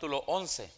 capítulo 0.00 0.24
11. 0.28 0.72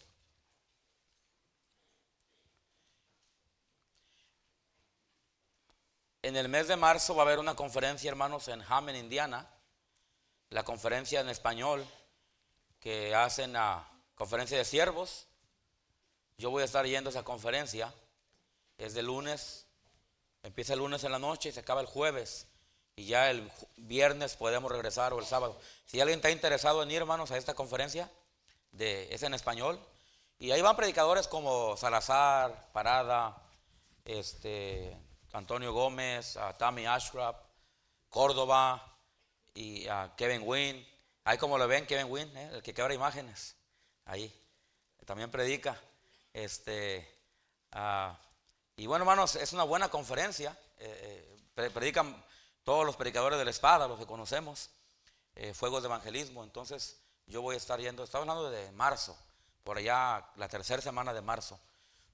En 6.23 6.35
el 6.35 6.49
mes 6.49 6.67
de 6.67 6.75
marzo 6.75 7.15
va 7.15 7.23
a 7.23 7.25
haber 7.25 7.39
una 7.39 7.55
conferencia, 7.55 8.09
hermanos, 8.09 8.49
en 8.49 8.61
Hammond, 8.61 8.97
Indiana. 8.97 9.49
La 10.49 10.63
conferencia 10.63 11.21
en 11.21 11.29
español 11.29 11.87
que 12.81 13.15
hacen 13.15 13.53
la 13.53 13.89
conferencia 14.15 14.57
de 14.57 14.65
siervos. 14.65 15.27
Yo 16.37 16.49
voy 16.49 16.63
a 16.63 16.65
estar 16.65 16.85
yendo 16.85 17.09
a 17.09 17.11
esa 17.11 17.23
conferencia. 17.23 17.93
Es 18.77 18.93
de 18.93 19.03
lunes, 19.03 19.67
empieza 20.41 20.73
el 20.73 20.79
lunes 20.79 21.05
en 21.05 21.13
la 21.13 21.19
noche 21.19 21.47
y 21.47 21.51
se 21.53 21.61
acaba 21.61 21.79
el 21.79 21.87
jueves. 21.87 22.45
Y 22.97 23.05
ya 23.05 23.31
el 23.31 23.49
viernes 23.77 24.35
podemos 24.35 24.69
regresar 24.69 25.13
o 25.13 25.19
el 25.19 25.25
sábado. 25.25 25.57
Si 25.85 26.01
alguien 26.01 26.19
está 26.19 26.29
interesado 26.29 26.83
en 26.83 26.91
ir, 26.91 26.97
hermanos, 26.97 27.31
a 27.31 27.37
esta 27.37 27.53
conferencia, 27.53 28.11
de, 28.73 29.13
es 29.13 29.23
en 29.23 29.33
español. 29.33 29.79
Y 30.39 30.51
ahí 30.51 30.61
van 30.61 30.75
predicadores 30.75 31.27
como 31.27 31.77
Salazar, 31.77 32.69
Parada, 32.73 33.41
este, 34.03 34.97
Antonio 35.31 35.71
Gómez, 35.71 36.35
a 36.37 36.53
Tammy 36.53 36.85
Ashraf, 36.85 37.37
Córdoba 38.09 38.97
y 39.53 39.87
a 39.87 40.13
Kevin 40.17 40.41
Wynn. 40.43 40.85
Ahí 41.23 41.37
como 41.37 41.57
lo 41.57 41.67
ven, 41.67 41.85
Kevin 41.85 42.11
Wynn, 42.11 42.35
¿eh? 42.35 42.49
el 42.53 42.61
que 42.61 42.73
quebra 42.73 42.93
imágenes. 42.93 43.55
Ahí. 44.05 44.33
También 45.05 45.31
predica. 45.31 45.79
Este, 46.33 47.07
ah, 47.71 48.17
y 48.75 48.85
bueno, 48.85 49.03
hermanos, 49.03 49.35
es 49.35 49.53
una 49.53 49.63
buena 49.63 49.89
conferencia. 49.89 50.57
Eh, 50.79 51.39
eh, 51.55 51.69
predican 51.69 52.21
todos 52.63 52.85
los 52.85 52.95
predicadores 52.95 53.39
de 53.39 53.45
la 53.45 53.51
espada, 53.51 53.87
los 53.87 53.99
que 53.99 54.05
conocemos. 54.05 54.69
fuegos 55.53 55.81
de 55.81 55.87
evangelismo. 55.87 56.43
Entonces, 56.43 57.02
yo 57.27 57.41
voy 57.41 57.55
a 57.55 57.57
estar 57.57 57.79
yendo. 57.79 58.03
Estaba 58.03 58.23
hablando 58.23 58.49
de 58.49 58.71
marzo. 58.71 59.17
Por 59.63 59.77
allá, 59.77 60.25
la 60.35 60.47
tercera 60.47 60.81
semana 60.81 61.13
de 61.13 61.21
marzo. 61.21 61.59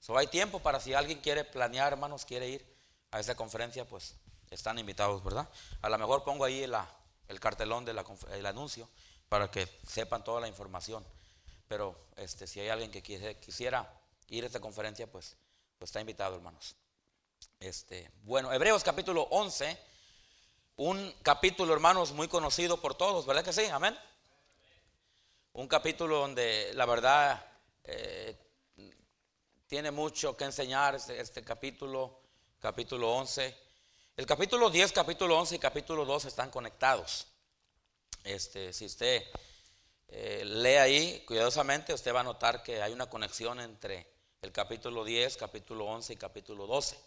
So, 0.00 0.16
hay 0.16 0.28
tiempo 0.28 0.60
para 0.60 0.80
si 0.80 0.94
alguien 0.94 1.20
quiere 1.20 1.44
planear, 1.44 1.92
hermanos, 1.92 2.24
quiere 2.24 2.48
ir 2.48 2.66
a 3.10 3.20
esa 3.20 3.34
conferencia, 3.34 3.86
pues 3.86 4.14
están 4.50 4.78
invitados, 4.78 5.22
¿verdad? 5.22 5.48
A 5.82 5.88
lo 5.88 5.98
mejor 5.98 6.24
pongo 6.24 6.44
ahí 6.44 6.62
el 6.62 7.40
cartelón 7.40 7.84
del 7.84 8.46
anuncio 8.46 8.88
para 9.28 9.50
que 9.50 9.68
sepan 9.86 10.24
toda 10.24 10.40
la 10.40 10.48
información. 10.48 11.04
Pero 11.68 12.08
este, 12.16 12.46
si 12.46 12.60
hay 12.60 12.68
alguien 12.68 12.90
que 12.90 13.02
quisiera 13.40 13.88
ir 14.28 14.44
a 14.44 14.46
esta 14.46 14.60
conferencia, 14.60 15.06
pues, 15.06 15.36
pues 15.78 15.88
está 15.88 16.00
invitado, 16.00 16.36
hermanos. 16.36 16.74
Este, 17.60 18.10
bueno, 18.22 18.52
Hebreos 18.52 18.82
capítulo 18.82 19.22
11, 19.30 19.78
un 20.76 21.14
capítulo, 21.22 21.72
hermanos, 21.72 22.12
muy 22.12 22.26
conocido 22.26 22.80
por 22.80 22.94
todos, 22.94 23.26
¿verdad 23.26 23.44
que 23.44 23.52
sí? 23.52 23.66
Amén. 23.66 23.96
Un 25.60 25.68
capítulo 25.68 26.20
donde 26.20 26.72
la 26.72 26.86
verdad 26.86 27.44
eh, 27.84 28.34
tiene 29.66 29.90
mucho 29.90 30.34
que 30.34 30.44
enseñar 30.44 30.94
este, 30.94 31.20
este 31.20 31.44
capítulo 31.44 32.18
capítulo 32.58 33.12
11. 33.12 33.54
El 34.16 34.24
capítulo 34.24 34.70
10, 34.70 34.90
capítulo 34.92 35.38
11 35.38 35.56
y 35.56 35.58
capítulo 35.58 36.06
2 36.06 36.24
están 36.24 36.50
conectados. 36.50 37.26
Este, 38.24 38.72
si 38.72 38.86
usted 38.86 39.22
eh, 40.08 40.44
lee 40.46 40.76
ahí 40.76 41.24
cuidadosamente, 41.26 41.92
usted 41.92 42.14
va 42.14 42.20
a 42.20 42.24
notar 42.24 42.62
que 42.62 42.80
hay 42.80 42.94
una 42.94 43.10
conexión 43.10 43.60
entre 43.60 44.10
el 44.40 44.52
capítulo 44.52 45.04
10, 45.04 45.36
capítulo 45.36 45.84
11 45.84 46.14
y 46.14 46.16
capítulo 46.16 46.66
12. 46.66 46.98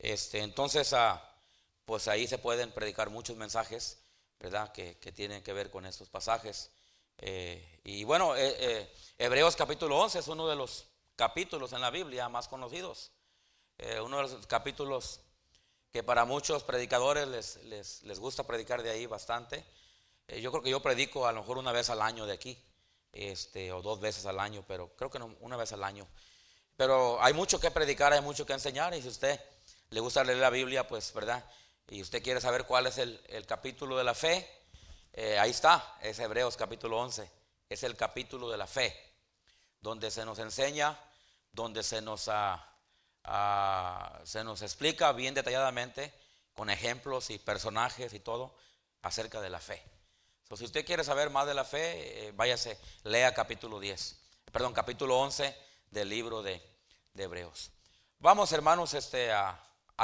Este, 0.00 0.40
entonces, 0.40 0.92
ah, 0.92 1.34
pues 1.86 2.08
ahí 2.08 2.26
se 2.26 2.36
pueden 2.36 2.72
predicar 2.72 3.08
muchos 3.08 3.38
mensajes, 3.38 4.00
¿verdad? 4.38 4.70
Que, 4.70 4.96
tienen 5.14 5.42
que 5.42 5.54
ver 5.54 5.70
con 5.70 5.86
estos 5.86 6.10
pasajes. 6.10 6.70
Eh, 7.18 7.80
y 7.84 8.04
bueno, 8.04 8.34
eh, 8.36 8.90
Hebreos 9.18 9.56
capítulo 9.56 9.98
11 9.98 10.18
es 10.18 10.28
uno 10.28 10.48
de 10.48 10.56
los 10.56 10.86
capítulos 11.16 11.72
en 11.72 11.80
la 11.80 11.90
Biblia 11.90 12.28
más 12.28 12.48
conocidos. 12.48 13.12
Eh, 13.78 14.00
uno 14.00 14.16
de 14.18 14.22
los 14.22 14.46
capítulos 14.46 15.20
que 15.92 16.02
para 16.02 16.24
muchos 16.24 16.62
predicadores 16.64 17.28
les, 17.62 18.02
les, 18.02 18.18
gusta 18.18 18.44
predicar 18.44 18.82
de 18.82 18.90
ahí 18.90 19.06
bastante. 19.06 19.64
Eh, 20.28 20.40
yo 20.40 20.50
creo 20.50 20.62
que 20.62 20.70
yo 20.70 20.80
predico 20.80 21.26
a 21.26 21.32
lo 21.32 21.40
mejor 21.40 21.58
una 21.58 21.72
vez 21.72 21.90
al 21.90 22.02
año 22.02 22.26
de 22.26 22.32
aquí, 22.32 22.58
este, 23.12 23.72
o 23.72 23.82
dos 23.82 24.00
veces 24.00 24.26
al 24.26 24.40
año, 24.40 24.64
pero 24.66 24.94
creo 24.96 25.10
que 25.10 25.18
no, 25.18 25.36
una 25.40 25.56
vez 25.56 25.72
al 25.72 25.84
año. 25.84 26.06
Pero 26.76 27.22
hay 27.22 27.32
mucho 27.32 27.60
que 27.60 27.70
predicar, 27.70 28.12
hay 28.12 28.20
mucho 28.20 28.46
que 28.46 28.52
enseñar, 28.52 28.94
y 28.94 29.02
si 29.02 29.08
usted 29.08 29.40
le 29.90 30.00
gusta 30.00 30.24
leer 30.24 30.38
la 30.38 30.50
Biblia, 30.50 30.86
pues, 30.88 31.12
¿verdad? 31.12 31.44
Y 31.88 32.00
usted 32.02 32.22
quiere 32.22 32.40
saber 32.40 32.64
cuál 32.64 32.86
es 32.86 32.98
el, 32.98 33.20
capítulo 33.46 33.96
de 33.96 34.04
la 34.04 34.14
fe, 34.14 34.48
eh, 35.14 35.38
ahí 35.38 35.50
está, 35.50 35.96
es 36.02 36.18
Hebreos 36.18 36.56
capítulo 36.56 36.98
11, 36.98 37.30
es 37.68 37.82
el 37.82 37.96
capítulo 37.96 38.50
de 38.50 38.58
la 38.58 38.66
fe, 38.66 38.94
donde 39.80 40.10
se 40.10 40.24
nos 40.24 40.38
enseña, 40.38 40.98
donde 41.52 41.82
se 41.82 42.02
nos... 42.02 42.28
ha 42.28 42.70
Ah, 43.24 44.20
se 44.24 44.44
nos 44.44 44.60
explica 44.60 45.10
bien 45.12 45.32
detalladamente 45.32 46.12
con 46.52 46.68
ejemplos 46.68 47.30
y 47.30 47.38
personajes 47.38 48.12
y 48.12 48.20
todo 48.20 48.54
acerca 49.00 49.40
de 49.40 49.48
la 49.48 49.60
fe. 49.60 49.82
si 50.54 50.64
usted 50.64 50.84
quiere 50.84 51.02
saber 51.02 51.30
más 51.30 51.46
de 51.46 51.54
la 51.54 51.64
fe, 51.64 52.28
eh, 52.28 52.32
váyase, 52.32 52.78
lea 53.02 53.32
capítulo 53.34 53.80
10, 53.80 54.20
perdón, 54.52 54.74
capítulo 54.74 55.18
11 55.18 55.56
del 55.90 56.08
libro 56.10 56.42
de, 56.42 56.62
Hebreos. 57.16 57.70
Vamos, 58.18 58.52
hermanos, 58.52 58.92
este, 58.92 59.32
a, 59.32 59.58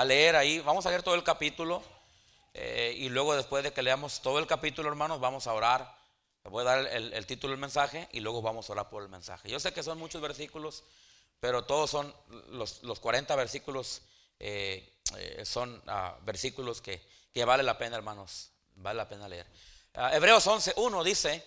leer 0.05 0.37
ahí, 0.37 0.61
vamos 0.61 0.87
a 0.87 0.89
leer 0.89 1.03
todo 1.03 1.15
el 1.15 1.23
capítulo 1.23 1.83
eh, 2.55 2.95
y 2.97 3.09
luego 3.09 3.37
después 3.37 3.63
de 3.65 3.73
que 3.73 3.83
leamos 3.83 4.23
todo 4.23 4.39
el 4.39 4.47
capítulo, 4.47 4.89
hermanos, 4.89 5.21
vamos 5.21 5.47
a 5.47 5.53
orar. 5.53 5.99
Le 6.45 6.51
voy 6.51 6.63
a 6.63 6.65
dar 6.65 6.87
el, 6.87 7.27
título 7.27 7.51
del 7.51 7.61
mensaje 7.61 8.09
y 8.13 8.21
luego 8.21 8.41
vamos 8.41 8.69
a 8.69 8.73
orar 8.73 8.89
por 8.89 9.03
el 9.03 9.09
mensaje. 9.11 9.51
Yo 9.51 9.61
sé 9.61 9.73
que 9.73 9.83
son 9.83 9.99
muchos 9.99 10.23
versículos 10.23 10.85
pero 11.41 11.65
todos 11.65 11.91
son 11.91 12.15
los, 12.51 12.83
los 12.83 13.01
40 13.01 13.35
versículos, 13.35 14.03
eh, 14.39 15.01
eh, 15.17 15.43
son 15.45 15.83
ah, 15.87 16.17
versículos 16.23 16.83
que, 16.83 17.03
vale 17.45 17.63
la 17.63 17.79
pena, 17.79 17.97
hermanos, 17.97 18.51
vale 18.77 18.99
la 18.99 19.09
pena 19.09 19.27
leer. 19.27 19.47
Uh, 19.95 20.15
Hebreos 20.15 20.47
11.1 20.47 21.03
dice, 21.03 21.45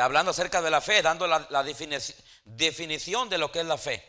hablando 0.00 0.32
acerca 0.32 0.60
de 0.60 0.70
la 0.70 0.80
fe, 0.80 1.00
dando 1.00 1.26
la, 1.26 1.64
definición 2.44 3.28
de 3.30 3.38
lo 3.38 3.50
que 3.50 3.60
es 3.60 3.66
la 3.66 3.78
fe. 3.78 4.04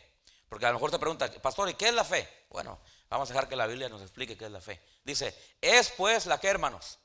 Porque 0.49 0.65
a 0.65 0.69
lo 0.69 0.73
mejor 0.73 0.91
te 0.91 0.99
pregunta, 0.99 1.31
pastor, 1.41 1.69
¿y 1.69 1.75
qué 1.75 1.89
es 1.89 1.93
la 1.93 2.03
fe? 2.03 2.27
Bueno, 2.49 2.81
vamos 3.11 3.29
a 3.29 3.33
dejar 3.33 3.47
que 3.47 3.55
la 3.55 3.67
Biblia 3.67 3.89
nos 3.89 4.01
explique 4.01 4.37
qué 4.37 4.45
es 4.45 4.51
la 4.51 4.61
fe. 4.61 4.81
Dice, 5.03 5.35
es 5.61 5.91
pues 5.91 6.25
la 6.25 6.39
que, 6.39 6.47
hermanos, 6.47 6.97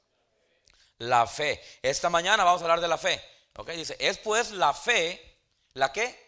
la 0.98 1.26
fe. 1.26 1.62
Esta 1.82 2.08
mañana 2.08 2.44
vamos 2.44 2.62
a 2.62 2.64
hablar 2.64 2.80
de 2.80 2.88
la 2.88 2.98
fe. 2.98 3.22
¿Ok? 3.56 3.70
Dice, 3.70 3.96
es 3.98 4.18
pues 4.18 4.50
la 4.50 4.72
fe, 4.72 5.38
¿la 5.74 5.92
qué? 5.92 6.26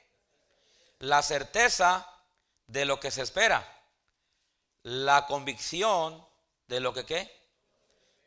la 1.01 1.23
certeza 1.23 2.07
de 2.67 2.85
lo 2.85 3.01
que 3.01 3.11
se 3.11 3.23
espera, 3.23 3.67
la 4.83 5.27
convicción 5.27 6.27
de 6.67 6.81
lo 6.81 6.93
que 6.93 7.05
qué, 7.05 7.31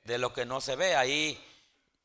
de 0.03 0.17
lo 0.17 0.33
que 0.33 0.45
no 0.45 0.61
se 0.61 0.75
ve. 0.75 0.95
Ahí 0.95 1.39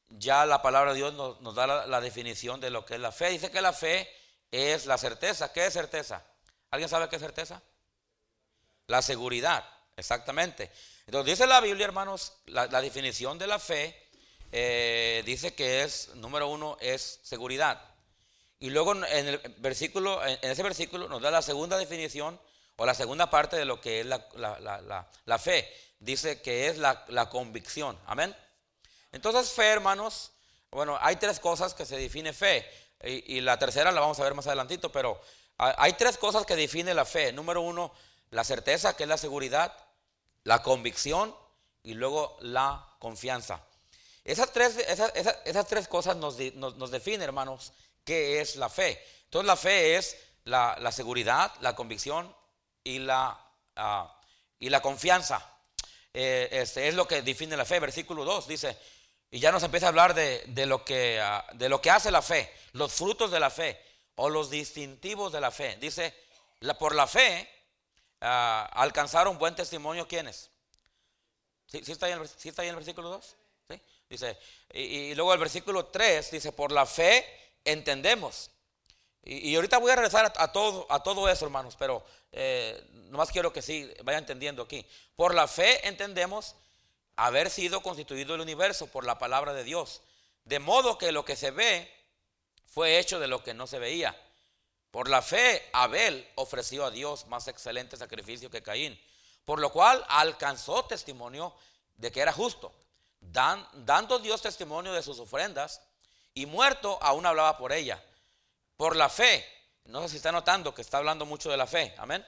ya 0.08 0.44
la 0.46 0.62
palabra 0.62 0.92
de 0.92 0.98
Dios 0.98 1.14
nos, 1.14 1.54
da 1.54 1.66
la, 1.86 2.00
definición 2.00 2.60
de 2.60 2.70
lo 2.70 2.84
que 2.84 2.94
es 2.94 3.00
la 3.00 3.12
fe. 3.12 3.30
Dice 3.30 3.50
que 3.50 3.60
la 3.60 3.72
fe 3.72 4.10
es 4.50 4.86
la 4.86 4.98
certeza. 4.98 5.52
¿Qué 5.52 5.66
es 5.66 5.72
certeza? 5.72 6.22
¿Alguien 6.70 6.88
sabe 6.88 7.08
qué 7.08 7.16
es 7.16 7.22
certeza? 7.22 7.62
La 8.86 9.02
seguridad, 9.02 9.64
exactamente. 9.96 10.70
Entonces 11.06 11.32
dice 11.32 11.46
la 11.46 11.60
Biblia, 11.60 11.86
hermanos, 11.86 12.32
la, 12.46 12.66
definición 12.80 13.38
de 13.38 13.46
la 13.46 13.58
fe 13.58 13.96
eh, 14.52 15.22
dice 15.24 15.54
que 15.54 15.82
es, 15.82 16.14
número 16.16 16.48
uno, 16.48 16.76
es 16.80 17.20
seguridad. 17.22 17.80
Y 18.58 18.70
luego 18.70 18.92
en, 18.92 19.04
el 19.04 19.38
versículo, 19.58 20.24
en 20.24 20.38
ese 20.50 20.62
versículo 20.62 21.08
nos 21.08 21.20
da 21.20 21.30
la 21.30 21.42
segunda 21.42 21.76
definición 21.76 22.40
o 22.76 22.86
la 22.86 22.94
segunda 22.94 23.28
parte 23.30 23.56
de 23.56 23.64
lo 23.64 23.80
que 23.80 24.00
es 24.00 24.06
la, 24.06 25.38
fe. 25.38 25.72
Dice 25.98 26.40
que 26.42 26.68
es 26.68 26.78
la, 26.78 27.28
convicción. 27.30 27.98
Amén. 28.06 28.34
Entonces 29.12 29.50
fe, 29.50 29.66
hermanos, 29.66 30.32
bueno, 30.70 30.98
hay 31.00 31.16
tres 31.16 31.40
cosas 31.40 31.74
que 31.74 31.86
se 31.86 31.96
define 31.96 32.32
fe. 32.32 32.68
Y, 33.04 33.40
la 33.40 33.58
tercera 33.58 33.92
la 33.92 34.00
vamos 34.00 34.18
a 34.20 34.24
ver 34.24 34.34
más 34.34 34.46
adelantito, 34.46 34.90
pero 34.90 35.20
hay 35.58 35.92
tres 35.94 36.16
cosas 36.18 36.44
que 36.44 36.56
define 36.56 36.94
la 36.94 37.04
fe. 37.04 37.32
Número 37.32 37.60
uno, 37.60 37.92
la 38.30 38.44
certeza, 38.44 38.96
que 38.96 39.04
es 39.04 39.08
la 39.08 39.18
seguridad, 39.18 39.76
la 40.44 40.62
convicción 40.62 41.34
y 41.82 41.94
luego 41.94 42.36
la 42.40 42.96
confianza. 42.98 43.60
Esas 44.24 44.52
tres, 44.52 44.76
esas, 44.76 45.66
tres 45.68 45.88
cosas 45.88 46.16
nos, 46.16 46.36
nos, 46.54 46.76
nos 46.76 46.90
definen, 46.90 47.22
hermanos, 47.22 47.72
¿Qué 48.06 48.40
es 48.40 48.54
la 48.54 48.68
fe? 48.68 49.04
Entonces 49.24 49.46
la 49.48 49.56
fe 49.56 49.96
es 49.96 50.16
la, 50.44 50.92
seguridad, 50.92 51.52
la 51.60 51.74
convicción 51.74 52.32
y 52.84 53.00
la, 53.00 53.36
ah, 53.74 54.20
y 54.60 54.70
la 54.70 54.80
confianza. 54.80 55.44
Eh, 56.14 56.48
este 56.52 56.86
es 56.86 56.94
lo 56.94 57.08
que 57.08 57.22
define 57.22 57.56
la 57.56 57.64
fe. 57.64 57.80
Versículo 57.80 58.24
2 58.24 58.46
dice, 58.46 58.78
y 59.28 59.40
ya 59.40 59.50
nos 59.50 59.64
empieza 59.64 59.86
a 59.86 59.88
hablar 59.88 60.14
de, 60.14 60.66
lo 60.66 60.84
que, 60.84 61.20
ah, 61.20 61.44
de 61.54 61.68
lo 61.68 61.82
que 61.82 61.90
hace 61.90 62.12
la 62.12 62.22
fe, 62.22 62.54
los 62.74 62.92
frutos 62.92 63.32
de 63.32 63.40
la 63.40 63.50
fe 63.50 63.82
o 64.14 64.30
los 64.30 64.50
distintivos 64.50 65.32
de 65.32 65.40
la 65.40 65.50
fe. 65.50 65.76
Dice, 65.80 66.14
la, 66.60 66.78
por 66.78 66.94
la 66.94 67.08
fe 67.08 67.50
ah, 68.20 68.68
alcanzaron 68.72 69.38
buen 69.38 69.54
testimonio 69.54 70.06
¿quiénes? 70.06 70.50
¿Sí, 71.66 71.78
está, 71.90 72.06
ahí 72.06 72.12
en 72.12 72.20
el, 72.68 72.76
versículo 72.76 73.08
2? 73.08 73.36
Dice, 74.08 74.38
y, 74.72 74.80
y 74.80 75.14
luego 75.16 75.32
el 75.32 75.40
versículo 75.40 75.86
3 75.86 76.30
dice, 76.30 76.52
por 76.52 76.70
la 76.70 76.86
fe 76.86 77.26
entendemos. 77.64 78.50
Y, 79.28 79.56
ahorita 79.56 79.78
voy 79.78 79.90
a 79.90 79.96
regresar 79.96 80.32
a, 80.36 80.52
todo, 80.52 80.86
a 80.88 81.02
todo 81.02 81.28
eso, 81.28 81.44
hermanos, 81.44 81.74
pero 81.76 82.04
eh, 82.30 82.80
nomás 83.10 83.32
quiero 83.32 83.52
que 83.52 83.60
sí 83.60 83.92
vaya 84.04 84.18
entendiendo 84.18 84.62
aquí. 84.62 84.86
Por 85.16 85.34
la 85.34 85.48
fe 85.48 85.86
entendemos 85.86 86.54
haber 87.16 87.50
sido 87.50 87.82
constituido 87.82 88.36
el 88.36 88.40
universo 88.40 88.86
por 88.86 89.04
la 89.04 89.18
palabra 89.18 89.52
de 89.52 89.64
Dios. 89.64 90.00
De 90.44 90.60
modo 90.60 90.96
que 90.96 91.10
lo 91.10 91.24
que 91.24 91.34
se 91.34 91.50
ve 91.50 91.92
fue 92.66 93.00
hecho 93.00 93.18
de 93.18 93.26
lo 93.26 93.42
que 93.42 93.52
no 93.52 93.66
se 93.66 93.80
veía. 93.80 94.16
Por 94.96 95.10
la 95.10 95.20
fe, 95.20 95.68
Abel 95.74 96.26
ofreció 96.36 96.86
a 96.86 96.90
Dios 96.90 97.26
más 97.26 97.48
excelente 97.48 97.98
sacrificio 97.98 98.48
que 98.48 98.62
Caín, 98.62 98.98
por 99.44 99.60
lo 99.60 99.70
cual 99.70 100.02
alcanzó 100.08 100.86
testimonio 100.86 101.54
de 101.98 102.10
que 102.10 102.22
era 102.22 102.32
justo, 102.32 102.72
dando 103.20 104.18
Dios 104.20 104.40
testimonio 104.40 104.94
de 104.94 105.02
sus 105.02 105.18
ofrendas, 105.18 105.82
y 106.32 106.46
muerto 106.46 106.98
aún 107.02 107.26
hablaba 107.26 107.58
por 107.58 107.74
ella 107.74 108.02
por 108.78 108.96
la 108.96 109.10
fe. 109.10 109.44
No 109.84 110.00
sé 110.00 110.08
si 110.08 110.16
está 110.16 110.32
notando 110.32 110.74
que 110.74 110.80
está 110.80 110.96
hablando 110.96 111.26
mucho 111.26 111.50
de 111.50 111.58
la 111.58 111.66
fe. 111.66 111.94
Amén. 111.98 112.26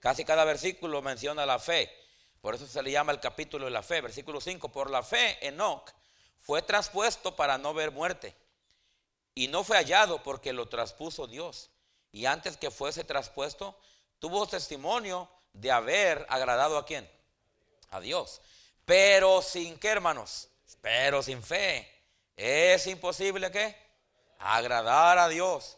Casi 0.00 0.24
cada 0.24 0.44
versículo 0.44 1.02
menciona 1.02 1.46
la 1.46 1.60
fe. 1.60 1.96
Por 2.40 2.56
eso 2.56 2.66
se 2.66 2.82
le 2.82 2.90
llama 2.90 3.12
el 3.12 3.20
capítulo 3.20 3.66
de 3.66 3.70
la 3.70 3.84
fe. 3.84 4.00
Versículo 4.00 4.40
5. 4.40 4.72
Por 4.72 4.90
la 4.90 5.04
fe, 5.04 5.38
Enoch 5.46 5.88
fue 6.40 6.60
traspuesto 6.62 7.36
para 7.36 7.56
no 7.56 7.72
ver 7.72 7.92
muerte. 7.92 8.34
Y 9.32 9.46
no 9.46 9.62
fue 9.62 9.76
hallado 9.76 10.24
porque 10.24 10.52
lo 10.52 10.68
traspuso 10.68 11.28
Dios. 11.28 11.70
Y 12.12 12.26
antes 12.26 12.56
que 12.56 12.70
fuese 12.70 13.04
traspuesto, 13.04 13.78
tuvo 14.18 14.46
testimonio 14.46 15.28
de 15.52 15.70
haber 15.70 16.26
agradado 16.28 16.76
a 16.78 16.86
quién? 16.86 17.08
A 17.90 18.00
Dios. 18.00 18.40
Pero 18.84 19.42
sin 19.42 19.78
qué, 19.78 19.88
hermanos? 19.88 20.48
Pero 20.80 21.22
sin 21.22 21.42
fe. 21.42 21.88
Es 22.36 22.86
imposible 22.86 23.50
que 23.50 23.76
agradar 24.38 25.18
a 25.18 25.28
Dios. 25.28 25.76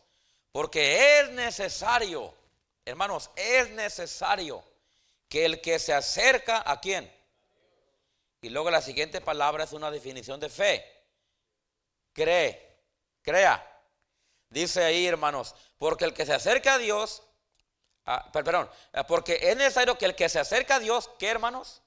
Porque 0.53 1.21
es 1.21 1.31
necesario, 1.31 2.35
hermanos, 2.85 3.31
es 3.37 3.71
necesario 3.71 4.63
que 5.29 5.47
el 5.47 5.61
que 5.61 5.79
se 5.79 5.95
acerca 5.95 6.63
a 6.65 6.81
quién. 6.81 7.11
Y 8.43 8.51
luego 8.51 8.71
la 8.71 8.83
siguiente 8.83 9.21
palabra 9.21 9.65
es 9.65 9.73
una 9.73 9.91
definición 9.91 10.39
de 10.41 10.51
fe. 10.51 10.85
Cree, 12.13 12.77
crea. 13.23 13.72
Dice 14.53 14.85
ahí, 14.85 15.07
hermanos, 15.07 15.55
porque 15.79 16.05
el 16.05 16.13
que 16.13 16.27
se 16.27 16.35
acerca 16.35 16.75
a 16.75 16.79
Dios, 16.79 17.23
ah, 18.05 18.31
perdón, 18.31 18.69
ah, 18.93 19.07
porque 19.07 19.39
es 19.41 19.57
necesario 19.57 19.97
que 19.97 20.05
el 20.05 20.15
que 20.15 20.29
se 20.29 20.39
acerca 20.39 20.77
a 20.77 20.79
Dios, 20.79 21.11
¿qué 21.19 21.29
hermanos? 21.29 21.81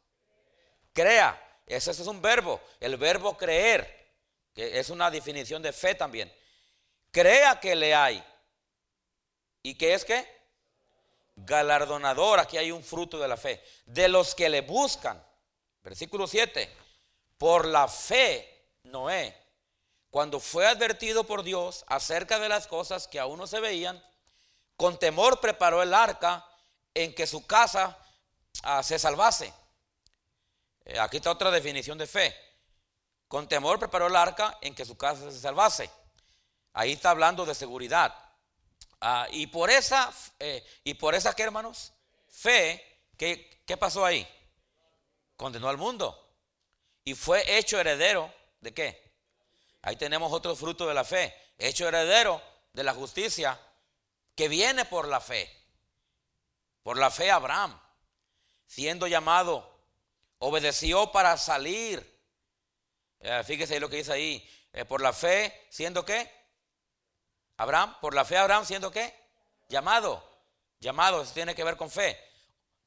Crea. 0.92 1.40
Ese 1.68 1.92
es 1.92 2.00
un 2.00 2.22
verbo, 2.24 2.60
el 2.80 2.98
verbo 2.98 3.38
creer, 3.38 4.14
que 4.54 4.80
es 4.80 4.90
una 4.90 5.12
definición 5.12 5.62
de 5.62 5.74
fe 5.74 5.94
también. 5.94 6.34
Crea 7.12 7.60
que 7.60 7.76
le 7.76 7.94
hay. 7.94 8.24
¿Y 9.62 9.76
qué 9.76 9.94
es 9.94 10.04
qué? 10.04 10.28
Galardonador, 11.36 12.40
aquí 12.40 12.58
hay 12.58 12.72
un 12.72 12.84
fruto 12.84 13.20
de 13.20 13.28
la 13.28 13.38
fe. 13.38 13.64
De 13.86 14.08
los 14.08 14.34
que 14.34 14.50
le 14.50 14.62
buscan. 14.62 15.24
Versículo 15.84 16.26
7. 16.26 16.68
Por 17.38 17.68
la 17.68 17.88
fe, 17.88 18.70
Noé, 18.84 19.36
cuando 20.16 20.40
fue 20.40 20.66
advertido 20.66 21.26
por 21.26 21.44
Dios 21.44 21.84
acerca 21.88 22.40
de 22.40 22.48
las 22.48 22.68
cosas 22.68 23.06
que 23.06 23.20
aún 23.20 23.38
no 23.38 23.48
se 23.48 23.60
veían, 23.60 24.02
con 24.78 24.98
temor 24.98 25.42
preparó 25.42 25.84
el 25.84 25.94
arca 25.94 26.48
en 26.94 27.14
que 27.14 27.28
su 27.28 27.46
casa 27.46 27.98
ah, 28.64 28.82
se 28.82 28.98
salvase. 28.98 29.54
Eh, 30.86 30.98
aquí 30.98 31.18
está 31.18 31.32
otra 31.32 31.52
definición 31.52 31.98
de 31.98 32.08
fe. 32.08 32.34
Con 33.28 33.50
temor 33.50 33.78
preparó 33.78 34.08
el 34.08 34.16
arca 34.16 34.58
en 34.62 34.74
que 34.74 34.86
su 34.86 34.96
casa 34.96 35.30
se 35.30 35.38
salvase. 35.38 35.92
Ahí 36.72 36.94
está 36.94 37.10
hablando 37.10 37.46
de 37.46 37.54
seguridad. 37.54 38.16
Ah, 39.02 39.28
y 39.32 39.48
por 39.48 39.70
esa, 39.70 40.14
eh, 40.40 40.66
y 40.86 40.94
por 40.94 41.14
esa 41.14 41.36
que 41.36 41.44
hermanos, 41.44 41.92
fe, 42.30 43.02
¿qué, 43.18 43.62
¿qué 43.66 43.76
pasó 43.76 44.06
ahí? 44.06 44.26
Condenó 45.36 45.68
al 45.68 45.78
mundo. 45.78 46.18
Y 47.04 47.16
fue 47.16 47.58
hecho 47.58 47.78
heredero 47.78 48.34
de 48.62 48.74
qué? 48.74 49.05
Ahí 49.86 49.98
tenemos 49.98 50.34
otro 50.34 50.56
fruto 50.56 50.88
de 50.88 50.96
la 50.96 51.04
fe. 51.04 51.32
Hecho 51.60 51.88
heredero 51.88 52.42
de 52.74 52.84
la 52.84 52.96
justicia 52.96 53.60
que 54.34 54.48
viene 54.48 54.84
por 54.86 55.08
la 55.08 55.22
fe. 55.22 55.48
Por 56.82 56.98
la 56.98 57.12
fe 57.12 57.30
Abraham, 57.30 57.80
siendo 58.66 59.06
llamado, 59.06 59.80
obedeció 60.40 61.12
para 61.12 61.38
salir. 61.38 62.04
Eh, 63.20 63.44
fíjese 63.46 63.80
lo 63.80 63.88
que 63.88 63.98
dice 63.98 64.12
ahí. 64.12 64.50
Eh, 64.74 64.86
por 64.86 65.02
la 65.02 65.14
fe, 65.14 65.68
siendo 65.70 66.04
qué? 66.04 66.32
Abraham, 67.58 67.96
por 68.02 68.16
la 68.16 68.26
fe 68.26 68.38
Abraham 68.38 68.66
siendo 68.66 68.90
qué? 68.90 69.14
Llamado. 69.70 70.24
Llamado, 70.80 71.22
eso 71.22 71.32
tiene 71.32 71.54
que 71.54 71.64
ver 71.64 71.78
con 71.78 71.92
fe. 71.92 72.20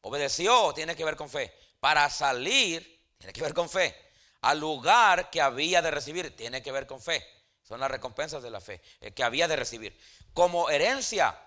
Obedeció, 0.00 0.73
tiene 0.75 0.97
que 0.97 1.05
ver 1.05 1.15
con 1.15 1.31
fe. 1.31 1.56
Para 1.79 2.11
salir, 2.11 3.15
tiene 3.19 3.33
que 3.33 3.41
ver 3.41 3.55
con 3.55 3.71
fe. 3.71 4.08
Al 4.40 4.61
lugar 4.61 5.31
que 5.31 5.40
había 5.40 5.82
de 5.82 5.90
recibir, 5.90 6.37
tiene 6.37 6.62
que 6.62 6.73
ver 6.73 6.87
con 6.87 7.00
fe. 7.00 7.25
Son 7.62 7.81
las 7.81 7.90
recompensas 7.90 8.43
de 8.43 8.50
la 8.50 8.61
fe, 8.61 8.81
eh, 9.00 9.12
que 9.12 9.23
había 9.23 9.46
de 9.46 9.56
recibir. 9.56 9.99
Como 10.32 10.70
herencia. 10.70 11.38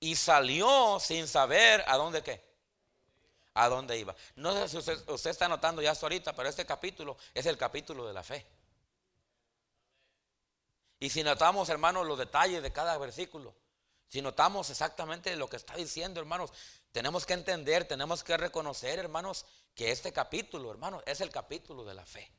Y 0.00 0.14
salió 0.16 0.98
sin 1.00 1.26
saber 1.26 1.84
a 1.86 1.96
dónde 1.96 2.22
qué. 2.22 2.42
A 3.54 3.68
dónde 3.68 3.98
iba. 3.98 4.14
No 4.36 4.52
sé 4.52 4.68
si 4.68 4.76
usted, 4.76 5.30
está 5.30 5.48
notando 5.48 5.82
ya 5.82 5.92
esto 5.92 6.06
ahorita, 6.06 6.32
pero 6.34 6.48
este 6.48 6.64
capítulo 6.64 7.16
es 7.34 7.46
el 7.46 7.58
capítulo 7.58 8.06
de 8.06 8.12
la 8.12 8.22
fe. 8.22 8.46
Y 11.00 11.10
si 11.10 11.22
notamos, 11.22 11.68
hermanos, 11.68 12.06
los 12.06 12.18
detalles 12.18 12.62
de 12.62 12.72
cada 12.72 12.96
versículo, 12.98 13.54
si 14.08 14.22
notamos 14.22 14.70
exactamente 14.70 15.34
lo 15.36 15.48
que 15.48 15.56
está 15.56 15.74
diciendo, 15.76 16.20
hermanos, 16.20 16.52
tenemos 16.92 17.26
que 17.26 17.34
entender, 17.34 17.84
tenemos 17.86 18.24
que 18.24 18.36
reconocer, 18.36 18.98
hermanos, 18.98 19.46
que 19.74 19.90
este 19.90 20.12
capítulo, 20.12 20.70
hermanos, 20.70 21.02
es 21.06 21.20
el 21.20 21.30
capítulo 21.30 21.84
de 21.84 21.94
la 21.94 22.06
fe. 22.06 22.32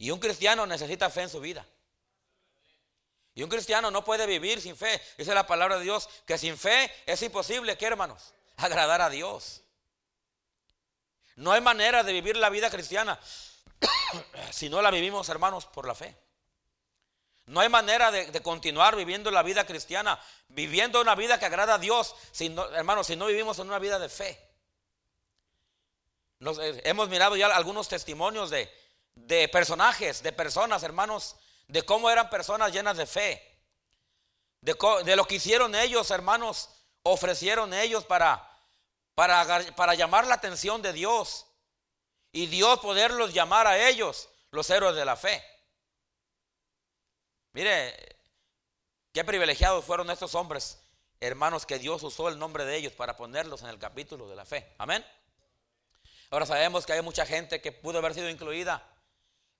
Y 0.00 0.10
un 0.10 0.18
cristiano 0.18 0.66
necesita 0.66 1.10
fe 1.10 1.20
en 1.20 1.28
su 1.28 1.40
vida. 1.40 1.66
Y 3.34 3.42
un 3.42 3.50
cristiano 3.50 3.90
no 3.90 4.02
puede 4.02 4.26
vivir 4.26 4.58
sin 4.58 4.74
fe. 4.74 4.98
Dice 5.18 5.34
la 5.34 5.46
palabra 5.46 5.76
de 5.76 5.84
Dios 5.84 6.08
que 6.24 6.38
sin 6.38 6.56
fe 6.56 6.90
es 7.04 7.20
imposible, 7.20 7.76
¿qué 7.76 7.84
hermanos? 7.84 8.32
Agradar 8.56 9.02
a 9.02 9.10
Dios. 9.10 9.60
No 11.36 11.52
hay 11.52 11.60
manera 11.60 12.02
de 12.02 12.14
vivir 12.14 12.38
la 12.38 12.48
vida 12.48 12.70
cristiana 12.70 13.20
si 14.50 14.70
no 14.70 14.80
la 14.80 14.90
vivimos, 14.90 15.28
hermanos, 15.28 15.66
por 15.66 15.86
la 15.86 15.94
fe. 15.94 16.16
No 17.44 17.60
hay 17.60 17.68
manera 17.68 18.10
de, 18.10 18.40
continuar 18.40 18.96
viviendo 18.96 19.30
la 19.30 19.42
vida 19.42 19.66
cristiana, 19.66 20.18
viviendo 20.48 20.98
una 21.02 21.14
vida 21.14 21.38
que 21.38 21.44
agrada 21.44 21.74
a 21.74 21.78
Dios, 21.78 22.14
si 22.32 22.46
hermanos, 22.72 23.06
si 23.06 23.16
no 23.16 23.26
vivimos 23.26 23.58
en 23.58 23.68
una 23.68 23.78
vida 23.78 23.98
de 23.98 24.08
fe. 24.08 24.50
Eh, 26.40 26.80
hemos 26.84 27.10
mirado 27.10 27.36
ya 27.36 27.54
algunos 27.54 27.86
testimonios 27.88 28.48
de, 28.48 28.72
personajes, 29.50 30.22
de 30.22 30.32
personas, 30.32 30.82
hermanos, 30.82 31.36
de 31.68 31.82
cómo 31.82 32.10
eran 32.10 32.30
personas 32.30 32.72
llenas 32.72 32.96
de 32.96 33.06
fe, 33.06 33.60
de, 34.60 34.76
de 35.04 35.16
lo 35.16 35.24
que 35.26 35.36
hicieron 35.36 35.74
ellos, 35.74 36.10
hermanos, 36.10 36.68
ofrecieron 37.02 37.72
ellos 37.72 38.04
para, 38.04 38.46
para, 39.14 39.74
para 39.74 39.94
llamar 39.94 40.26
la 40.26 40.34
atención 40.34 40.82
de 40.82 40.92
Dios 40.92 41.46
y 42.32 42.46
Dios 42.46 42.80
poderlos 42.80 43.32
llamar 43.32 43.66
a 43.66 43.88
ellos 43.88 44.28
los 44.50 44.68
héroes 44.70 44.96
de 44.96 45.04
la 45.04 45.16
fe. 45.16 45.42
Mire, 47.52 48.18
qué 49.12 49.24
privilegiados 49.24 49.84
fueron 49.84 50.10
estos 50.10 50.34
hombres, 50.34 50.80
hermanos, 51.20 51.66
que 51.66 51.78
Dios 51.78 52.02
usó 52.02 52.28
el 52.28 52.38
nombre 52.38 52.64
de 52.64 52.76
ellos 52.76 52.92
para 52.92 53.16
ponerlos 53.16 53.62
en 53.62 53.68
el 53.68 53.78
capítulo 53.78 54.28
de 54.28 54.36
la 54.36 54.44
fe. 54.44 54.74
Amén. 54.78 55.04
Ahora 56.30 56.46
sabemos 56.46 56.86
que 56.86 56.92
hay 56.92 57.02
mucha 57.02 57.26
gente 57.26 57.60
que 57.60 57.72
pudo 57.72 57.98
haber 57.98 58.14
sido 58.14 58.28
incluida 58.28 58.86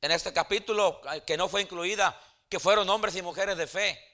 en 0.00 0.10
este 0.10 0.32
capítulo, 0.32 1.00
que 1.26 1.36
no 1.36 1.48
fue 1.48 1.62
incluida, 1.62 2.18
que 2.48 2.58
fueron 2.58 2.88
hombres 2.90 3.14
y 3.16 3.22
mujeres 3.22 3.56
de 3.56 3.66
fe. 3.66 4.10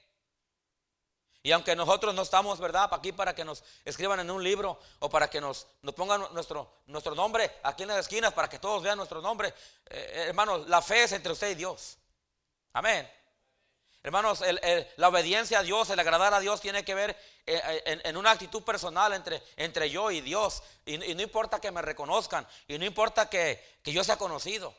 Y 1.43 1.51
aunque 1.51 1.75
nosotros 1.75 2.13
no 2.13 2.23
estamos, 2.23 2.59
¿verdad?, 2.59 2.89
aquí 2.91 3.11
para 3.11 3.33
que 3.33 3.45
nos 3.45 3.63
escriban 3.85 4.19
en 4.19 4.29
un 4.29 4.43
libro 4.43 4.79
o 4.99 5.09
para 5.09 5.29
que 5.29 5.39
nos, 5.39 5.67
pongan 5.95 6.25
nuestro, 6.33 6.81
nuestro 6.87 7.15
nombre 7.15 7.49
aquí 7.63 7.83
en 7.83 7.89
las 7.89 7.99
esquinas 7.99 8.33
para 8.33 8.49
que 8.49 8.59
todos 8.59 8.83
vean 8.83 8.97
nuestro 8.97 9.21
nombre, 9.21 9.53
eh, 9.89 10.25
hermanos, 10.27 10.67
la 10.67 10.81
fe 10.81 11.03
es 11.03 11.13
entre 11.13 11.31
usted 11.31 11.51
y 11.51 11.55
Dios. 11.55 11.97
Amén. 12.73 13.09
Hermanos, 14.03 14.41
la 14.95 15.09
obediencia 15.09 15.59
a 15.59 15.63
Dios, 15.63 15.89
el 15.89 15.99
agradar 15.99 16.33
a 16.33 16.39
Dios 16.39 16.61
tiene 16.61 16.85
que 16.85 16.95
ver 16.95 17.11
eh, 17.45 17.61
eh, 17.85 18.01
en, 18.05 18.15
una 18.15 18.31
actitud 18.31 18.63
personal 18.63 19.11
entre, 19.13 19.43
entre 19.57 19.89
yo 19.89 20.11
y 20.11 20.21
Dios. 20.21 20.63
Y, 20.85 20.97
no 20.97 21.21
importa 21.21 21.59
que 21.59 21.71
me 21.71 21.81
reconozcan, 21.81 22.47
y 22.67 22.77
no 22.77 22.85
importa 22.85 23.29
que, 23.29 23.79
yo 23.83 24.03
sea 24.03 24.17
conocido. 24.17 24.73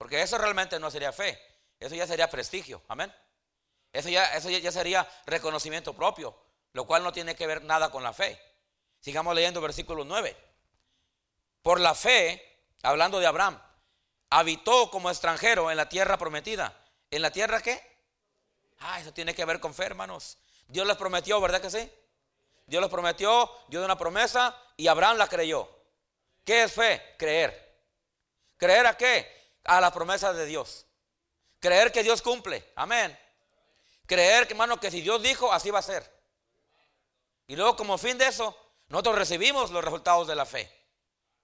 Porque 0.00 0.22
eso 0.22 0.38
realmente 0.38 0.80
no 0.80 0.90
sería 0.90 1.12
fe, 1.12 1.38
eso 1.78 1.94
ya 1.94 2.06
sería 2.06 2.30
prestigio. 2.30 2.80
Amén. 2.88 3.14
Eso 3.92 4.08
ya, 4.08 4.34
eso 4.34 4.48
ya 4.48 4.72
sería 4.72 5.06
reconocimiento 5.26 5.92
propio, 5.92 6.34
lo 6.72 6.86
cual 6.86 7.04
no 7.04 7.12
tiene 7.12 7.36
que 7.36 7.46
ver 7.46 7.62
nada 7.64 7.90
con 7.90 8.02
la 8.02 8.14
fe. 8.14 8.40
Sigamos 8.98 9.34
leyendo 9.34 9.60
versículo 9.60 10.02
9. 10.06 10.34
Por 11.60 11.80
la 11.80 11.94
fe, 11.94 12.62
hablando 12.82 13.20
de 13.20 13.26
Abraham, 13.26 13.60
habitó 14.30 14.90
como 14.90 15.10
extranjero 15.10 15.70
en 15.70 15.76
la 15.76 15.90
tierra 15.90 16.16
prometida 16.16 16.74
¿En 17.10 17.20
la 17.20 17.30
tierra 17.30 17.60
qué? 17.60 17.78
Ah, 18.78 19.00
eso 19.00 19.12
tiene 19.12 19.34
que 19.34 19.44
ver 19.44 19.60
con 19.60 19.74
fe, 19.74 19.84
hermanos. 19.84 20.38
Dios 20.66 20.86
les 20.86 20.96
prometió, 20.96 21.38
¿verdad 21.42 21.60
que 21.60 21.68
sí? 21.68 21.92
Dios 22.64 22.80
les 22.80 22.90
prometió, 22.90 23.50
dio 23.68 23.84
una 23.84 23.98
promesa 23.98 24.56
y 24.78 24.86
Abraham 24.86 25.18
la 25.18 25.28
creyó. 25.28 25.68
¿Qué 26.42 26.62
es 26.62 26.72
fe? 26.72 27.16
Creer. 27.18 27.82
¿Creer 28.56 28.86
a 28.86 28.96
qué? 28.96 29.39
A 29.64 29.80
la 29.80 29.92
promesa 29.92 30.32
de 30.32 30.46
Dios. 30.46 30.86
Creer 31.58 31.92
que 31.92 32.02
Dios 32.02 32.22
cumple. 32.22 32.72
Amén. 32.76 33.16
Creer, 34.06 34.46
hermano, 34.50 34.80
que 34.80 34.90
si 34.90 35.02
Dios 35.02 35.22
dijo, 35.22 35.52
así 35.52 35.70
va 35.70 35.78
a 35.78 35.82
ser. 35.82 36.10
Y 37.46 37.56
luego 37.56 37.76
como 37.76 37.98
fin 37.98 38.16
de 38.16 38.26
eso, 38.26 38.56
nosotros 38.88 39.16
recibimos 39.16 39.70
los 39.70 39.84
resultados 39.84 40.26
de 40.26 40.34
la 40.34 40.46
fe. 40.46 40.80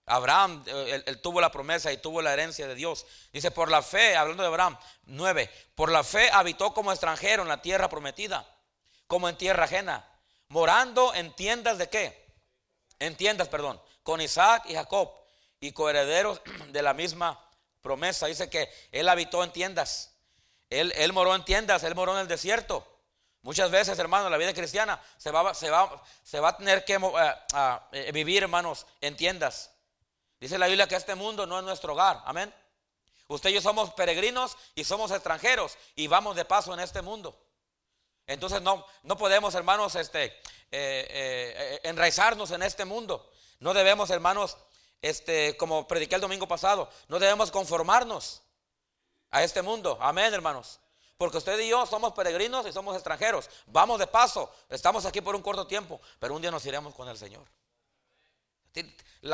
Abraham, 0.06 0.62
eh, 0.66 1.02
él, 1.04 1.20
tuvo 1.20 1.40
la 1.40 1.50
promesa 1.50 1.92
y 1.92 1.98
tuvo 1.98 2.22
la 2.22 2.32
herencia 2.32 2.66
de 2.66 2.74
Dios. 2.74 3.06
Dice, 3.32 3.50
por 3.50 3.70
la 3.70 3.82
fe, 3.82 4.16
hablando 4.16 4.42
de 4.42 4.48
Abraham, 4.48 4.78
nueve, 5.06 5.50
por 5.74 5.90
la 5.90 6.04
fe 6.04 6.30
habitó 6.32 6.72
como 6.72 6.92
extranjero 6.92 7.42
en 7.42 7.48
la 7.48 7.60
tierra 7.60 7.88
prometida, 7.88 8.48
como 9.06 9.28
en 9.28 9.36
tierra 9.36 9.64
ajena, 9.64 10.08
morando 10.48 11.12
en 11.14 11.34
tiendas 11.34 11.78
de 11.78 11.88
qué? 11.88 12.34
En 13.00 13.16
tiendas, 13.16 13.48
perdón, 13.48 13.80
con 14.02 14.20
Isaac 14.20 14.64
y 14.66 14.74
Jacob 14.74 15.12
y 15.60 15.72
coherederos 15.72 16.40
de 16.68 16.82
la 16.82 16.94
misma 16.94 17.45
promesa. 17.86 18.26
Dice 18.26 18.50
que 18.50 18.68
él 18.90 19.08
habitó 19.08 19.44
en 19.44 19.52
tiendas, 19.52 20.12
él, 20.68 20.92
él 20.96 21.12
moró 21.12 21.36
en 21.36 21.44
tiendas, 21.44 21.84
él 21.84 21.94
moró 21.94 22.14
en 22.14 22.18
el 22.18 22.28
desierto. 22.28 22.84
Muchas 23.42 23.70
veces, 23.70 23.96
hermanos, 24.00 24.28
la 24.28 24.38
vida 24.38 24.52
cristiana 24.52 25.00
se 25.18 25.30
va, 25.30 25.54
se 25.54 25.70
va, 25.70 26.02
se 26.24 26.40
va 26.40 26.48
a 26.48 26.56
tener 26.56 26.84
que 26.84 26.94
eh, 26.94 27.34
eh, 27.92 28.10
vivir, 28.12 28.42
hermanos, 28.42 28.88
en 29.00 29.16
tiendas. 29.16 29.70
Dice 30.40 30.58
la 30.58 30.66
Biblia 30.66 30.88
que 30.88 30.96
este 30.96 31.14
mundo 31.14 31.46
no 31.46 31.60
es 31.60 31.64
nuestro 31.64 31.92
hogar. 31.92 32.20
Amén. 32.24 32.52
Usted 33.28 33.50
y 33.50 33.52
yo 33.52 33.60
somos 33.60 33.94
peregrinos 33.94 34.56
y 34.74 34.82
somos 34.82 35.12
extranjeros 35.12 35.78
y 35.94 36.08
vamos 36.08 36.34
de 36.34 36.44
paso 36.44 36.74
en 36.74 36.80
este 36.80 37.02
mundo. 37.02 37.40
Entonces 38.26 38.60
no, 38.62 38.84
no 39.04 39.16
podemos, 39.16 39.54
hermanos, 39.54 39.94
este, 39.94 40.36
eh, 40.72 41.80
enraizarnos 41.84 42.50
en 42.50 42.64
este 42.64 42.84
mundo. 42.84 43.30
No 43.60 43.74
debemos, 43.74 44.10
hermanos, 44.10 44.56
este, 45.02 45.56
como 45.56 45.86
prediqué 45.86 46.14
el 46.14 46.20
domingo 46.20 46.48
pasado, 46.48 46.88
no 47.08 47.18
debemos 47.18 47.50
conformarnos 47.50 48.42
a 49.30 49.42
este 49.42 49.62
mundo. 49.62 49.98
Amén, 50.00 50.32
hermanos. 50.32 50.80
Porque 51.16 51.38
usted 51.38 51.58
y 51.60 51.68
yo 51.68 51.86
somos 51.86 52.12
peregrinos 52.12 52.66
y 52.66 52.72
somos 52.72 52.94
extranjeros. 52.94 53.48
Vamos 53.66 53.98
de 53.98 54.06
paso. 54.06 54.50
Estamos 54.68 55.06
aquí 55.06 55.20
por 55.20 55.34
un 55.34 55.42
corto 55.42 55.66
tiempo, 55.66 56.00
pero 56.18 56.34
un 56.34 56.42
día 56.42 56.50
nos 56.50 56.64
iremos 56.66 56.94
con 56.94 57.08
el 57.08 57.16
Señor. 57.16 57.44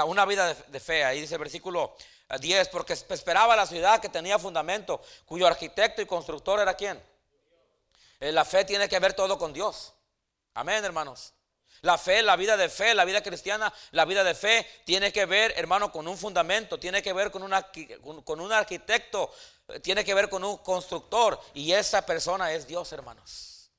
Una 0.07 0.25
vida 0.25 0.54
de, 0.54 0.81
fe, 0.81 1.04
ahí 1.04 1.21
dice 1.21 1.35
el 1.35 1.40
versículo 1.40 1.97
10, 2.40 2.69
porque 2.69 2.92
esperaba 2.92 3.57
la 3.57 3.66
ciudad 3.66 4.00
que 4.00 4.09
tenía 4.09 4.38
fundamento, 4.38 5.00
cuyo 5.26 5.47
arquitecto 5.47 6.00
y 6.00 6.07
constructor 6.07 6.61
era 6.61 6.75
quién. 6.75 7.02
Eh, 8.21 8.31
la 8.31 8.45
fe 8.45 8.64
tiene 8.64 8.88
que 8.88 8.99
ver 9.00 9.14
todo 9.14 9.37
con 9.37 9.52
Dios. 9.52 9.92
Amén, 10.54 10.85
hermanos. 10.85 11.35
La 11.83 11.99
fe, 11.99 12.23
la 12.23 12.37
vida 12.37 12.57
de 12.57 12.69
fe, 12.69 12.95
la 12.95 13.05
vida 13.05 13.25
cristiana, 13.25 13.73
la 13.91 14.05
vida 14.05 14.23
de 14.23 14.37
fe 14.37 14.65
tiene 14.85 15.12
que 15.12 15.27
ver, 15.27 15.53
hermano, 15.57 15.91
con 15.91 16.07
un 16.07 16.17
fundamento, 16.17 16.79
tiene 16.79 17.03
que 17.03 17.12
ver 17.12 17.33
con, 17.33 17.43
con 18.23 18.41
un 18.41 18.53
arquitecto, 18.53 19.33
tiene 19.83 20.05
que 20.05 20.15
ver 20.15 20.29
con 20.29 20.45
un 20.45 20.59
constructor 20.59 21.41
y 21.55 21.73
esa 21.73 22.07
persona 22.07 22.53
es 22.53 22.69
Dios, 22.69 22.93
hermanos. 22.93 23.73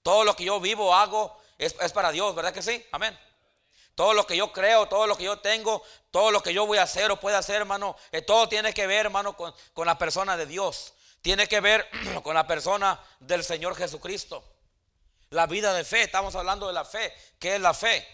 Todo 0.00 0.22
lo 0.22 0.36
que 0.36 0.44
yo 0.44 0.60
vivo, 0.60 0.94
hago, 0.94 1.36
es, 1.58 1.74
para 1.92 2.12
Dios, 2.12 2.36
¿verdad 2.36 2.52
que 2.52 2.62
sí? 2.62 2.86
Amén. 2.92 3.18
Todo 3.96 4.14
lo 4.14 4.24
que 4.24 4.36
yo 4.36 4.52
creo, 4.52 4.86
todo 4.86 5.08
lo 5.08 5.16
que 5.16 5.24
yo 5.24 5.40
tengo, 5.40 5.82
todo 6.12 6.30
lo 6.30 6.40
que 6.40 6.54
yo 6.54 6.66
voy 6.66 6.78
a 6.78 6.84
hacer 6.84 7.10
o 7.10 7.18
pueda 7.18 7.38
hacer, 7.38 7.56
hermano, 7.56 7.96
eh, 8.12 8.22
todo 8.22 8.48
tiene 8.48 8.72
que 8.72 8.86
ver, 8.86 9.06
hermano, 9.06 9.36
con, 9.36 9.52
con 9.72 9.88
la 9.88 9.98
persona 9.98 10.36
de 10.36 10.46
Dios. 10.46 10.94
Tiene 11.20 11.48
que 11.48 11.58
ver 11.58 11.84
con 12.22 12.36
la 12.36 12.46
persona 12.46 13.02
del 13.18 13.42
Señor 13.42 13.74
Jesucristo. 13.74 14.44
La 15.30 15.46
vida 15.46 15.74
de 15.74 15.84
fe, 15.84 16.02
estamos 16.02 16.34
hablando 16.34 16.66
de 16.66 16.72
la 16.72 16.84
fe. 16.84 17.12
¿Qué 17.38 17.56
es 17.56 17.60
la 17.60 17.74
fe? 17.74 18.06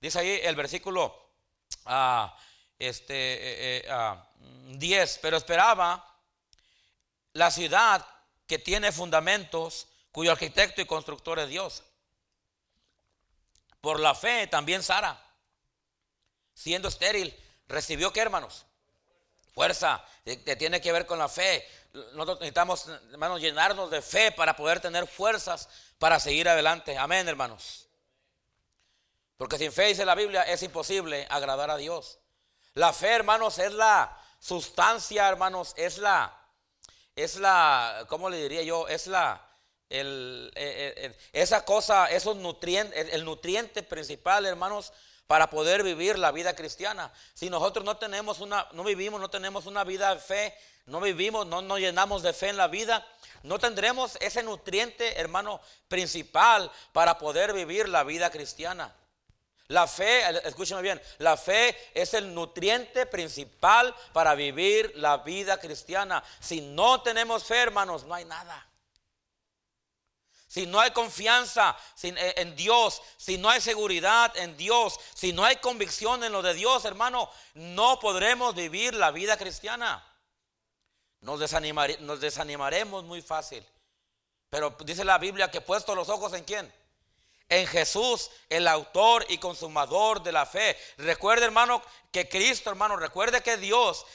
Dice 0.00 0.18
ahí 0.18 0.40
el 0.42 0.54
versículo 0.54 1.32
ah, 1.86 2.36
este, 2.78 3.14
10, 3.14 3.22
eh, 3.22 3.86
eh, 3.86 3.88
ah, 3.90 4.30
pero 5.22 5.36
esperaba 5.36 6.14
la 7.32 7.50
ciudad 7.50 8.06
que 8.46 8.58
tiene 8.58 8.92
fundamentos, 8.92 9.88
cuyo 10.12 10.32
arquitecto 10.32 10.82
y 10.82 10.86
constructor 10.86 11.38
es 11.38 11.48
Dios. 11.48 11.82
Por 13.80 13.98
la 13.98 14.14
fe 14.14 14.46
también 14.46 14.82
Sara, 14.82 15.20
siendo 16.54 16.88
estéril, 16.88 17.34
recibió 17.66 18.12
qué 18.12 18.20
hermanos? 18.20 18.66
Fuerza, 19.54 20.04
que 20.24 20.56
tiene 20.56 20.80
que 20.80 20.92
ver 20.92 21.06
con 21.06 21.18
la 21.18 21.28
fe. 21.28 21.66
Nosotros 21.94 22.40
necesitamos, 22.40 22.88
hermanos, 23.12 23.40
llenarnos 23.40 23.88
de 23.88 24.02
fe 24.02 24.32
para 24.32 24.56
poder 24.56 24.80
tener 24.80 25.06
fuerzas 25.06 25.68
para 25.98 26.18
seguir 26.18 26.48
adelante. 26.48 26.98
Amén, 26.98 27.28
hermanos. 27.28 27.88
Porque 29.36 29.58
sin 29.58 29.70
fe, 29.70 29.86
dice 29.86 30.04
la 30.04 30.16
Biblia, 30.16 30.42
es 30.42 30.62
imposible 30.64 31.26
agradar 31.30 31.70
a 31.70 31.76
Dios. 31.76 32.18
La 32.74 32.92
fe, 32.92 33.10
hermanos, 33.10 33.60
es 33.60 33.72
la 33.72 34.20
sustancia, 34.40 35.28
hermanos, 35.28 35.72
es 35.76 35.98
la, 35.98 36.36
es 37.14 37.36
la, 37.36 38.04
¿cómo 38.08 38.28
le 38.28 38.42
diría 38.42 38.62
yo? 38.62 38.88
Es 38.88 39.06
la, 39.06 39.48
el, 39.88 40.52
esa 41.32 41.64
cosa, 41.64 42.06
esos 42.10 42.36
nutrientes, 42.36 43.12
el 43.12 43.24
nutriente 43.24 43.84
principal, 43.84 44.46
hermanos, 44.46 44.92
para 45.26 45.50
poder 45.50 45.82
vivir 45.82 46.18
la 46.18 46.32
vida 46.32 46.54
cristiana. 46.54 47.12
Si 47.34 47.48
nosotros 47.50 47.84
no 47.84 47.96
tenemos 47.96 48.40
una, 48.40 48.68
no 48.72 48.84
vivimos, 48.84 49.20
no 49.20 49.30
tenemos 49.30 49.66
una 49.66 49.84
vida 49.84 50.14
de 50.14 50.20
fe, 50.20 50.54
no 50.86 51.00
vivimos, 51.00 51.46
no 51.46 51.62
nos 51.62 51.78
llenamos 51.78 52.22
de 52.22 52.32
fe 52.32 52.48
en 52.48 52.56
la 52.56 52.68
vida, 52.68 53.06
no 53.42 53.58
tendremos 53.58 54.16
ese 54.20 54.42
nutriente, 54.42 55.18
hermano, 55.18 55.60
principal 55.88 56.70
para 56.92 57.18
poder 57.18 57.52
vivir 57.52 57.88
la 57.88 58.04
vida 58.04 58.30
cristiana. 58.30 58.94
La 59.68 59.86
fe, 59.86 60.22
escúcheme 60.46 60.82
bien, 60.82 61.00
la 61.18 61.38
fe 61.38 61.74
es 61.94 62.12
el 62.12 62.34
nutriente 62.34 63.06
principal 63.06 63.94
para 64.12 64.34
vivir 64.34 64.92
la 64.96 65.18
vida 65.18 65.58
cristiana. 65.58 66.22
Si 66.38 66.60
no 66.60 67.00
tenemos 67.02 67.44
fe, 67.44 67.56
hermanos, 67.56 68.04
no 68.04 68.14
hay 68.14 68.26
nada. 68.26 68.68
Si 70.54 70.66
no 70.66 70.78
hay 70.78 70.92
confianza 70.92 71.76
eh, 72.04 72.34
en 72.36 72.54
Dios, 72.54 73.02
si 73.16 73.38
no 73.38 73.50
hay 73.50 73.60
seguridad 73.60 74.36
en 74.36 74.56
Dios, 74.56 75.00
si 75.12 75.32
no 75.32 75.44
hay 75.44 75.56
convicción 75.56 76.22
en 76.22 76.30
lo 76.30 76.42
de 76.42 76.54
Dios, 76.54 76.84
hermano, 76.84 77.28
no 77.54 77.98
podremos 77.98 78.54
vivir 78.54 78.94
la 78.94 79.10
vida 79.10 79.36
cristiana. 79.36 80.06
Nos, 81.22 81.40
nos 82.02 82.20
desanimaremos 82.20 83.02
muy 83.02 83.20
fácil. 83.20 83.66
Pero 84.48 84.76
dice 84.84 85.04
la 85.04 85.18
Biblia 85.18 85.50
que 85.50 85.60
puesto 85.60 85.92
los 85.96 86.08
ojos 86.08 86.32
en 86.34 86.44
quién? 86.44 86.72
En 87.48 87.66
Jesús, 87.66 88.30
el 88.48 88.66
autor 88.66 89.26
y 89.28 89.38
consumador 89.38 90.22
de 90.22 90.32
la 90.32 90.46
fe. 90.46 90.76
Recuerde, 90.96 91.44
hermano, 91.44 91.82
que 92.14 92.28
Cristo, 92.28 92.70
hermano, 92.70 92.96
recuerde 92.96 93.42
que 93.42 93.56
Dios, 93.56 94.06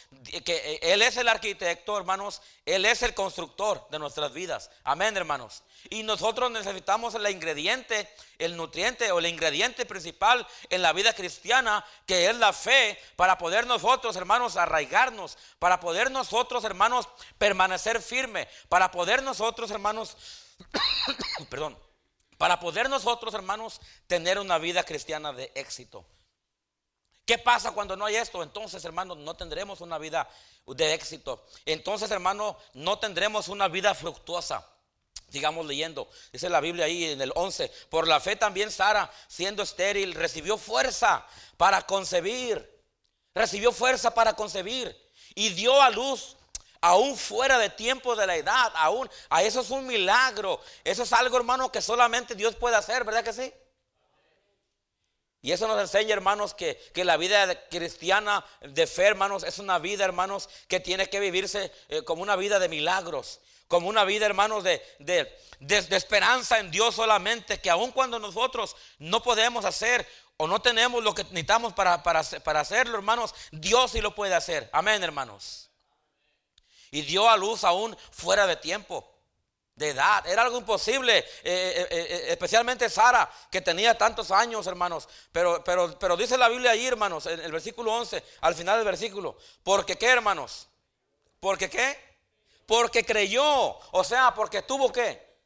que 0.45 0.79
Él 0.81 1.01
es 1.01 1.17
el 1.17 1.27
arquitecto, 1.27 1.97
hermanos, 1.97 2.41
Él 2.65 2.85
es 2.85 3.03
el 3.03 3.13
constructor 3.13 3.85
de 3.91 3.99
nuestras 3.99 4.31
vidas. 4.31 4.71
Amén, 4.85 5.17
hermanos. 5.17 5.63
Y 5.89 6.03
nosotros 6.03 6.49
necesitamos 6.49 7.13
el 7.15 7.29
ingrediente, 7.29 8.09
el 8.37 8.55
nutriente 8.55 9.11
o 9.11 9.19
el 9.19 9.25
ingrediente 9.25 9.85
principal 9.85 10.47
en 10.69 10.81
la 10.81 10.93
vida 10.93 11.11
cristiana, 11.13 11.85
que 12.05 12.29
es 12.29 12.37
la 12.37 12.53
fe, 12.53 12.97
para 13.17 13.37
poder 13.37 13.67
nosotros, 13.67 14.15
hermanos, 14.15 14.55
arraigarnos, 14.55 15.37
para 15.59 15.81
poder 15.81 16.09
nosotros, 16.09 16.63
hermanos, 16.63 17.09
permanecer 17.37 18.01
firme, 18.01 18.47
para 18.69 18.91
poder 18.91 19.23
nosotros, 19.23 19.71
hermanos, 19.71 20.15
perdón, 21.49 21.77
para 22.39 22.57
poder 22.57 22.89
nosotros, 22.89 23.33
hermanos, 23.33 23.81
tener 24.07 24.39
una 24.39 24.57
vida 24.57 24.83
cristiana 24.83 25.33
de 25.33 25.51
éxito. 25.55 26.05
¿Qué 27.25 27.37
pasa 27.37 27.73
cuando 27.73 27.97
no 27.97 28.05
hay 28.05 28.15
esto? 28.15 28.41
Entonces, 28.41 28.85
hermanos, 28.85 29.17
no 29.17 29.35
tendremos 29.35 29.81
una 29.81 29.97
vida 29.97 30.25
de 30.65 30.93
éxito. 30.93 31.45
Entonces, 31.65 32.09
hermanos, 32.11 32.55
no 32.73 32.97
tendremos 32.97 33.49
una 33.49 33.67
vida 33.67 33.93
fructuosa. 33.93 34.65
Sigamos 35.29 35.65
leyendo. 35.65 36.09
Dice 36.31 36.49
la 36.49 36.61
Biblia 36.61 36.85
ahí 36.85 37.11
en 37.11 37.19
el 37.19 37.33
11. 37.35 37.69
Por 37.89 38.07
la 38.07 38.21
fe 38.21 38.37
también 38.37 38.71
Sara, 38.71 39.11
siendo 39.27 39.61
estéril, 39.61 40.13
recibió 40.13 40.57
fuerza 40.57 41.27
para 41.57 41.81
concebir. 41.81 42.81
Recibió 43.35 43.73
fuerza 43.73 44.13
para 44.13 44.31
concebir. 44.31 44.97
Y 45.35 45.49
dio 45.49 45.81
a 45.81 45.89
luz 45.89 46.37
aún 46.81 47.17
fuera 47.17 47.57
de 47.57 47.69
tiempo 47.69 48.15
de 48.15 48.27
la 48.27 48.35
edad. 48.35 48.71
Aún, 48.75 49.09
a 49.29 49.43
eso 49.43 49.61
es 49.61 49.69
un 49.69 49.85
milagro. 49.85 50.59
Eso 50.83 51.03
es 51.03 51.13
algo, 51.13 51.37
hermano, 51.37 51.71
que 51.71 51.81
solamente 51.81 52.35
Dios 52.35 52.55
puede 52.55 52.75
hacer, 52.75 53.03
¿verdad 53.03 53.23
que 53.23 53.33
sí? 53.33 53.53
Y 55.41 55.53
eso 55.53 55.67
nos 55.67 55.79
enseña, 55.79 56.13
hermanos, 56.13 56.53
que, 56.53 56.91
la 56.95 57.15
vida 57.15 57.67
cristiana 57.69 58.45
de 58.61 58.85
fe, 58.87 59.05
hermanos, 59.05 59.43
es 59.43 59.57
una 59.59 59.79
vida, 59.79 60.03
hermanos, 60.03 60.49
que 60.67 60.81
tiene 60.81 61.09
que 61.09 61.19
vivirse 61.19 61.71
eh, 61.87 62.03
como 62.03 62.21
una 62.21 62.35
vida 62.35 62.59
de 62.59 62.67
milagros, 62.67 63.39
como 63.69 63.87
una 63.87 64.03
vida, 64.03 64.25
hermanos, 64.25 64.65
de, 64.65 64.81
de, 64.99 65.95
esperanza 65.95 66.59
en 66.59 66.71
Dios 66.71 66.95
solamente, 66.95 67.61
que 67.61 67.69
aun 67.69 67.91
cuando 67.91 68.19
nosotros 68.19 68.75
no 68.97 69.23
podemos 69.23 69.63
hacer 69.63 70.05
o 70.35 70.45
no 70.45 70.61
tenemos 70.61 71.01
lo 71.03 71.15
que 71.15 71.23
necesitamos 71.23 71.73
para, 71.73 72.03
para, 72.03 72.21
para 72.23 72.59
hacerlo, 72.59 72.97
hermanos, 72.97 73.33
Dios 73.51 73.91
sí 73.91 74.01
lo 74.01 74.13
puede 74.13 74.35
hacer. 74.35 74.69
Amén, 74.73 75.01
hermanos. 75.03 75.68
Y 76.91 77.01
dio 77.01 77.29
a 77.29 77.37
luz 77.37 77.63
aún 77.63 77.95
fuera 78.11 78.47
de 78.47 78.55
tiempo. 78.55 79.05
de 79.75 79.91
edad. 79.91 80.27
Era 80.27 80.41
algo 80.41 80.57
imposible, 80.57 81.19
eh, 81.19 81.25
eh, 81.43 81.87
eh, 81.89 82.25
especialmente 82.27 82.89
Sara, 82.89 83.31
que 83.49 83.61
tenía 83.61 83.97
tantos 83.97 84.29
años, 84.29 84.67
hermanos. 84.67 85.07
Pero, 85.31 85.63
pero, 85.63 85.97
pero 85.97 86.17
dice 86.17 86.37
la 86.37 86.49
Biblia 86.49 86.71
ahí, 86.71 86.85
hermanos, 86.85 87.27
en 87.27 87.39
el 87.39 87.49
versículo 87.49 87.93
11, 87.93 88.21
al 88.41 88.55
final 88.55 88.75
del 88.75 88.85
versículo. 88.85 89.37
Porque 89.63 89.97
qué, 89.97 90.07
hermanos? 90.07 90.67
Porque 91.39 91.69
qué? 91.69 91.97
Porque 92.65 93.05
creyó. 93.05 93.45
O 93.91 94.03
sea, 94.03 94.33
porque 94.35 94.63
tuvo 94.63 94.91
qué? 94.91 95.37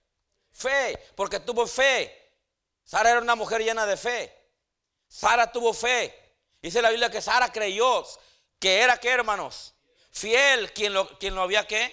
Fe. 0.51 0.97
Porque 1.15 1.39
tuvo 1.39 1.67
fe. 1.67 2.33
Sara 2.83 3.11
era 3.11 3.21
una 3.21 3.35
mujer 3.35 3.61
llena 3.63 3.85
de 3.85 3.97
fe. 3.97 4.35
Sara 5.07 5.51
tuvo 5.51 5.73
fe. 5.73 6.13
Dice 6.61 6.81
la 6.81 6.89
Biblia 6.89 7.11
que 7.11 7.21
Sara 7.21 7.51
creyó 7.51 8.03
que 8.59 8.79
era 8.79 8.97
qué, 8.97 9.09
hermanos? 9.09 9.72
Fiel, 10.13 10.71
quien 10.73 10.93
lo, 10.93 11.17
quien 11.17 11.33
lo 11.33 11.41
había 11.41 11.67
qué? 11.67 11.91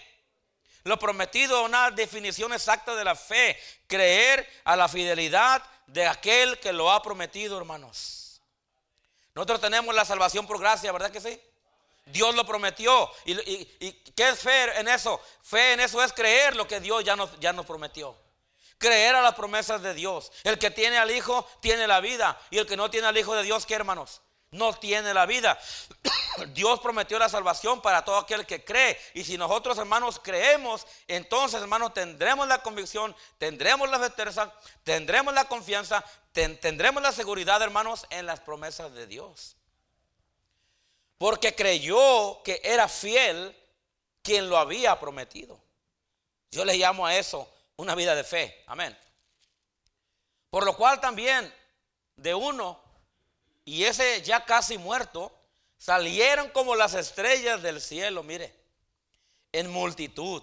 Lo 0.85 0.99
prometido, 0.99 1.65
una 1.65 1.91
definición 1.91 2.53
exacta 2.53 2.95
de 2.95 3.03
la 3.03 3.17
fe. 3.17 3.59
Creer 3.87 4.47
a 4.65 4.77
la 4.77 4.89
fidelidad 4.89 5.63
de 5.87 6.07
aquel 6.07 6.61
que 6.61 6.73
lo 6.73 6.91
ha 6.93 7.03
prometido, 7.03 7.57
hermanos. 7.57 8.43
Nosotros 9.35 9.63
tenemos 9.63 9.95
la 9.95 10.05
salvación 10.05 10.47
por 10.47 10.61
gracia, 10.61 10.93
¿verdad 10.93 11.11
que 11.11 11.21
sí? 11.21 11.41
Dios 12.05 12.35
lo 12.35 12.47
prometió. 12.47 13.11
¿Y, 13.25 13.35
qué 14.15 14.29
es 14.29 14.39
fe 14.39 14.79
en 14.79 14.89
eso? 14.89 15.19
Fe 15.43 15.73
en 15.73 15.81
eso 15.81 16.03
es 16.03 16.13
creer 16.13 16.57
lo 16.57 16.69
que 16.69 16.79
Dios 16.79 17.03
ya 17.03 17.17
nos, 17.17 17.41
ya 17.41 17.55
nos 17.55 17.65
prometió. 17.65 18.15
Creer 18.77 19.15
a 19.15 19.23
las 19.23 19.35
promesas 19.35 19.81
de 19.83 19.95
Dios. 19.95 20.31
El 20.45 20.59
que 20.59 20.71
tiene 20.71 20.99
al 20.99 21.11
Hijo 21.11 21.49
tiene 21.61 21.87
la 21.87 22.01
vida. 22.01 22.39
Y 22.51 22.59
el 22.59 22.67
que 22.67 22.77
no 22.77 22.91
tiene 22.91 23.07
al 23.07 23.17
Hijo 23.17 23.35
de 23.35 23.45
Dios, 23.45 23.65
¿qué 23.65 23.75
hermanos? 23.75 24.21
No 24.51 24.73
tiene 24.75 25.15
la 25.15 25.27
vida. 25.27 25.59
Dios 26.55 26.81
prometió 26.81 27.19
la 27.19 27.29
salvación 27.29 27.81
para 27.81 28.05
todo 28.05 28.17
aquel 28.17 28.47
que 28.47 28.65
cree. 28.65 28.99
Y 29.15 29.25
si 29.25 29.39
nosotros, 29.39 29.79
hermanos, 29.79 30.21
creemos, 30.23 30.87
entonces, 31.07 31.61
hermanos, 31.61 31.95
tendremos 31.95 32.49
la 32.49 32.63
convicción, 32.63 33.15
tendremos 33.39 33.89
la 33.91 33.99
certeza, 33.99 34.53
tendremos 34.83 35.35
la 35.35 35.47
confianza, 35.47 36.05
tendremos 36.33 37.03
la 37.03 37.13
seguridad, 37.13 37.63
hermanos, 37.63 38.07
en 38.11 38.27
las 38.27 38.41
promesas 38.41 38.93
de 38.93 39.07
Dios. 39.07 39.57
Porque 41.19 41.55
creyó 41.55 42.43
que 42.43 42.61
era 42.65 42.89
fiel 42.89 43.57
quien 44.23 44.49
lo 44.49 44.59
había 44.59 44.99
prometido. 44.99 45.61
Yo 46.51 46.65
le 46.65 46.77
llamo 46.77 47.07
a 47.07 47.17
eso 47.17 47.49
una 47.77 47.95
vida 47.95 48.15
de 48.15 48.25
fe. 48.25 48.65
Amén. 48.67 48.97
Por 50.51 50.65
lo 50.65 50.77
cual 50.77 51.01
también 51.01 51.55
de 52.17 52.35
uno 52.35 52.90
y 53.65 53.85
ese 53.85 54.23
ya 54.23 54.45
casi 54.45 54.79
muerto, 54.79 55.33
salieron 55.79 56.51
como 56.51 56.75
las 56.75 56.95
estrellas 56.95 57.63
del 57.63 57.81
cielo, 57.81 58.23
mire, 58.23 58.55
en 59.53 59.71
multitud. 59.71 60.43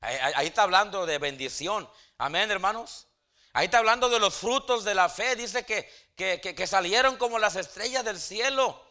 Ahí, 0.00 0.46
está 0.46 0.62
hablando 0.62 1.06
de 1.06 1.18
bendición. 1.18 1.88
Amén, 2.18 2.50
hermanos. 2.50 3.06
Ahí 3.54 3.66
está 3.66 3.78
hablando 3.78 4.10
de 4.10 4.20
los 4.20 4.34
frutos 4.34 4.84
de 4.84 4.94
la 4.94 5.08
fe. 5.08 5.34
Dice 5.36 5.64
que, 5.64 5.88
que, 6.14 6.66
salieron 6.66 7.16
como 7.16 7.38
las 7.38 7.56
estrellas 7.56 8.04
del 8.04 8.20
cielo 8.20 8.82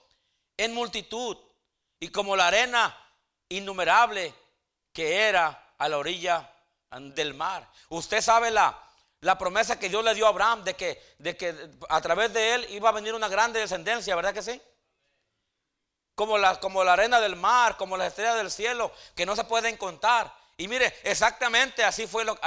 en 0.57 0.73
multitud 0.73 1.37
y 1.99 2.09
como 2.09 2.35
la 2.35 2.47
arena 2.47 2.97
innumerable 3.49 4.33
que 4.91 5.27
era 5.27 5.75
a 5.77 5.89
la 5.89 5.97
orilla 5.97 6.51
del 6.91 7.33
mar. 7.35 7.69
Usted 7.89 8.21
sabe 8.21 8.49
la, 8.49 8.81
la 9.23 9.37
promesa 9.37 9.79
que 9.79 9.89
Dios 9.89 10.03
le 10.03 10.13
dio 10.13 10.25
a 10.25 10.29
Abraham 10.29 10.63
de 10.63 10.75
que, 10.75 11.01
de 11.17 11.37
que 11.37 11.55
a 11.89 12.01
través 12.01 12.33
de 12.33 12.53
él 12.53 12.67
iba 12.71 12.89
a 12.89 12.91
venir 12.91 13.13
una 13.13 13.29
grande 13.29 13.59
descendencia, 13.59 14.15
¿verdad 14.15 14.33
que 14.33 14.41
sí? 14.41 14.61
Como 16.13 16.37
la, 16.37 16.59
como 16.59 16.83
la 16.83 16.93
arena 16.93 17.21
del 17.21 17.37
mar, 17.37 17.77
como 17.77 17.95
las 17.95 18.09
estrellas 18.09 18.35
del 18.35 18.51
cielo, 18.51 18.91
que 19.15 19.25
no 19.25 19.35
se 19.35 19.45
pueden 19.45 19.77
contar. 19.77 20.33
Y 20.57 20.67
mire, 20.67 20.93
exactamente 21.03 21.83
así 21.85 22.05
fue 22.05 22.25
lo, 22.25 22.37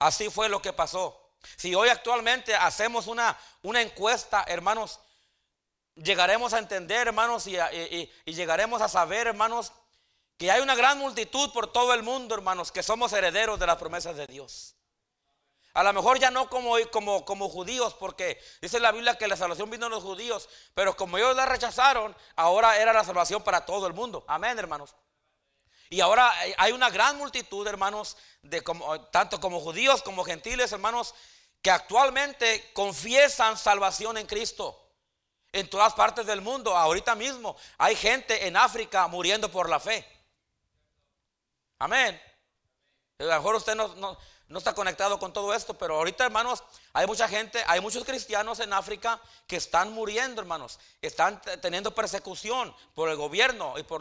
así 0.00 0.28
fue 0.28 0.48
lo 0.48 0.60
que 0.60 0.72
pasó. 0.72 1.30
Si 1.56 1.74
hoy 1.74 1.88
actualmente 1.88 2.54
hacemos 2.54 3.06
una, 3.06 3.38
una 3.62 3.80
encuesta, 3.80 4.44
hermanos, 4.48 4.98
llegaremos 5.94 6.52
a 6.52 6.58
entender, 6.58 7.06
hermanos, 7.06 7.46
y, 7.46 7.56
y 7.56 8.34
llegaremos 8.34 8.82
a 8.82 8.88
saber, 8.88 9.28
hermanos, 9.28 9.72
que 10.36 10.50
hay 10.50 10.60
una 10.60 10.74
gran 10.74 10.98
multitud 10.98 11.52
por 11.52 11.72
todo 11.72 11.94
el 11.94 12.02
mundo, 12.02 12.34
hermanos, 12.34 12.72
que 12.72 12.82
somos 12.82 13.12
herederos 13.12 13.58
de 13.60 13.66
las 13.66 13.76
promesas 13.76 14.16
de 14.16 14.26
Dios. 14.26 14.74
A 15.78 15.84
lo 15.84 15.92
mejor 15.92 16.18
ya 16.18 16.32
no 16.32 16.50
como, 16.50 16.74
como, 16.90 17.24
como 17.24 17.48
judíos, 17.48 17.94
porque 17.94 18.42
dice 18.60 18.80
la 18.80 18.90
Biblia 18.90 19.16
que 19.16 19.28
la 19.28 19.36
salvación 19.36 19.70
vino 19.70 19.86
a 19.86 19.88
los 19.88 20.02
judíos, 20.02 20.48
pero 20.74 20.96
como 20.96 21.18
ellos 21.18 21.36
la 21.36 21.46
rechazaron, 21.46 22.16
ahora 22.34 22.76
era 22.80 22.92
la 22.92 23.04
salvación 23.04 23.44
para 23.44 23.64
todo 23.64 23.86
el 23.86 23.92
mundo. 23.92 24.24
Amén, 24.26 24.58
hermanos. 24.58 24.96
Y 25.88 26.00
ahora 26.00 26.34
hay 26.56 26.72
una 26.72 26.90
gran 26.90 27.16
multitud, 27.16 27.64
hermanos, 27.64 28.16
de 28.42 28.60
como, 28.62 29.02
tanto 29.02 29.38
como 29.38 29.60
judíos 29.60 30.02
como 30.02 30.24
gentiles, 30.24 30.72
hermanos, 30.72 31.14
que 31.62 31.70
actualmente 31.70 32.72
confiesan 32.72 33.56
salvación 33.56 34.18
en 34.18 34.26
Cristo. 34.26 34.84
En 35.52 35.70
todas 35.70 35.94
partes 35.94 36.26
del 36.26 36.40
mundo, 36.40 36.76
ahorita 36.76 37.14
mismo, 37.14 37.56
hay 37.76 37.94
gente 37.94 38.48
en 38.48 38.56
África 38.56 39.06
muriendo 39.06 39.48
por 39.48 39.68
la 39.68 39.78
fe. 39.78 40.04
Amén. 41.78 42.20
A 43.20 43.22
lo 43.22 43.30
mejor 43.30 43.54
usted 43.54 43.76
no 43.76 43.86
no 43.94 44.18
está 44.56 44.74
conectado 44.74 45.18
con 45.18 45.30
todo 45.30 45.52
esto, 45.52 45.74
pero 45.74 45.96
ahorita, 45.96 46.24
hermanos, 46.24 46.64
hay 46.94 47.06
mucha 47.06 47.28
gente, 47.28 47.62
hay 47.66 47.82
muchos 47.82 48.02
cristianos 48.02 48.60
en 48.60 48.72
África 48.72 49.20
que 49.46 49.56
están 49.56 49.92
muriendo, 49.92 50.40
hermanos. 50.40 50.78
Están 51.02 51.42
teniendo 51.60 51.94
persecución 51.94 52.74
por 52.94 53.10
el 53.10 53.16
gobierno 53.16 53.74
y 53.78 53.82
por, 53.82 54.00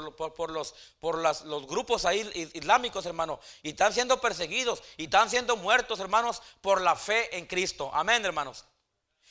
los, 0.49 0.73
por 1.01 1.19
los 1.19 1.67
grupos 1.67 2.05
ahí 2.05 2.49
islámicos, 2.53 3.05
hermanos. 3.05 3.39
Y 3.61 3.71
están 3.71 3.91
siendo 3.91 4.21
perseguidos 4.21 4.81
y 4.95 5.03
están 5.03 5.29
siendo 5.29 5.57
muertos, 5.57 5.99
hermanos, 5.99 6.41
por 6.61 6.79
la 6.79 6.95
fe 6.95 7.37
en 7.37 7.45
Cristo. 7.45 7.91
Amén, 7.93 8.23
hermanos. 8.23 8.63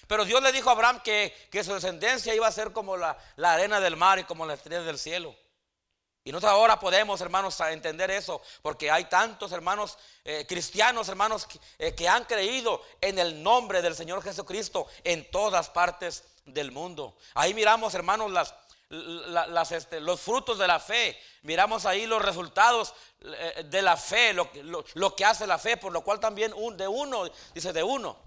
Pero 0.07 0.26
Dios 0.26 0.42
le 0.42 0.52
dijo 0.52 0.68
a 0.68 0.72
Abraham 0.72 1.00
que, 1.02 1.33
su 1.64 1.72
descendencia 1.72 2.35
iba 2.35 2.46
a 2.46 2.52
ser 2.52 2.72
como 2.72 2.98
la, 2.98 3.16
la 3.37 3.55
arena 3.55 3.81
del 3.81 3.96
mar 3.96 4.18
y 4.18 4.24
como 4.24 4.44
las 4.44 4.59
estrellas 4.59 4.85
del 4.85 4.98
cielo. 4.98 5.35
Y 6.26 6.32
nosotros 6.32 6.54
ahora 6.54 6.80
podemos, 6.80 7.20
hermanos, 7.20 7.60
entender 7.60 8.10
eso, 8.10 8.42
porque 8.60 8.90
hay 8.90 9.04
tantos 9.04 9.52
hermanos 9.52 9.96
eh, 10.24 10.44
cristianos, 10.44 11.08
hermanos, 11.08 11.46
eh, 11.78 11.94
que, 11.94 12.08
han 12.08 12.24
creído 12.24 12.82
en 13.00 13.20
el 13.20 13.40
nombre 13.44 13.80
del 13.80 13.94
Señor 13.94 14.24
Jesucristo 14.24 14.88
en 15.04 15.30
todas 15.30 15.70
partes 15.70 16.24
del 16.44 16.72
mundo. 16.72 17.16
Ahí 17.34 17.54
miramos, 17.54 17.94
hermanos, 17.94 18.32
este, 19.70 20.00
los 20.00 20.20
frutos 20.20 20.58
de 20.58 20.66
la 20.66 20.80
fe, 20.80 21.16
miramos 21.42 21.86
ahí 21.86 22.06
los 22.06 22.20
resultados 22.20 22.92
eh, 23.20 23.62
de 23.64 23.82
la 23.82 23.96
fe, 23.96 24.32
lo, 24.32 24.50
lo, 24.94 25.14
que 25.14 25.24
hace 25.24 25.46
la 25.46 25.58
fe, 25.58 25.76
por 25.76 25.92
lo 25.92 26.02
cual 26.02 26.18
también 26.18 26.52
de 26.76 26.88
uno, 26.88 27.30
dice 27.54 27.72
de 27.72 27.84
uno. 27.84 28.18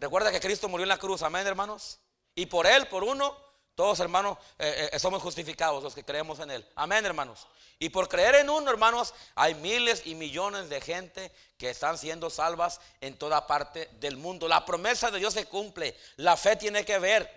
Recuerda 0.00 0.32
que 0.32 0.40
Cristo 0.40 0.68
murió 0.68 0.82
en 0.82 0.88
la 0.88 0.98
cruz, 0.98 1.22
amén, 1.22 1.46
hermanos. 1.46 2.00
Y 2.34 2.46
por 2.46 2.66
él, 2.66 2.88
por 2.88 3.04
uno, 3.04 3.43
todos, 3.74 3.98
hermanos, 3.98 4.38
eh, 4.56 4.90
eh, 4.92 4.98
somos 5.00 5.20
justificados 5.20 5.82
los 5.82 5.96
que 5.96 6.04
creemos 6.04 6.38
en 6.38 6.52
Él. 6.52 6.64
Amén, 6.76 7.04
hermanos. 7.04 7.48
Y 7.80 7.88
por 7.88 8.08
creer 8.08 8.36
en 8.36 8.48
uno, 8.48 8.70
hermanos, 8.70 9.12
hay 9.34 9.56
miles 9.56 10.02
y 10.04 10.14
millones 10.14 10.68
de 10.68 10.80
gente 10.80 11.32
que 11.58 11.70
están 11.70 11.98
siendo 11.98 12.30
salvas 12.30 12.80
en 13.00 13.16
toda 13.18 13.48
parte 13.48 13.90
del 13.98 14.16
mundo. 14.16 14.46
La 14.46 14.64
promesa 14.64 15.10
de 15.10 15.18
Dios 15.18 15.34
se 15.34 15.46
cumple. 15.46 15.96
La 16.16 16.36
fe 16.36 16.54
tiene 16.54 16.84
que 16.84 17.00
ver 17.00 17.28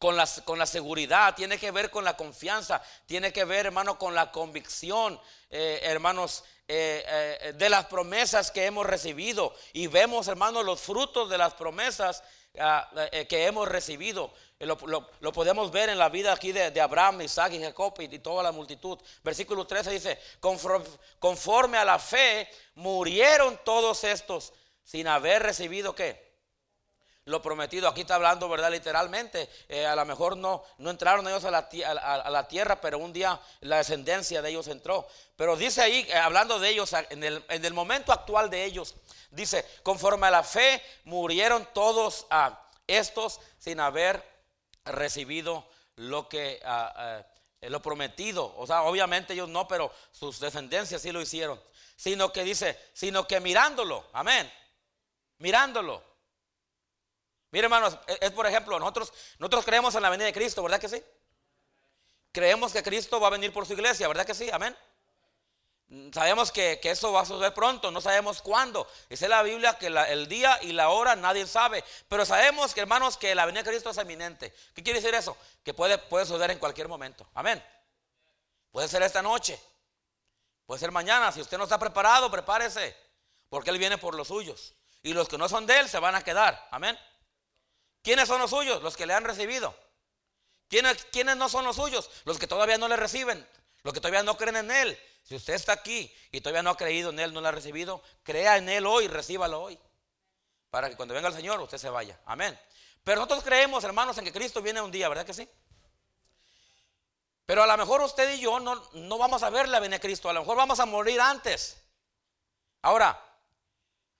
con 0.00 0.16
la, 0.16 0.28
con 0.44 0.58
la 0.58 0.66
seguridad, 0.66 1.36
tiene 1.36 1.56
que 1.56 1.70
ver 1.70 1.88
con 1.88 2.02
la 2.02 2.16
confianza, 2.16 2.82
tiene 3.06 3.32
que 3.32 3.44
ver, 3.44 3.66
hermano, 3.66 3.96
con 3.96 4.12
la 4.12 4.32
convicción, 4.32 5.20
eh, 5.50 5.78
hermanos, 5.84 6.42
de 6.66 7.68
las 7.68 7.84
promesas 7.86 8.50
que 8.50 8.64
hemos 8.64 8.86
recibido. 8.86 9.54
Y 9.74 9.86
vemos, 9.86 10.26
hermanos, 10.28 10.64
los 10.64 10.80
frutos 10.80 11.28
de 11.28 11.36
las 11.36 11.52
promesas 11.52 12.24
ah, 12.58 12.90
que 13.28 13.46
hemos 13.46 13.68
recibido. 13.68 14.32
Lo, 14.64 15.32
podemos 15.32 15.70
ver 15.70 15.88
en 15.88 15.98
la 15.98 16.08
vida 16.08 16.32
aquí 16.32 16.52
de, 16.52 16.80
Abraham, 16.80 17.22
Isaac 17.22 17.52
y 17.52 17.62
Jacob 17.62 17.94
y, 17.98 18.18
toda 18.18 18.42
la 18.42 18.52
multitud. 18.52 18.98
Versículo 19.22 19.66
13 19.66 19.90
dice, 19.90 20.18
conforme, 20.40 21.78
a 21.78 21.84
la 21.84 21.98
fe 21.98 22.48
murieron 22.74 23.58
todos 23.64 24.04
estos 24.04 24.52
sin 24.82 25.08
haber 25.08 25.42
recibido 25.42 25.94
qué? 25.94 26.34
Lo 27.26 27.40
prometido. 27.40 27.88
Aquí 27.88 28.02
está 28.02 28.16
hablando, 28.16 28.48
¿verdad? 28.48 28.70
Literalmente. 28.70 29.48
Eh, 29.68 29.86
a 29.86 29.96
lo 29.96 30.04
mejor 30.04 30.36
no, 30.36 30.62
no 30.78 30.90
entraron 30.90 31.26
ellos 31.26 31.44
a 31.44 31.50
la, 31.50 32.48
tierra, 32.48 32.80
pero 32.80 32.98
un 32.98 33.14
día 33.14 33.40
la 33.60 33.78
descendencia 33.78 34.42
de 34.42 34.50
ellos 34.50 34.68
entró. 34.68 35.06
Pero 35.36 35.56
dice 35.56 35.80
ahí, 35.80 36.06
eh, 36.10 36.14
hablando 36.16 36.58
de 36.58 36.68
ellos, 36.68 36.92
en 36.92 37.24
el, 37.24 37.42
en 37.48 37.64
el, 37.64 37.72
momento 37.72 38.12
actual 38.12 38.50
de 38.50 38.64
ellos, 38.64 38.94
dice, 39.30 39.64
conforme 39.82 40.26
a 40.26 40.30
la 40.30 40.42
fe 40.42 40.82
murieron 41.04 41.66
todos 41.72 42.26
a 42.28 42.60
estos 42.86 43.40
sin 43.58 43.80
haber 43.80 44.33
recibido 44.84 45.66
lo 45.96 46.28
que 46.28 46.60
ah, 46.64 46.92
ah, 46.96 47.26
lo 47.68 47.80
prometido. 47.80 48.54
O 48.56 48.66
sea, 48.66 48.82
obviamente 48.82 49.32
ellos 49.32 49.48
no, 49.48 49.66
pero 49.66 49.92
sus 50.12 50.40
descendencias 50.40 51.02
sí 51.02 51.12
lo 51.12 51.20
hicieron. 51.20 51.60
Sino 51.96 52.32
que 52.32 52.44
dice, 52.44 52.78
sino 52.92 53.26
que 53.26 53.40
mirándolo, 53.40 54.08
amén. 54.12 54.50
Mirándolo. 55.38 56.02
Mire, 57.50 57.66
hermanos, 57.66 57.96
es, 58.20 58.30
por 58.32 58.46
ejemplo, 58.46 58.78
nosotros, 58.80 59.12
nosotros 59.38 59.64
creemos 59.64 59.94
en 59.94 60.02
la 60.02 60.10
venida 60.10 60.26
de 60.26 60.32
Cristo, 60.32 60.62
¿verdad 60.62 60.80
que 60.80 60.88
sí? 60.88 61.02
Creemos 62.32 62.72
que 62.72 62.82
Cristo 62.82 63.20
va 63.20 63.28
a 63.28 63.30
venir 63.30 63.52
por 63.52 63.64
su 63.64 63.74
iglesia, 63.74 64.08
¿verdad 64.08 64.26
que 64.26 64.34
sí? 64.34 64.50
Amén. 64.52 64.76
Sabemos 66.12 66.50
que, 66.50 66.80
eso 66.82 67.12
va 67.12 67.20
a 67.22 67.26
suceder 67.26 67.54
pronto, 67.54 67.90
no 67.90 68.00
sabemos 68.00 68.42
cuándo. 68.42 68.88
Dice 69.08 69.28
la 69.28 69.42
Biblia 69.42 69.78
que 69.78 69.86
el 69.86 70.28
día 70.28 70.58
y 70.62 70.72
la 70.72 70.88
hora 70.88 71.14
nadie 71.14 71.46
sabe. 71.46 71.84
Pero 72.08 72.24
sabemos 72.26 72.74
que, 72.74 72.80
hermanos, 72.80 73.16
que 73.16 73.34
la 73.34 73.46
venida 73.46 73.62
de 73.62 73.70
Cristo 73.70 73.90
es 73.90 73.98
eminente. 73.98 74.52
¿Qué 74.74 74.82
quiere 74.82 75.00
decir 75.00 75.14
eso? 75.14 75.36
Que 75.62 75.74
puede, 75.74 75.98
puede 75.98 76.26
suceder 76.26 76.50
en 76.50 76.58
cualquier 76.58 76.88
momento. 76.88 77.28
Amén. 77.34 77.62
Puede 78.72 78.88
ser 78.88 79.02
esta 79.02 79.22
noche. 79.22 79.60
Puede 80.66 80.80
ser 80.80 80.90
mañana. 80.90 81.30
Si 81.30 81.40
usted 81.40 81.58
no 81.58 81.64
está 81.64 81.78
preparado, 81.78 82.30
prepárese. 82.30 82.96
Porque 83.48 83.70
Él 83.70 83.78
viene 83.78 83.98
por 83.98 84.14
los 84.14 84.28
suyos. 84.28 84.74
Y 85.02 85.12
los 85.12 85.28
que 85.28 85.38
no 85.38 85.48
son 85.48 85.66
de 85.66 85.78
Él 85.78 85.88
se 85.88 85.98
van 85.98 86.14
a 86.16 86.24
quedar. 86.24 86.66
Amén. 86.72 86.98
¿Quiénes 88.02 88.26
son 88.26 88.40
los 88.40 88.50
suyos? 88.50 88.82
Los 88.82 88.96
que 88.96 89.06
le 89.06 89.14
han 89.14 89.24
recibido. 89.24 89.76
¿Quiénes, 90.68 91.04
¿Quiénes 91.12 91.36
no 91.36 91.48
son 91.48 91.64
los 91.64 91.76
suyos? 91.76 92.10
Los 92.24 92.38
que 92.38 92.48
todavía 92.48 92.78
no 92.78 92.88
le 92.88 92.96
reciben. 92.96 93.46
Los 93.82 93.94
que 93.94 94.00
todavía 94.00 94.22
no 94.22 94.36
creen 94.36 94.56
en 94.56 94.70
Él. 94.70 94.98
Si 95.24 95.34
usted 95.34 95.54
está 95.54 95.72
aquí 95.72 96.14
y 96.30 96.40
todavía 96.40 96.62
no 96.62 96.70
ha 96.70 96.76
creído 96.76 97.10
en 97.10 97.18
Él, 97.18 97.32
no 97.32 97.40
lo 97.40 97.48
ha 97.48 97.52
recibido, 97.52 98.02
crea 98.22 98.58
en 98.58 98.68
Él 98.68 98.86
hoy, 98.86 99.08
recíbalo 99.08 99.62
hoy. 99.62 99.78
Para 100.70 100.90
que 100.90 100.96
cuando 100.96 101.14
venga 101.14 101.28
el 101.28 101.34
Señor 101.34 101.60
usted 101.60 101.78
se 101.78 101.88
vaya. 101.88 102.20
Amén. 102.26 102.58
Pero 103.02 103.20
nosotros 103.20 103.42
creemos, 103.42 103.82
hermanos, 103.84 104.18
en 104.18 104.24
que 104.24 104.32
Cristo 104.32 104.60
viene 104.60 104.82
un 104.82 104.90
día, 104.90 105.08
¿verdad 105.08 105.24
que 105.24 105.32
sí? 105.32 105.48
Pero 107.46 107.62
a 107.62 107.66
lo 107.66 107.76
mejor 107.76 108.02
usted 108.02 108.34
y 108.34 108.40
yo 108.40 108.60
no, 108.60 108.82
no 108.92 109.18
vamos 109.18 109.42
a 109.42 109.50
ver 109.50 109.68
la 109.68 109.80
venida 109.80 109.96
de 109.96 110.02
Cristo. 110.02 110.28
A 110.28 110.32
lo 110.32 110.40
mejor 110.40 110.56
vamos 110.56 110.80
a 110.80 110.86
morir 110.86 111.20
antes. 111.20 111.82
Ahora, 112.82 113.18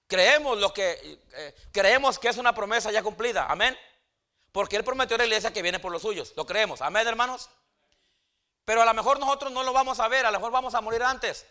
creemos 0.07 0.59
lo 0.59 0.73
que 0.73 1.21
eh, 1.33 1.55
creemos 1.73 2.19
que 2.19 2.29
es 2.29 2.37
una 2.37 2.55
promesa 2.55 2.90
ya 2.90 3.03
cumplida. 3.03 3.47
Amén. 3.47 3.77
Porque 4.53 4.77
Él 4.77 4.85
prometió 4.85 5.17
a 5.17 5.19
la 5.19 5.25
iglesia 5.25 5.53
que 5.53 5.62
viene 5.62 5.81
por 5.81 5.93
los 5.93 6.03
suyos. 6.03 6.33
Lo 6.37 6.47
creemos. 6.47 6.81
Amén, 6.81 7.07
hermanos. 7.07 7.51
Pero 8.64 8.83
a 8.83 8.85
lo 8.85 8.94
mejor 8.94 9.18
nosotros 9.18 9.53
no 9.53 9.62
lo 9.62 9.72
vamos 9.72 10.00
a 10.00 10.09
ver, 10.09 10.27
a 10.27 10.31
lo 10.31 10.38
mejor 10.38 10.53
vamos 10.53 10.74
a 10.74 10.81
morir 10.81 11.03
antes. 11.03 11.46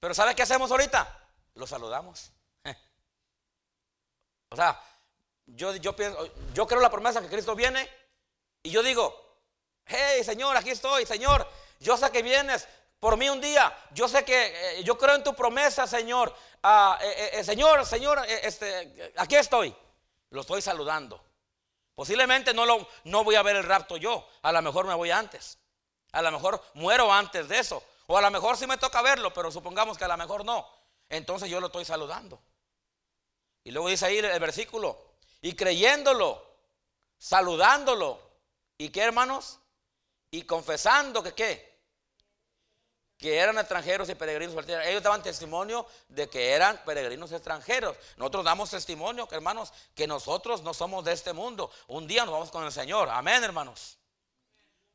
Pero 0.00 0.14
¿sabe 0.14 0.34
qué 0.34 0.42
hacemos 0.42 0.70
ahorita? 0.70 1.28
Lo 1.54 1.66
saludamos. 1.66 2.32
O 4.48 4.54
sea, 4.54 4.80
yo, 5.44 5.74
yo, 5.74 5.96
pienso, 5.96 6.24
yo 6.54 6.68
creo 6.68 6.80
la 6.80 6.88
promesa 6.88 7.20
que 7.20 7.28
Cristo 7.28 7.56
viene 7.56 7.90
y 8.62 8.70
yo 8.70 8.80
digo, 8.80 9.40
hey 9.84 10.22
Señor, 10.22 10.56
aquí 10.56 10.70
estoy, 10.70 11.04
Señor, 11.04 11.46
yo 11.80 11.96
sé 11.96 12.12
que 12.12 12.22
vienes 12.22 12.66
por 13.00 13.16
mí 13.16 13.28
un 13.28 13.40
día, 13.40 13.76
yo 13.92 14.08
sé 14.08 14.24
que 14.24 14.78
eh, 14.78 14.84
yo 14.84 14.96
creo 14.96 15.16
en 15.16 15.24
tu 15.24 15.34
promesa, 15.34 15.86
Señor. 15.86 16.34
Ah, 16.62 16.98
eh, 17.02 17.30
eh, 17.34 17.44
señor, 17.44 17.84
Señor, 17.84 18.24
este, 18.26 19.12
aquí 19.16 19.36
estoy. 19.36 19.74
Lo 20.30 20.40
estoy 20.40 20.62
saludando. 20.62 21.22
Posiblemente 21.94 22.52
no, 22.52 22.66
lo, 22.66 22.88
no 23.04 23.24
voy 23.24 23.36
a 23.36 23.42
ver 23.42 23.56
el 23.56 23.64
rapto 23.64 23.96
yo, 23.96 24.28
a 24.42 24.52
lo 24.52 24.62
mejor 24.62 24.86
me 24.86 24.94
voy 24.94 25.10
antes. 25.10 25.58
A 26.12 26.22
lo 26.22 26.30
mejor 26.32 26.62
muero 26.74 27.12
antes 27.12 27.48
de 27.48 27.58
eso. 27.58 27.82
O 28.06 28.16
a 28.16 28.20
lo 28.20 28.30
mejor 28.30 28.56
sí 28.56 28.66
me 28.66 28.78
toca 28.78 29.02
verlo, 29.02 29.32
pero 29.32 29.50
supongamos 29.50 29.98
que 29.98 30.04
a 30.04 30.08
lo 30.08 30.16
mejor 30.16 30.44
no. 30.44 30.68
Entonces 31.08 31.48
yo 31.48 31.60
lo 31.60 31.66
estoy 31.66 31.84
saludando. 31.84 32.40
Y 33.64 33.72
luego 33.72 33.88
dice 33.88 34.06
ahí 34.06 34.18
el 34.18 34.40
versículo, 34.40 34.96
y 35.40 35.54
creyéndolo, 35.54 36.40
saludándolo. 37.18 38.20
¿Y 38.78 38.90
qué 38.90 39.02
hermanos? 39.02 39.58
Y 40.30 40.42
confesando 40.42 41.22
que 41.22 41.34
qué? 41.34 41.76
Que 43.18 43.38
eran 43.38 43.58
extranjeros 43.58 44.08
y 44.08 44.14
peregrinos. 44.14 44.54
Ellos 44.68 45.02
daban 45.02 45.22
testimonio 45.22 45.86
de 46.08 46.28
que 46.28 46.52
eran 46.52 46.80
peregrinos 46.84 47.32
extranjeros. 47.32 47.96
Nosotros 48.16 48.44
damos 48.44 48.70
testimonio, 48.70 49.26
hermanos, 49.32 49.72
que 49.94 50.06
nosotros 50.06 50.62
no 50.62 50.74
somos 50.74 51.04
de 51.04 51.12
este 51.12 51.32
mundo. 51.32 51.70
Un 51.88 52.06
día 52.06 52.24
nos 52.24 52.34
vamos 52.34 52.50
con 52.50 52.64
el 52.64 52.72
Señor. 52.72 53.08
Amén, 53.08 53.42
hermanos. 53.42 53.95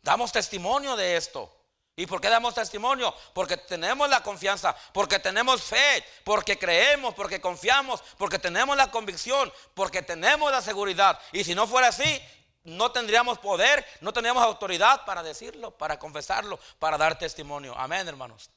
Damos 0.01 0.31
testimonio 0.31 0.95
de 0.95 1.15
esto. 1.15 1.61
¿Y 1.95 2.05
por 2.05 2.21
qué 2.21 2.29
damos 2.29 2.55
testimonio? 2.55 3.13
Porque 3.33 3.57
tenemos 3.57 4.09
la 4.09 4.23
confianza, 4.23 4.75
porque 4.93 5.19
tenemos 5.19 5.61
fe, 5.61 6.03
porque 6.23 6.57
creemos, 6.57 7.13
porque 7.13 7.41
confiamos, 7.41 8.01
porque 8.17 8.39
tenemos 8.39 8.75
la 8.77 8.89
convicción, 8.89 9.51
porque 9.73 10.01
tenemos 10.01 10.51
la 10.51 10.61
seguridad. 10.61 11.19
Y 11.31 11.43
si 11.43 11.53
no 11.53 11.67
fuera 11.67 11.89
así, 11.89 12.19
no 12.63 12.91
tendríamos 12.91 13.39
poder, 13.39 13.85
no 13.99 14.13
tendríamos 14.13 14.43
autoridad 14.43 15.05
para 15.05 15.21
decirlo, 15.21 15.77
para 15.77 15.99
confesarlo, 15.99 16.59
para 16.79 16.97
dar 16.97 17.19
testimonio. 17.19 17.75
Amén, 17.77 18.07
hermanos. 18.07 18.49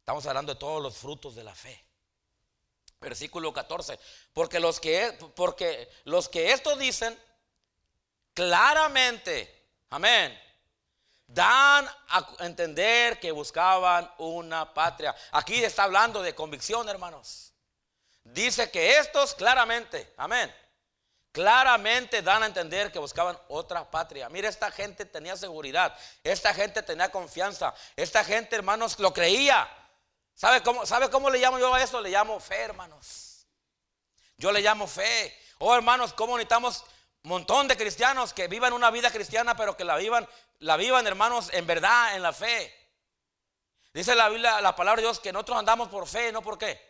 Estamos 0.00 0.26
hablando 0.26 0.52
de 0.52 0.58
todos 0.58 0.82
los 0.82 0.96
frutos 0.96 1.34
de 1.36 1.44
la 1.44 1.54
fe. 1.54 1.82
Versículo 3.00 3.52
14. 3.52 3.98
Porque 4.34 4.58
los 4.58 4.80
que, 4.80 5.16
porque 5.36 5.88
los 6.04 6.28
que 6.28 6.52
esto 6.52 6.76
dicen 6.76 7.16
claramente, 8.34 9.70
amén 9.90 10.47
dan 11.28 11.86
a 12.08 12.26
entender 12.40 13.20
que 13.20 13.30
buscaban 13.30 14.10
una 14.16 14.72
patria. 14.72 15.14
Aquí 15.30 15.62
está 15.62 15.84
hablando 15.84 16.22
de 16.22 16.34
convicción, 16.34 16.88
hermanos. 16.88 17.52
Dice 18.24 18.70
que 18.70 18.98
estos 18.98 19.34
claramente, 19.34 20.12
amén, 20.16 20.52
claramente 21.32 22.22
dan 22.22 22.42
a 22.42 22.46
entender 22.46 22.90
que 22.90 22.98
buscaban 22.98 23.38
otra 23.48 23.88
patria. 23.90 24.28
Mire, 24.28 24.48
esta 24.48 24.70
gente 24.70 25.04
tenía 25.04 25.36
seguridad, 25.36 25.96
esta 26.24 26.52
gente 26.54 26.82
tenía 26.82 27.10
confianza, 27.10 27.74
esta 27.94 28.24
gente, 28.24 28.56
hermanos, 28.56 28.98
lo 28.98 29.12
creía. 29.12 29.68
¿Sabe 30.34 30.62
cómo, 30.62 30.86
¿Sabe 30.86 31.10
cómo 31.10 31.30
le 31.30 31.38
llamo 31.38 31.58
yo 31.58 31.74
a 31.74 31.82
eso? 31.82 32.00
Le 32.00 32.10
llamo 32.10 32.40
fe, 32.40 32.62
hermanos. 32.62 33.46
Yo 34.36 34.50
le 34.52 34.60
llamo 34.60 34.86
fe. 34.86 35.36
Oh, 35.58 35.74
hermanos, 35.74 36.12
¿cómo 36.12 36.36
necesitamos 36.36 36.84
montón 37.28 37.68
de 37.68 37.76
cristianos 37.76 38.32
que 38.32 38.48
vivan 38.48 38.72
una 38.72 38.90
vida 38.90 39.10
cristiana, 39.10 39.56
pero 39.56 39.76
que 39.76 39.84
la 39.84 39.96
vivan 39.96 40.28
la 40.60 40.76
vivan, 40.76 41.06
hermanos, 41.06 41.50
en 41.52 41.66
verdad, 41.66 42.16
en 42.16 42.22
la 42.22 42.32
fe. 42.32 42.74
Dice 43.92 44.14
la 44.14 44.28
Biblia, 44.28 44.60
la 44.60 44.74
palabra 44.74 45.00
de 45.00 45.06
Dios, 45.06 45.20
que 45.20 45.32
nosotros 45.32 45.58
andamos 45.58 45.88
por 45.88 46.06
fe, 46.06 46.32
no 46.32 46.42
por 46.42 46.58
qué. 46.58 46.88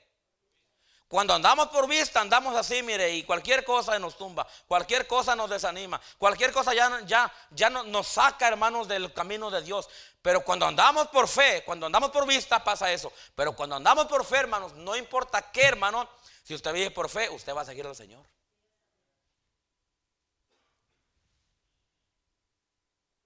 Cuando 1.06 1.32
andamos 1.32 1.68
por 1.68 1.88
vista, 1.88 2.20
andamos 2.20 2.54
así, 2.54 2.82
mire, 2.82 3.10
y 3.14 3.22
cualquier 3.22 3.64
cosa 3.64 3.98
nos 3.98 4.16
tumba, 4.18 4.46
cualquier 4.66 5.06
cosa 5.06 5.34
nos 5.34 5.48
desanima, 5.48 5.98
cualquier 6.18 6.52
cosa 6.52 6.74
ya, 6.74 7.00
ya, 7.06 7.32
ya 7.50 7.70
nos 7.70 8.06
saca, 8.06 8.48
hermanos, 8.48 8.88
del 8.88 9.12
camino 9.14 9.50
de 9.50 9.62
Dios. 9.62 9.88
Pero 10.20 10.44
cuando 10.44 10.66
andamos 10.66 11.08
por 11.08 11.26
fe, 11.26 11.62
cuando 11.64 11.86
andamos 11.86 12.10
por 12.10 12.26
vista, 12.26 12.62
pasa 12.62 12.92
eso. 12.92 13.10
Pero 13.34 13.54
cuando 13.54 13.76
andamos 13.76 14.04
por 14.06 14.24
fe, 14.24 14.36
hermanos, 14.36 14.74
no 14.74 14.96
importa 14.96 15.50
qué, 15.50 15.62
hermano, 15.62 16.08
si 16.42 16.54
usted 16.54 16.72
vive 16.74 16.90
por 16.90 17.08
fe, 17.08 17.30
usted 17.30 17.54
va 17.54 17.62
a 17.62 17.66
seguir 17.66 17.86
al 17.86 17.96
Señor. 17.96 18.22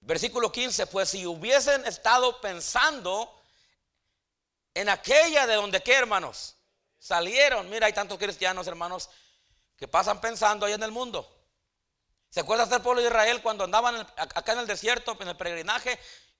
Versículo 0.05 0.51
15, 0.51 0.87
pues 0.87 1.09
si 1.09 1.25
hubiesen 1.25 1.85
estado 1.85 2.41
pensando 2.41 3.41
en 4.73 4.89
aquella 4.89 5.47
de 5.47 5.55
donde 5.55 5.81
qué 5.81 5.93
hermanos 5.93 6.57
salieron, 6.99 7.69
mira, 7.69 7.87
hay 7.87 7.93
tantos 7.93 8.17
cristianos 8.17 8.67
hermanos 8.67 9.09
que 9.77 9.87
pasan 9.87 10.19
pensando 10.19 10.65
ahí 10.65 10.73
en 10.73 10.83
el 10.83 10.91
mundo. 10.91 11.29
¿Se 12.29 12.41
acuerdan 12.41 12.67
del 12.67 12.81
pueblo 12.81 13.01
de 13.01 13.07
Israel 13.07 13.41
cuando 13.41 13.63
andaban 13.63 13.95
acá 14.17 14.51
en 14.51 14.59
el 14.59 14.67
desierto, 14.67 15.15
en 15.21 15.27
el 15.29 15.37
peregrinaje, 15.37 15.97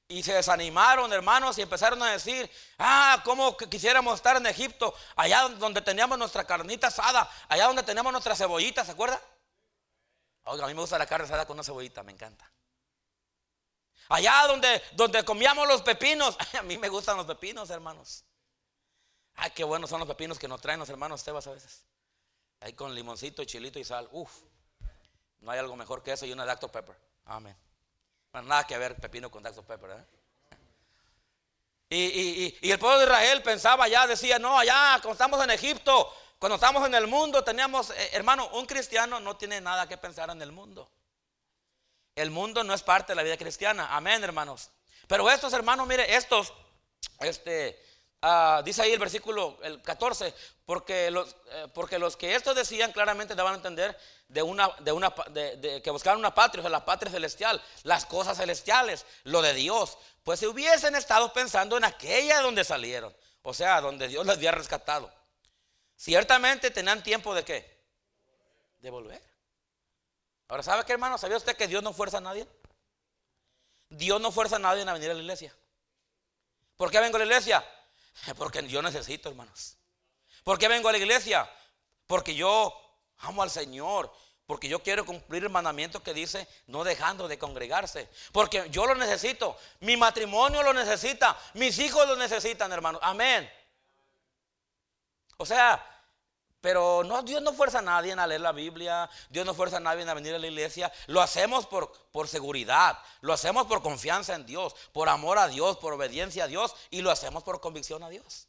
y 0.09 0.23
se 0.23 0.33
desanimaron, 0.33 1.13
hermanos, 1.13 1.57
y 1.57 1.61
empezaron 1.61 2.03
a 2.03 2.11
decir, 2.11 2.51
ah, 2.79 3.21
cómo 3.23 3.55
quisiéramos 3.55 4.15
estar 4.15 4.35
en 4.35 4.45
Egipto, 4.45 4.93
allá 5.15 5.47
donde 5.47 5.81
teníamos 5.81 6.17
nuestra 6.17 6.43
carnita 6.43 6.87
asada, 6.87 7.31
allá 7.47 7.67
donde 7.67 7.83
teníamos 7.83 8.11
nuestra 8.11 8.35
cebollita, 8.35 8.83
¿se 8.83 8.91
acuerda? 8.91 9.21
A 10.43 10.55
mí 10.67 10.73
me 10.73 10.81
gusta 10.81 10.97
la 10.97 11.05
carne 11.05 11.25
asada 11.25 11.45
con 11.45 11.55
una 11.55 11.63
cebollita, 11.63 12.03
me 12.03 12.11
encanta. 12.11 12.51
Allá 14.09 14.45
donde, 14.47 14.81
donde 14.93 15.23
comíamos 15.23 15.67
los 15.67 15.81
pepinos. 15.81 16.37
A 16.59 16.63
mí 16.63 16.77
me 16.77 16.89
gustan 16.89 17.17
los 17.17 17.25
pepinos, 17.25 17.69
hermanos. 17.69 18.25
Ay, 19.35 19.51
qué 19.51 19.63
buenos 19.63 19.89
son 19.89 19.99
los 19.99 20.07
pepinos 20.07 20.37
que 20.37 20.47
nos 20.47 20.61
traen 20.61 20.79
los 20.79 20.89
hermanos 20.89 21.23
Tebas 21.23 21.47
a 21.47 21.51
veces. 21.51 21.83
Ahí 22.59 22.73
con 22.73 22.93
limoncito, 22.93 23.43
chilito 23.43 23.79
y 23.79 23.83
sal. 23.83 24.07
Uf, 24.11 24.31
no 25.39 25.51
hay 25.51 25.59
algo 25.59 25.75
mejor 25.75 26.03
que 26.03 26.13
eso 26.13 26.25
y 26.25 26.31
una 26.31 26.45
Dr. 26.45 26.71
Pepper. 26.71 26.95
Amén. 27.25 27.55
nada 28.33 28.65
que 28.65 28.77
ver 28.77 28.95
pepino 28.95 29.29
con 29.31 29.43
Dr. 29.43 29.63
Pepper. 29.65 29.91
¿eh? 29.91 30.05
Y, 31.89 32.71
el 32.71 32.79
pueblo 32.79 32.99
de 32.99 33.05
Israel 33.05 33.43
pensaba 33.43 33.85
allá, 33.85 34.07
decía, 34.07 34.39
no, 34.39 34.57
allá, 34.57 34.99
cuando 35.01 35.11
estamos 35.11 35.43
en 35.43 35.51
Egipto, 35.51 36.11
cuando 36.39 36.55
estamos 36.55 36.85
en 36.87 36.95
el 36.95 37.07
mundo, 37.07 37.43
teníamos, 37.43 37.91
eh, 37.91 38.09
hermano, 38.13 38.49
un 38.53 38.65
cristiano 38.65 39.19
no 39.19 39.37
tiene 39.37 39.61
nada 39.61 39.87
que 39.87 39.97
pensar 39.97 40.29
en 40.29 40.41
el 40.41 40.51
mundo. 40.51 40.89
El 42.15 42.29
mundo 42.29 42.63
no 42.63 42.73
es 42.73 42.83
parte 42.83 43.11
de 43.11 43.15
la 43.15 43.23
vida 43.23 43.37
cristiana. 43.37 43.95
Amén, 43.95 44.23
hermanos. 44.23 44.69
Pero 45.07 45.29
estos 45.29 45.51
hermanos, 45.53 45.87
mire, 45.87 46.15
estos, 46.15 46.53
este, 47.19 47.81
ah, 48.21 48.61
dice 48.63 48.83
ahí 48.83 48.91
el 48.91 48.99
versículo 48.99 49.57
el 49.63 49.81
14, 49.81 50.33
porque 50.65 51.09
los, 51.11 51.35
eh, 51.51 51.67
porque 51.73 51.99
los 51.99 52.15
que 52.15 52.35
estos 52.35 52.55
decían 52.55 52.91
claramente 52.91 53.35
daban 53.35 53.53
a 53.53 53.57
entender 53.57 53.97
de 54.27 54.41
una, 54.41 54.69
de 54.79 54.91
una, 54.91 55.13
de, 55.31 55.81
que 55.83 55.91
buscaban 55.91 56.19
una 56.19 56.33
patria, 56.33 56.61
o 56.61 56.63
sea, 56.63 56.69
la 56.69 56.85
patria 56.85 57.11
celestial, 57.11 57.61
las 57.83 58.05
cosas 58.05 58.37
celestiales, 58.37 59.05
lo 59.23 59.41
de 59.41 59.53
Dios. 59.53 59.97
Pues 60.23 60.39
si 60.39 60.45
hubiesen 60.45 60.95
estado 60.95 61.33
pensando 61.33 61.77
en 61.77 61.83
aquella 61.83 62.41
donde 62.41 62.63
salieron, 62.63 63.15
o 63.41 63.53
sea, 63.53 63.81
donde 63.81 64.07
Dios 64.07 64.25
les 64.25 64.37
había 64.37 64.51
rescatado, 64.51 65.11
ciertamente 65.97 66.71
tenían 66.71 67.03
tiempo 67.03 67.33
de 67.33 67.43
qué? 67.43 67.83
De 68.79 68.89
volver. 68.89 69.32
Ahora, 70.53 70.61
¿sabe 70.61 70.85
qué, 70.85 70.93
hermano? 70.93 71.17
¿Sabía 71.17 71.37
usted 71.37 71.57
que 71.57 71.67
Dios 71.67 71.81
no 71.81 71.93
fuerza 71.93 72.19
a 72.19 72.21
nadie? 72.21 72.47
Dios 73.89 74.21
no 74.21 74.31
fuerza 74.31 74.57
a 74.57 74.59
nadie 74.59 74.87
a 74.87 74.93
venir 74.93 75.09
a 75.09 75.15
la 75.15 75.19
iglesia. 75.19 75.51
¿Por 76.77 76.91
qué 76.91 76.99
vengo 76.99 77.15
a 77.15 77.17
la 77.17 77.25
iglesia? 77.25 77.67
Porque 78.37 78.61
yo 78.67 78.83
necesito, 78.83 79.29
hermanos. 79.29 79.77
¿Por 80.43 80.59
qué 80.59 80.67
vengo 80.67 80.89
a 80.89 80.91
la 80.91 80.99
iglesia? 80.99 81.49
Porque 82.05 82.35
yo 82.35 82.71
amo 83.21 83.41
al 83.41 83.49
Señor. 83.49 84.13
Porque 84.45 84.69
yo 84.69 84.83
quiero 84.83 85.07
cumplir 85.07 85.41
el 85.41 85.49
mandamiento 85.49 86.03
que 86.03 86.13
dice 86.13 86.47
no 86.67 86.83
dejando 86.83 87.27
de 87.27 87.39
congregarse. 87.39 88.07
Porque 88.31 88.69
yo 88.69 88.85
lo 88.85 88.93
necesito. 88.93 89.57
Mi 89.79 89.97
matrimonio 89.97 90.61
lo 90.61 90.71
necesita. 90.71 91.35
Mis 91.55 91.79
hijos 91.79 92.07
lo 92.07 92.15
necesitan, 92.15 92.71
hermanos. 92.71 93.01
Amén. 93.03 93.51
O 95.37 95.47
sea, 95.47 95.92
pero 96.63 97.03
no, 97.03 97.21
Dios 97.23 97.41
no 97.41 97.51
fuerza 97.51 97.79
a 97.79 97.81
nadie 97.81 98.13
a 98.13 98.25
leer 98.25 98.39
la 98.39 98.53
Biblia. 98.53 99.09
Dios 99.29 99.45
no 99.45 99.53
fuerza 99.53 99.77
a 99.77 99.79
nadie 99.81 100.09
a 100.09 100.13
venir 100.13 100.33
a 100.33 100.39
la 100.39 100.47
iglesia. 100.47 100.89
Lo 101.07 101.21
hacemos 101.21 101.67
por, 101.67 101.91
seguridad. 102.29 102.97
Lo 103.19 103.33
hacemos 103.33 103.67
por 103.67 103.83
confianza 103.83 104.33
en 104.33 104.45
Dios. 104.45 104.73
Por 104.93 105.09
amor 105.09 105.39
a 105.39 105.49
Dios. 105.49 105.75
Por 105.75 105.91
obediencia 105.91 106.45
a 106.45 106.47
Dios. 106.47 106.73
Y 106.89 107.01
lo 107.01 107.11
hacemos 107.11 107.43
por 107.43 107.59
convicción 107.59 108.01
a 108.01 108.07
Dios. 108.07 108.47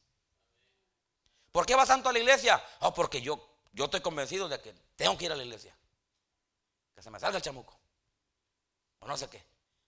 ¿Por 1.51 1.67
qué 1.67 1.75
vas 1.75 1.89
tanto 1.89 2.09
a 2.09 2.13
la 2.13 2.21
iglesia? 2.21 2.63
Oh, 2.83 2.95
porque 2.95 3.21
yo, 3.21 3.45
yo 3.73 3.87
estoy 3.87 4.01
convencido 4.01 4.49
de 4.49 4.61
que 4.61 4.73
tengo 4.95 5.19
que 5.19 5.25
ir 5.25 5.33
a 5.33 5.35
la 5.35 5.43
iglesia. 5.43 5.77
Que 6.95 7.03
se 7.03 7.11
me 7.11 7.19
salga 7.19 7.39
el 7.39 7.43
chamuco. 7.43 7.77
O 9.01 9.09
no 9.09 9.17
sé 9.17 9.29
qué. 9.29 9.45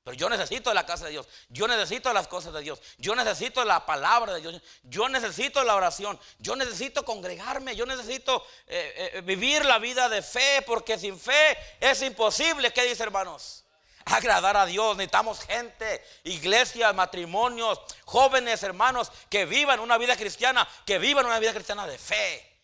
Pero 0.06 0.16
yo 0.16 0.28
necesito 0.28 0.72
la 0.72 0.86
casa 0.86 1.06
de 1.06 1.10
Dios. 1.10 1.26
Yo 1.48 1.66
necesito 1.66 2.12
las 2.12 2.28
cosas 2.28 2.52
de 2.52 2.60
Dios. 2.60 2.80
Yo 2.96 3.16
necesito 3.16 3.64
la 3.64 3.84
palabra 3.84 4.34
de 4.34 4.40
Dios. 4.40 4.62
Yo 4.84 5.08
necesito 5.08 5.64
la 5.64 5.74
oración. 5.74 6.16
Yo 6.38 6.54
necesito 6.54 7.04
congregarme. 7.04 7.74
Yo 7.74 7.86
necesito 7.86 8.46
eh, 8.68 9.10
eh, 9.14 9.20
vivir 9.22 9.64
la 9.64 9.80
vida 9.80 10.08
de 10.08 10.22
fe. 10.22 10.62
Porque 10.64 10.96
sin 10.96 11.18
fe 11.18 11.58
es 11.80 12.02
imposible. 12.02 12.72
¿Qué 12.72 12.84
dice 12.84 13.02
hermanos? 13.02 13.64
Agradar 14.04 14.56
a 14.56 14.66
Dios. 14.66 14.96
Necesitamos 14.96 15.40
gente, 15.40 16.04
iglesias, 16.22 16.94
matrimonios, 16.94 17.80
jóvenes 18.04 18.62
hermanos 18.62 19.10
que 19.28 19.44
vivan 19.44 19.80
una 19.80 19.98
vida 19.98 20.16
cristiana. 20.16 20.68
Que 20.86 21.00
vivan 21.00 21.26
una 21.26 21.40
vida 21.40 21.52
cristiana 21.52 21.84
de 21.84 21.98
fe 21.98 22.55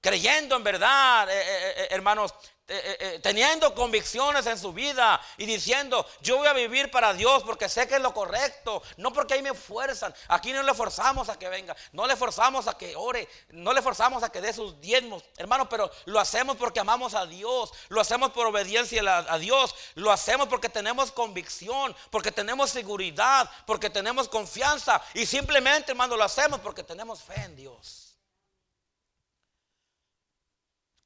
creyendo 0.00 0.56
en 0.56 0.64
verdad, 0.64 1.28
eh, 1.30 1.88
hermanos, 1.90 2.34
eh, 2.70 2.82
eh, 2.84 2.96
eh, 3.00 3.20
teniendo 3.22 3.74
convicciones 3.74 4.44
en 4.44 4.58
su 4.58 4.74
vida 4.74 5.18
y 5.38 5.46
diciendo, 5.46 6.06
yo 6.20 6.36
voy 6.36 6.48
a 6.48 6.52
vivir 6.52 6.90
para 6.90 7.14
Dios 7.14 7.42
porque 7.42 7.66
sé 7.66 7.88
que 7.88 7.94
es 7.94 8.02
lo 8.02 8.12
correcto, 8.12 8.82
no 8.98 9.10
porque 9.10 9.32
ahí 9.32 9.42
me 9.42 9.54
fuerzan. 9.54 10.14
Aquí 10.28 10.52
no 10.52 10.62
le 10.62 10.74
forzamos 10.74 11.30
a 11.30 11.38
que 11.38 11.48
venga, 11.48 11.74
no 11.92 12.06
le 12.06 12.14
forzamos 12.14 12.68
a 12.68 12.76
que 12.76 12.94
ore, 12.94 13.26
no 13.52 13.72
le 13.72 13.80
forzamos 13.80 14.22
a 14.22 14.28
que 14.28 14.42
dé 14.42 14.52
sus 14.52 14.78
diezmos, 14.82 15.24
hermano, 15.38 15.66
pero 15.66 15.90
lo 16.04 16.20
hacemos 16.20 16.58
porque 16.58 16.78
amamos 16.78 17.14
a 17.14 17.24
Dios, 17.24 17.72
lo 17.88 18.02
hacemos 18.02 18.32
por 18.32 18.46
obediencia 18.46 19.00
a 19.16 19.38
Dios, 19.38 19.74
lo 19.94 20.12
hacemos 20.12 20.46
porque 20.48 20.68
tenemos 20.68 21.10
convicción, 21.10 21.96
porque 22.10 22.32
tenemos 22.32 22.68
seguridad, 22.68 23.50
porque 23.64 23.88
tenemos 23.88 24.28
confianza. 24.28 25.00
Y 25.14 25.24
simplemente, 25.24 25.92
hermano, 25.92 26.18
lo 26.18 26.24
hacemos 26.24 26.60
porque 26.60 26.84
tenemos 26.84 27.22
fe 27.22 27.40
en 27.44 27.56
Dios 27.56 28.07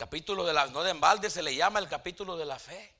capítulo 0.02 0.44
de 0.44 0.52
la, 0.52 0.66
no 0.66 0.82
de 0.82 0.90
embalde, 0.90 1.30
se 1.30 1.44
le 1.44 1.54
llama 1.54 1.78
el 1.78 1.88
capítulo 1.88 2.36
de 2.36 2.44
la 2.44 2.58
fe. 2.58 2.92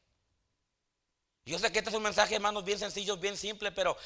Yo 1.44 1.58
sé 1.58 1.72
que 1.72 1.80
este 1.80 1.90
es 1.90 1.96
un 1.96 2.04
mensaje, 2.04 2.36
hermanos, 2.36 2.64
bien 2.64 2.78
sencillo, 2.78 3.16
bien 3.16 3.36
simple, 3.36 3.72
pero 3.72 3.96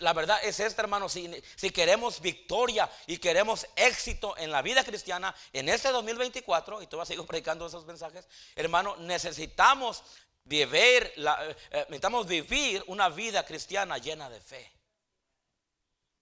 la 0.00 0.14
verdad 0.14 0.42
es 0.42 0.58
esta, 0.58 0.80
hermanos, 0.80 1.12
si, 1.12 1.70
queremos 1.70 2.22
victoria 2.22 2.90
y 3.06 3.18
queremos 3.18 3.66
éxito 3.76 4.34
en 4.38 4.50
la 4.50 4.62
vida 4.62 4.82
cristiana 4.82 5.34
en 5.52 5.68
este 5.68 5.90
2024, 5.90 6.80
y 6.80 6.86
tú 6.86 6.96
vas 6.96 7.06
a 7.06 7.12
seguir 7.12 7.26
predicando 7.26 7.66
esos 7.66 7.84
mensajes, 7.84 8.26
hermano, 8.56 8.96
necesitamos 8.96 10.02
vivir, 10.44 11.12
la, 11.16 11.46
eh, 11.46 11.56
eh, 11.72 11.78
necesitamos 11.90 12.26
vivir 12.26 12.82
una 12.86 13.10
vida 13.10 13.44
cristiana 13.44 13.98
llena 13.98 14.30
de 14.30 14.40
fe. 14.40 14.72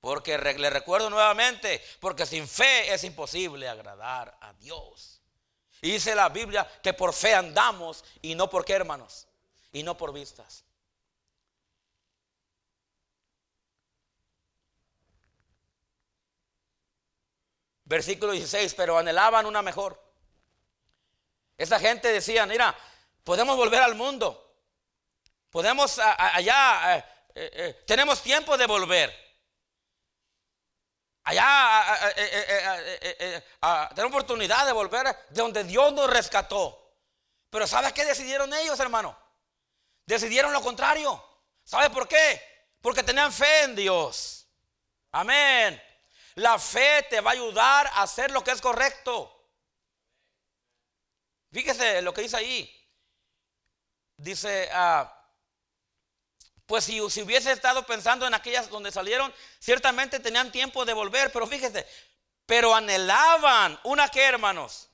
Porque 0.00 0.36
le 0.38 0.70
recuerdo 0.70 1.08
nuevamente, 1.08 1.80
porque 2.00 2.26
sin 2.26 2.48
fe 2.48 2.92
es 2.92 3.04
imposible 3.04 3.68
agradar 3.68 4.36
a 4.40 4.52
Dios. 4.54 5.19
Y 5.82 5.92
dice 5.92 6.14
la 6.14 6.28
Biblia 6.28 6.68
que 6.82 6.92
por 6.92 7.12
fe 7.12 7.34
andamos 7.34 8.04
y 8.20 8.34
no 8.34 8.50
por 8.50 8.64
qué, 8.64 8.74
hermanos, 8.74 9.26
y 9.72 9.82
no 9.82 9.96
por 9.96 10.12
vistas. 10.12 10.64
Versículo 17.84 18.32
16, 18.32 18.74
pero 18.74 18.98
anhelaban 18.98 19.46
una 19.46 19.62
mejor. 19.62 20.00
Esa 21.56 21.80
gente 21.80 22.12
decía, 22.12 22.46
mira, 22.46 22.76
podemos 23.24 23.56
volver 23.56 23.82
al 23.82 23.94
mundo. 23.94 24.54
Podemos 25.50 25.98
allá, 25.98 26.96
eh, 26.96 27.04
eh, 27.34 27.50
eh, 27.52 27.84
tenemos 27.86 28.22
tiempo 28.22 28.56
de 28.56 28.66
volver. 28.66 29.29
Allá 31.30 32.12
tener 33.94 34.06
oportunidad 34.06 34.66
de 34.66 34.72
volver 34.72 35.06
de 35.06 35.40
donde 35.40 35.62
Dios 35.62 35.92
nos 35.92 36.10
rescató. 36.10 36.92
Pero 37.50 37.68
¿sabes 37.68 37.92
qué 37.92 38.04
decidieron 38.04 38.52
ellos, 38.52 38.80
hermano? 38.80 39.16
Decidieron 40.06 40.52
lo 40.52 40.60
contrario. 40.60 41.24
¿Sabe 41.62 41.88
por 41.90 42.08
qué? 42.08 42.42
Porque 42.80 43.04
tenían 43.04 43.32
fe 43.32 43.62
en 43.62 43.76
Dios. 43.76 44.48
Amén. 45.12 45.80
La 46.34 46.58
fe 46.58 47.06
te 47.08 47.20
va 47.20 47.30
a 47.30 47.34
ayudar 47.34 47.86
a 47.86 48.02
hacer 48.02 48.32
lo 48.32 48.42
que 48.42 48.50
es 48.50 48.60
correcto. 48.60 49.48
Fíjese 51.52 52.02
lo 52.02 52.12
que 52.12 52.22
dice 52.22 52.38
ahí. 52.38 52.88
Dice, 54.16 54.68
ah, 54.72 55.19
pues 56.70 56.84
si, 56.84 57.00
hubiese 57.00 57.50
estado 57.50 57.84
pensando 57.84 58.28
en 58.28 58.32
aquellas 58.32 58.70
donde 58.70 58.92
salieron, 58.92 59.34
ciertamente 59.58 60.20
tenían 60.20 60.52
tiempo 60.52 60.84
de 60.84 60.92
volver, 60.92 61.32
pero 61.32 61.44
fíjese, 61.48 61.84
pero 62.46 62.72
anhelaban 62.72 63.76
una 63.82 64.08
que 64.08 64.22
hermanos. 64.22 64.88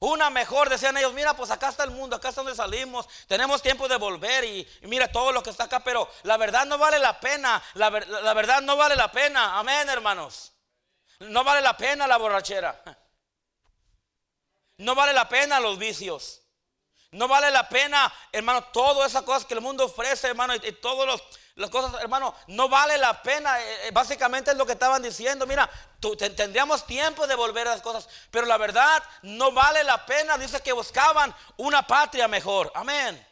Una 0.00 0.30
mejor, 0.30 0.70
decían 0.70 0.96
ellos, 0.96 1.12
mira, 1.12 1.36
pues 1.36 1.50
acá 1.50 1.68
está 1.68 1.84
el 1.84 1.90
mundo, 1.90 2.16
acá 2.16 2.30
está 2.30 2.40
donde 2.40 2.56
salimos, 2.56 3.06
tenemos 3.28 3.60
tiempo 3.60 3.86
de 3.86 3.96
volver 3.96 4.44
y, 4.44 4.66
mira 4.80 5.12
todo 5.12 5.30
lo 5.30 5.42
que 5.42 5.50
está 5.50 5.64
acá, 5.64 5.80
pero 5.80 6.10
la 6.22 6.38
verdad 6.38 6.64
no 6.64 6.78
vale 6.78 6.98
la 6.98 7.20
pena, 7.20 7.62
la, 7.74 7.90
la 7.90 8.32
verdad 8.32 8.62
no 8.62 8.74
vale 8.74 8.96
la 8.96 9.12
pena, 9.12 9.58
amén 9.58 9.86
hermanos. 9.90 10.54
No 11.18 11.44
vale 11.44 11.60
la 11.60 11.76
pena 11.76 12.06
la 12.06 12.16
borrachera, 12.16 12.82
no 14.78 14.94
vale 14.94 15.12
la 15.12 15.28
pena 15.28 15.60
los 15.60 15.78
vicios. 15.78 16.43
No 17.14 17.28
vale 17.28 17.48
la 17.52 17.68
pena, 17.68 18.12
hermano, 18.32 18.64
todas 18.64 19.12
esas 19.12 19.22
cosas 19.22 19.44
que 19.44 19.54
el 19.54 19.60
mundo 19.60 19.84
ofrece, 19.84 20.26
hermano, 20.26 20.52
y, 20.56 20.72
todas 20.72 21.22
las 21.54 21.70
cosas, 21.70 22.02
hermano, 22.02 22.34
no 22.48 22.68
vale 22.68 22.98
la 22.98 23.22
pena. 23.22 23.60
Eh, 23.60 23.86
eh, 23.86 23.90
básicamente 23.92 24.50
es 24.50 24.56
lo 24.56 24.66
que 24.66 24.72
estaban 24.72 25.00
diciendo. 25.00 25.46
Mira, 25.46 25.70
tendríamos 26.18 26.84
tiempo 26.84 27.28
de 27.28 27.36
volver 27.36 27.68
a 27.68 27.70
las 27.70 27.82
cosas, 27.82 28.08
pero 28.32 28.46
la 28.46 28.58
verdad 28.58 29.00
no 29.22 29.52
vale 29.52 29.84
la 29.84 30.04
pena. 30.04 30.36
Dice 30.36 30.60
que 30.60 30.72
buscaban 30.72 31.32
una 31.56 31.86
patria 31.86 32.26
mejor. 32.26 32.72
Amén. 32.74 33.24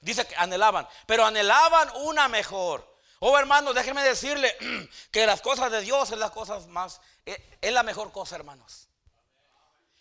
Dice 0.00 0.26
que 0.26 0.34
anhelaban, 0.34 0.88
pero 1.06 1.26
anhelaban 1.26 1.90
una 1.96 2.28
mejor. 2.28 2.96
Oh, 3.18 3.38
hermano, 3.38 3.74
déjenme 3.74 4.02
decirle 4.02 4.56
que 5.10 5.26
las 5.26 5.42
cosas 5.42 5.70
de 5.70 5.82
Dios 5.82 6.10
es 6.10 6.18
las 6.18 6.30
cosas 6.30 6.66
más, 6.68 7.02
eh, 7.26 7.58
es 7.60 7.72
la 7.74 7.82
mejor 7.82 8.10
cosa, 8.10 8.36
hermanos. 8.36 8.87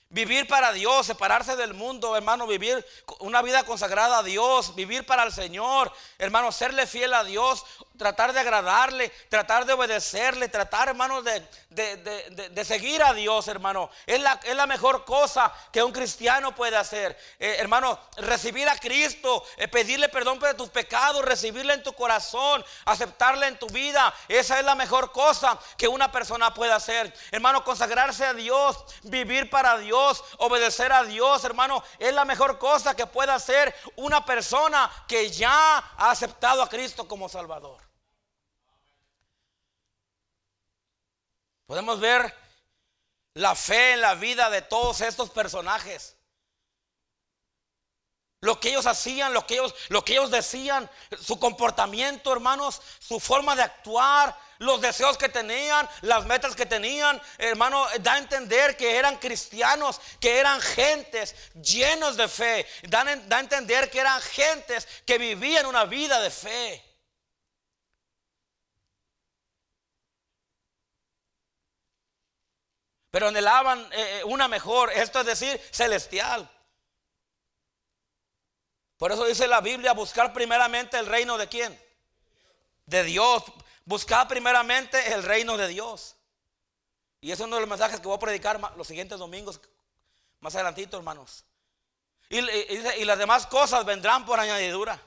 Vivir 0.09 0.47
para 0.47 0.71
Dios, 0.71 1.05
separarse 1.05 1.57
del 1.57 1.73
mundo, 1.73 2.15
hermano, 2.15 2.47
vivir 2.47 2.85
una 3.19 3.41
vida 3.41 3.63
consagrada 3.63 4.19
a 4.19 4.23
Dios, 4.23 4.73
vivir 4.73 5.05
para 5.05 5.23
el 5.23 5.33
Señor, 5.33 5.91
hermano, 6.17 6.53
serle 6.53 6.87
fiel 6.87 7.13
a 7.13 7.25
Dios, 7.25 7.65
tratar 7.97 8.33
de 8.33 8.39
agradarle, 8.39 9.09
tratar 9.29 9.65
de 9.65 9.73
obedecerle, 9.73 10.47
tratar, 10.49 10.89
hermano, 10.89 11.21
de, 11.21 11.45
de, 11.69 12.65
seguir 12.65 13.03
a 13.03 13.13
Dios, 13.13 13.47
hermano. 13.47 13.89
Es 14.05 14.21
la, 14.21 14.39
es 14.43 14.55
la, 14.55 14.67
mejor 14.67 15.05
cosa 15.05 15.53
que 15.71 15.83
un 15.83 15.91
cristiano 15.91 16.53
puede 16.55 16.77
hacer. 16.77 17.17
Eh, 17.39 17.55
hermano, 17.59 17.99
recibir 18.17 18.67
a 18.69 18.77
Cristo, 18.77 19.43
eh, 19.57 19.67
pedirle 19.67 20.09
perdón 20.09 20.39
por 20.39 20.53
tus 20.53 20.69
pecados, 20.69 21.23
recibirle 21.23 21.73
en 21.73 21.83
tu 21.83 21.93
corazón, 21.93 22.63
aceptarle 22.85 23.47
en 23.47 23.57
tu 23.57 23.67
vida. 23.67 24.13
Esa 24.27 24.59
es 24.59 24.65
la 24.65 24.75
mejor 24.75 25.11
cosa 25.11 25.57
que 25.77 25.87
una 25.87 26.11
persona 26.11 26.53
puede 26.53 26.73
hacer. 26.73 27.13
Hermano, 27.31 27.63
consagrarse 27.63 28.25
a 28.25 28.33
Dios, 28.33 28.77
vivir 29.03 29.49
para 29.49 29.77
Dios 29.77 30.23
obedecer 30.37 30.91
a 30.91 31.03
Dios, 31.03 31.43
hermano, 31.43 31.83
es 31.99 32.13
la 32.13 32.25
mejor 32.25 32.57
cosa 32.57 32.95
que 32.95 33.07
puede 33.07 33.31
hacer 33.31 33.73
una 33.95 34.25
persona 34.25 34.89
que 35.07 35.29
ya 35.29 35.77
ha 35.77 36.11
aceptado 36.11 36.61
a 36.61 36.69
Cristo 36.69 37.07
como 37.07 37.29
Salvador. 37.29 37.86
Podemos 41.67 41.99
ver 41.99 42.33
la 43.33 43.53
fe 43.53 43.93
en 43.93 44.01
la 44.01 44.15
vida 44.15 44.49
de 44.49 44.61
todos 44.61 45.01
estos 45.01 45.29
personajes. 45.29 46.15
Lo 48.39 48.59
que 48.59 48.69
ellos 48.69 48.85
hacían, 48.85 49.33
lo 49.33 49.45
que 49.45 49.55
ellos, 49.55 49.75
lo 49.89 50.05
que 50.05 50.13
ellos 50.13 50.31
decían, 50.31 50.89
su 51.19 51.39
comportamiento, 51.39 52.31
hermanos, 52.31 52.81
su 52.99 53.19
forma 53.19 53.55
de 53.55 53.63
actuar, 53.63 54.37
los 54.59 54.79
deseos 54.79 55.17
que 55.17 55.27
tenían, 55.27 55.89
las 56.01 56.25
metas 56.25 56.55
que 56.55 56.65
tenían, 56.65 57.21
hermano, 57.37 57.85
da 57.99 58.13
a 58.13 58.17
entender 58.19 58.77
que 58.77 58.95
eran 58.95 59.17
cristianos, 59.17 59.99
que 60.21 60.39
eran 60.39 60.61
gentes 60.61 61.35
llenos 61.55 62.15
de 62.15 62.27
fe, 62.27 62.65
da, 62.83 63.03
da 63.03 63.37
a 63.37 63.41
entender 63.41 63.89
que 63.89 63.99
eran 63.99 64.21
gentes 64.21 64.87
que 65.05 65.17
vivían 65.17 65.65
una 65.65 65.83
vida 65.85 66.21
de 66.21 66.29
fe. 66.29 66.86
Pero 73.11 73.29
anhelaban 73.29 73.79
eh, 73.91 74.19
eh, 74.19 74.23
una 74.25 74.47
mejor, 74.47 74.91
esto 74.91 75.21
es 75.21 75.25
decir, 75.25 75.61
celestial. 75.71 76.49
Por 78.97 79.11
eso 79.11 79.25
dice 79.25 79.47
la 79.47 79.61
Biblia, 79.61 79.93
buscar 79.93 80.33
primeramente 80.33 80.97
el 80.97 81.05
reino 81.05 81.37
de 81.37 81.47
quién? 81.47 81.79
De 82.85 83.03
Dios. 83.03 83.43
Buscar 83.85 84.27
primeramente 84.27 85.13
el 85.13 85.23
reino 85.23 85.55
de 85.55 85.67
Dios. 85.67 86.15
Y 87.21 87.31
es 87.31 87.39
uno 87.39 87.55
de 87.55 87.61
los 87.61 87.69
mensajes 87.69 87.99
que 87.99 88.07
voy 88.07 88.17
a 88.17 88.19
predicar 88.19 88.59
los 88.75 88.87
siguientes 88.87 89.17
domingos, 89.17 89.61
más 90.39 90.55
adelantito, 90.55 90.97
hermanos. 90.97 91.45
Y, 92.29 92.39
y 92.39 93.05
las 93.05 93.17
demás 93.17 93.47
cosas 93.47 93.85
vendrán 93.85 94.25
por 94.25 94.39
añadidura. 94.39 95.01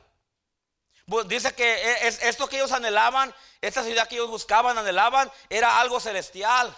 Dice 1.26 1.52
que 1.54 1.74
e, 1.74 2.08
esto 2.08 2.48
que 2.48 2.56
ellos 2.56 2.72
anhelaban, 2.72 3.34
esta 3.60 3.82
ciudad 3.82 4.08
que 4.08 4.14
ellos 4.14 4.30
buscaban, 4.30 4.78
anhelaban, 4.78 5.30
era 5.48 5.80
algo 5.80 5.98
celestial. 6.00 6.74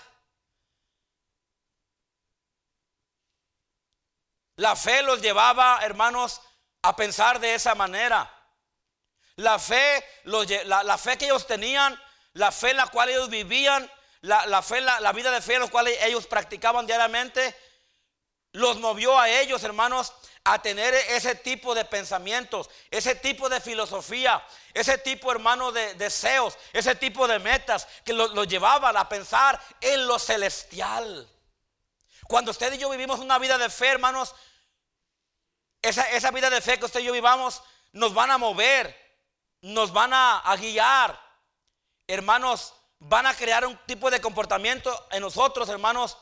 La 4.63 4.77
fe 4.77 5.03
los 5.03 5.21
llevaba, 5.21 5.81
hermanos, 5.83 6.41
a 6.83 6.95
pensar 6.95 7.41
de 7.41 7.53
esa 7.53 7.75
manera. 7.75 8.33
La 9.35 9.59
fe, 9.59 10.05
la, 10.23 10.99
fe 10.99 11.19
que 11.19 11.25
ellos 11.25 11.49
tenían, 11.49 12.01
la 12.35 12.53
fe 12.53 12.71
en 12.71 12.77
la 12.77 12.87
cual 12.87 13.09
ellos 13.09 13.29
vivían, 13.29 13.91
la, 14.21 14.63
fe, 14.63 14.81
la, 14.81 15.13
vida 15.13 15.33
de 15.33 15.43
fe 15.43 15.55
en 15.55 15.63
la 15.63 15.67
cual 15.67 15.89
ellos 15.89 16.29
practicaban 16.29 16.87
diariamente, 16.87 17.57
los 18.53 18.79
movió 18.79 19.19
a 19.19 19.29
ellos, 19.29 19.65
hermanos, 19.65 20.13
a 20.45 20.63
tener 20.63 20.95
ese 20.95 21.35
tipo 21.35 21.75
de 21.75 21.85
pensamientos, 21.85 22.71
ese 22.89 23.17
tipo 23.17 23.49
de 23.49 23.61
filosofía, 23.61 24.47
ese 24.75 24.97
tipo, 24.97 25.33
hermano, 25.33 25.73
de 25.73 25.95
deseos, 25.95 26.57
ese 26.73 26.95
tipo 26.95 27.27
de 27.27 27.41
metas 27.41 27.89
que 28.05 28.13
los 28.13 28.47
llevaban 28.47 28.97
a 28.97 29.09
pensar 29.09 29.61
en 29.81 30.07
lo 30.07 30.21
celestial. 30.21 31.29
Cuando 32.29 32.53
usted 32.53 32.73
y 32.75 32.79
yo 32.79 32.89
vivimos 32.91 33.19
una 33.19 33.41
vida 33.41 33.59
de 33.59 33.69
fe, 33.69 33.89
hermanos, 33.89 34.37
esa, 35.83 36.09
esa 36.11 36.31
vida 36.31 36.49
de 36.49 36.61
fe 36.61 36.79
que 36.79 36.87
usted 36.87 37.01
y 37.01 37.05
yo 37.05 37.13
vivamos 37.13 37.63
nos 37.93 38.15
van 38.15 38.31
a 38.31 38.39
mover, 38.39 38.97
nos 39.61 39.93
van 39.93 40.13
a, 40.15 40.57
guiar. 40.59 41.19
Hermanos, 42.07 42.75
van 42.99 43.27
a 43.27 43.35
crear 43.35 43.67
un 43.67 43.79
tipo 43.87 44.11
de 44.11 44.21
comportamiento 44.21 45.09
en 45.11 45.21
nosotros, 45.21 45.69
hermanos, 45.69 46.17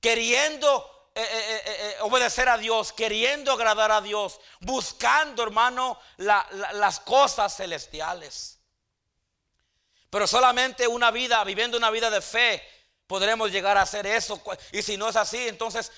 queriendo 0.00 1.10
eh, 1.14 1.22
eh, 1.22 1.62
eh, 1.66 1.96
obedecer 2.00 2.48
a 2.48 2.56
Dios, 2.56 2.92
queriendo 2.92 3.52
agradar 3.52 3.90
a 3.90 4.00
Dios, 4.00 4.40
buscando, 4.60 5.42
hermano, 5.42 5.98
las 6.16 7.00
cosas 7.00 7.56
celestiales. 7.56 8.58
Pero 10.08 10.26
solamente 10.26 10.86
una 10.86 11.10
vida, 11.10 11.42
viviendo 11.44 11.76
una 11.76 11.90
vida 11.90 12.10
de 12.10 12.20
fe, 12.20 12.62
podremos 13.06 13.50
llegar 13.50 13.76
a 13.76 13.82
hacer 13.82 14.06
eso. 14.06 14.42
Y 14.72 14.82
si 14.82 14.96
no 14.96 15.08
es 15.08 15.16
así, 15.16 15.48
entonces 15.48 15.90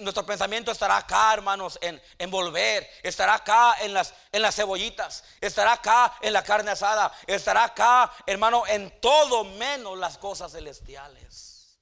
nuestro 0.00 0.26
pensamiento 0.26 0.72
estará 0.72 0.96
acá, 0.96 1.32
hermanos, 1.32 1.78
en, 1.80 2.30
volver. 2.30 2.88
Estará 3.02 3.34
acá 3.34 3.76
en 3.80 3.94
las, 3.94 4.12
en 4.32 4.42
las 4.42 4.56
cebollitas. 4.56 5.22
Estará 5.40 5.74
acá 5.74 6.14
en 6.20 6.32
la 6.32 6.42
carne 6.42 6.72
asada. 6.72 7.12
Estará 7.26 7.64
acá, 7.64 8.12
hermano, 8.26 8.66
en 8.66 9.00
todo 9.00 9.44
menos 9.44 9.96
las 9.96 10.18
cosas 10.18 10.52
celestiales. 10.52 11.78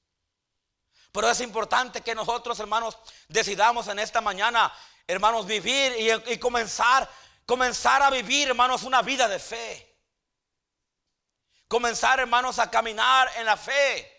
Pero 1.11 1.27
es 1.31 1.41
importante 1.41 2.01
que 2.01 2.13
nosotros, 2.13 2.59
hermanos, 2.59 2.99
decidamos 3.27 3.87
en 3.87 3.97
esta 3.97 4.21
mañana, 4.21 4.71
hermanos, 5.07 5.47
vivir 5.47 6.21
y, 6.27 6.37
comenzar, 6.37 7.09
comenzar 7.47 8.03
a 8.03 8.11
vivir, 8.11 8.49
hermanos, 8.49 8.83
una 8.83 9.01
vida 9.01 9.27
de 9.27 9.39
fe. 9.39 9.97
Comenzar, 11.67 12.19
hermanos, 12.19 12.59
a 12.59 12.69
caminar 12.69 13.31
en 13.37 13.47
la 13.47 13.57
fe. 13.57 14.13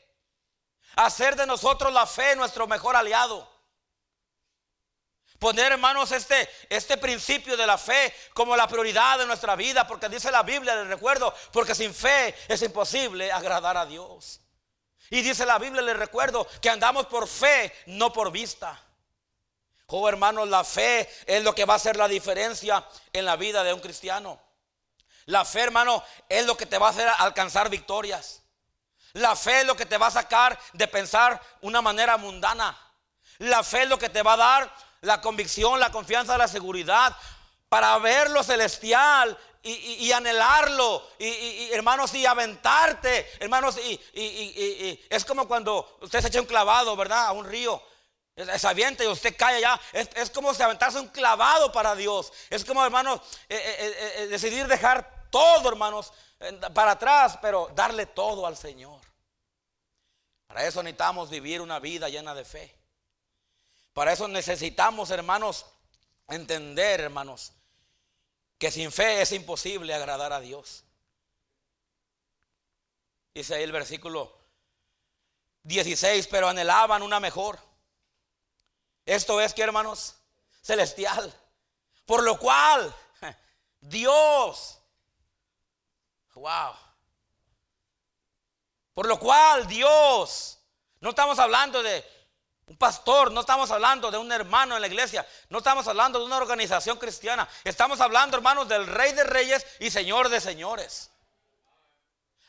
Hacer 0.97 1.37
de 1.37 1.47
nosotros 1.47 1.93
la 1.93 2.07
fe 2.07 2.35
nuestro 2.35 2.67
mejor 2.67 2.97
aliado. 2.97 3.58
Poner, 5.38 5.72
hermanos, 5.72 6.11
este, 6.11 6.48
este 6.68 6.96
principio 6.96 7.57
de 7.57 7.66
la 7.66 7.79
fe 7.79 8.12
como 8.35 8.57
la 8.57 8.66
prioridad 8.66 9.18
de 9.18 9.27
nuestra 9.27 9.55
vida, 9.55 9.87
porque 9.87 10.09
dice 10.09 10.33
la 10.33 10.42
Biblia, 10.42 10.74
les 10.74 10.88
recuerdo, 10.88 11.33
porque 11.53 11.77
sin 11.77 11.94
fe 11.94 12.35
es 12.48 12.61
imposible 12.62 13.31
agradar 13.31 13.77
a 13.77 13.87
Dios. 13.87 14.40
Y 15.11 15.22
dice 15.22 15.46
la 15.46 15.59
Biblia, 15.59 15.81
les 15.81 15.96
recuerdo, 15.96 16.46
que 16.61 16.68
andamos 16.68 17.07
por 17.07 17.29
fe, 17.29 17.72
no 17.87 18.12
por 18.12 18.33
vista. 18.33 18.83
Oh 19.87 20.09
hermanos, 20.09 20.48
la 20.48 20.64
fe 20.64 21.09
es 21.24 21.42
lo 21.42 21.55
que 21.55 21.64
va 21.64 21.74
a 21.74 21.77
hacer 21.77 21.96
la 21.96 22.09
diferencia 22.09 22.85
en 23.12 23.24
la 23.24 23.37
vida 23.37 23.62
de 23.62 23.72
un 23.72 23.81
cristiano. 23.81 24.40
La 25.27 25.44
fe, 25.44 25.61
hermano, 25.61 26.03
es 26.29 26.44
lo 26.46 26.57
que 26.57 26.66
te 26.66 26.79
va 26.79 26.88
a 26.88 26.90
hacer 26.90 27.09
alcanzar 27.18 27.70
victorias. 27.70 28.42
La 29.12 29.37
fe 29.37 29.61
es 29.61 29.66
lo 29.66 29.77
que 29.77 29.87
te 29.87 29.96
va 29.98 30.09
a 30.09 30.11
sacar 30.11 30.59
de 30.72 30.88
pensar 30.88 31.40
una 31.62 31.81
manera 31.81 32.16
mundana. 32.16 32.77
La 33.38 33.62
fe 33.62 33.83
es 33.83 33.88
lo 33.88 33.98
que 33.98 34.09
te 34.09 34.22
va 34.22 34.35
a 34.35 34.37
dar 34.37 34.88
la 35.02 35.20
convicción, 35.20 35.78
la 35.78 35.90
confianza, 35.90 36.38
la 36.38 36.48
seguridad 36.48 37.16
para 37.68 37.98
ver 37.98 38.30
lo 38.30 38.42
celestial 38.42 39.37
y, 39.62 40.11
anhelarlo, 40.12 41.06
y, 41.18 41.70
hermanos, 41.72 42.14
y 42.14 42.24
aventarte, 42.24 43.30
hermanos, 43.40 43.76
y, 43.78 44.00
es 45.11 45.24
como 45.24 45.46
cuando 45.46 45.98
usted 46.00 46.20
se 46.22 46.28
echa 46.28 46.40
un 46.40 46.46
clavado, 46.46 46.96
¿verdad? 46.96 47.26
A 47.26 47.32
un 47.32 47.44
río. 47.44 47.82
Se 48.56 48.68
avienta 48.68 49.02
y 49.02 49.08
usted 49.08 49.34
cae 49.37 49.56
allá. 49.56 49.80
Es, 49.92 50.30
como 50.30 50.54
si 50.54 50.62
aventarse 50.62 50.98
un 51.00 51.08
clavado 51.08 51.72
para 51.72 51.94
Dios. 51.96 52.32
Es 52.48 52.64
como, 52.64 52.84
hermanos, 52.84 53.20
eh, 53.48 53.56
eh, 53.56 54.12
eh, 54.16 54.26
decidir 54.28 54.66
dejar 54.68 55.26
todo, 55.28 55.68
hermanos, 55.68 56.12
para 56.72 56.92
atrás, 56.92 57.38
pero 57.42 57.68
darle 57.74 58.06
todo 58.06 58.46
al 58.46 58.56
Señor. 58.56 59.00
Para 60.46 60.66
eso 60.66 60.82
necesitamos 60.82 61.28
vivir 61.28 61.61
una 61.61 61.78
vida 61.80 62.08
llena 62.08 62.34
de 62.34 62.44
fe. 62.44 62.78
Para 63.98 64.12
eso 64.12 64.28
necesitamos, 64.28 65.11
hermanos, 65.11 65.66
entender, 66.28 67.00
hermanos, 67.00 67.52
que 68.56 68.70
sin 68.70 68.92
fe 68.92 69.22
es 69.22 69.32
imposible 69.32 69.92
agradar 69.92 70.32
a 70.32 70.38
Dios. 70.38 70.84
Dice 73.34 73.56
ahí 73.56 73.64
el 73.64 73.72
versículo 73.72 74.32
16, 75.64 76.28
pero 76.28 76.48
anhelaban 76.48 77.02
una 77.02 77.18
mejor. 77.18 77.58
Esto 79.04 79.40
es 79.40 79.52
que, 79.52 79.62
hermanos, 79.62 80.14
celestial. 80.62 81.34
Por 82.06 82.22
lo 82.22 82.38
cual, 82.38 82.94
Dios, 83.80 84.78
wow. 86.34 86.72
Por 88.94 89.08
lo 89.08 89.18
cual, 89.18 89.66
Dios, 89.66 90.61
no 91.00 91.11
estamos 91.11 91.40
hablando 91.40 91.82
de 91.82 92.17
un 92.68 92.76
pastor, 92.76 93.33
no 93.33 93.40
estamos 93.40 93.70
hablando 93.70 94.11
de 94.11 94.18
un 94.18 94.31
hermano 94.31 94.74
en 94.74 94.83
la 94.83 94.87
iglesia, 94.87 95.26
no 95.48 95.59
estamos 95.59 95.87
hablando 95.88 96.18
de 96.18 96.26
una 96.26 96.37
organización 96.37 96.98
cristiana, 96.98 97.48
estamos 97.64 98.00
hablando, 98.00 98.37
hermanos, 98.37 98.68
del 98.68 98.87
Rey 98.87 99.12
de 99.12 99.24
Reyes 99.24 99.66
y 99.81 99.90
Señor 99.90 100.28
de 100.28 100.40
Señores. 100.40 101.11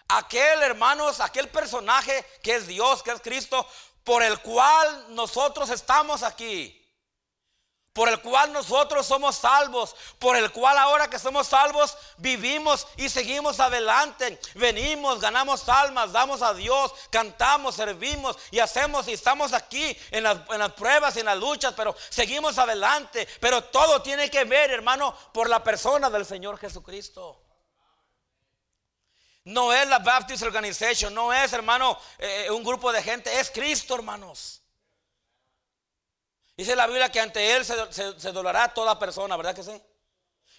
Aquel, 0.10 0.62
hermanos, 0.64 1.22
aquel 1.22 1.48
personaje 1.50 2.26
que 2.44 2.56
es 2.56 2.68
Dios, 2.68 3.02
que 3.02 3.12
es 3.12 3.22
Cristo, 3.22 3.66
por 4.04 4.22
el 4.24 4.40
cual 4.40 5.16
nosotros 5.16 5.70
estamos 5.70 6.24
aquí 6.24 6.79
por 8.00 8.08
el 8.08 8.22
cual 8.22 8.54
nosotros 8.54 9.06
somos 9.06 9.36
salvos, 9.36 9.94
por 10.20 10.38
el 10.38 10.54
cual 10.54 10.78
ahora 10.78 11.10
que 11.10 11.20
somos 11.20 11.48
salvos 11.48 11.98
vivimos 12.16 12.88
y 12.96 13.10
seguimos 13.10 13.60
adelante, 13.60 14.40
venimos, 14.56 15.20
ganamos 15.20 15.68
almas, 15.68 16.14
damos 16.14 16.42
a 16.42 16.54
Dios, 16.54 16.94
cantamos, 17.10 17.76
servimos 17.76 18.38
y 18.52 18.60
hacemos 18.60 19.10
y 19.10 19.12
estamos 19.12 19.52
aquí 19.52 19.98
en 20.12 20.24
las, 20.24 20.38
pruebas 20.78 21.18
y 21.18 21.20
en 21.20 21.26
las 21.26 21.38
luchas, 21.38 21.74
pero 21.76 21.94
seguimos 22.08 22.58
adelante, 22.58 23.28
pero 23.42 23.66
todo 23.66 24.02
tiene 24.02 24.32
que 24.32 24.46
ver, 24.46 24.72
hermano, 24.72 25.14
por 25.34 25.50
la 25.50 25.62
persona 25.62 26.10
del 26.10 26.26
Señor 26.26 26.58
Jesucristo. 26.58 27.44
No 29.44 29.74
es 29.74 29.86
la 29.90 30.00
Baptist 30.00 30.44
Organization, 30.44 31.14
no 31.14 31.34
es, 31.34 31.52
hermano, 31.52 32.00
eh, 32.18 32.50
un 32.50 32.64
grupo 32.64 32.94
de 32.94 33.04
gente, 33.04 33.42
es 33.42 33.52
Cristo, 33.52 33.94
hermanos. 33.96 34.59
Dice 36.60 36.76
la 36.76 36.88
Biblia 36.88 37.10
que 37.10 37.22
ante 37.22 37.56
Él 37.56 37.64
se, 37.64 37.74
se, 37.90 38.34
toda 38.34 39.00
persona, 39.00 39.38
¿verdad 39.38 39.56
que 39.56 39.64
sí? 39.64 39.82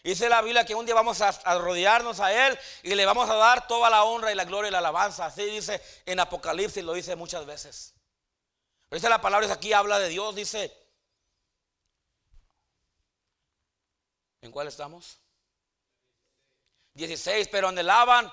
Dice 0.03 0.31
la 0.31 0.41
Biblia 0.41 0.65
que 0.65 0.75
un 0.75 0.87
día 0.87 0.95
vamos 0.95 1.21
a, 1.21 1.31
rodearnos 1.59 2.21
a 2.21 2.33
Él 2.49 2.59
y 2.83 2.95
le 2.95 3.05
vamos 3.05 3.29
a 3.29 3.35
dar 3.35 3.67
toda 3.67 3.91
la 3.91 4.05
honra 4.05 4.33
y 4.33 4.35
la 4.35 4.47
gloria 4.47 4.69
y 4.69 4.73
la 4.73 4.79
alabanza. 4.79 5.27
Así 5.27 5.45
dice 5.45 5.79
en 6.07 6.19
Apocalipsis, 6.19 6.83
lo 6.83 6.95
dice 6.95 7.17
muchas 7.17 7.45
veces. 7.45 7.93
Pero 8.89 8.99
dice 8.99 9.11
la 9.11 9.21
palabra, 9.21 9.53
aquí 9.53 9.75
habla 9.75 9.99
de 9.99 10.09
Dios, 10.09 10.35
dice. 10.35 10.75
¿En 14.41 14.53
cuál 14.53 14.69
estamos? 14.69 15.19
16, 16.95 17.49
pero 17.49 17.69
anhelaban 17.69 18.33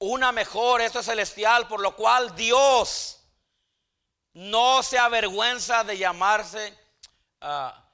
una 0.00 0.32
mejor, 0.32 0.80
esto 0.80 0.98
es 0.98 1.06
celestial, 1.06 1.68
por 1.68 1.78
lo 1.78 1.94
cual 1.94 2.34
Dios 2.34 3.20
no 4.32 4.82
se 4.82 4.98
avergüenza 4.98 5.84
de 5.84 5.96
llamarse 5.96 6.82
Ah, 7.46 7.84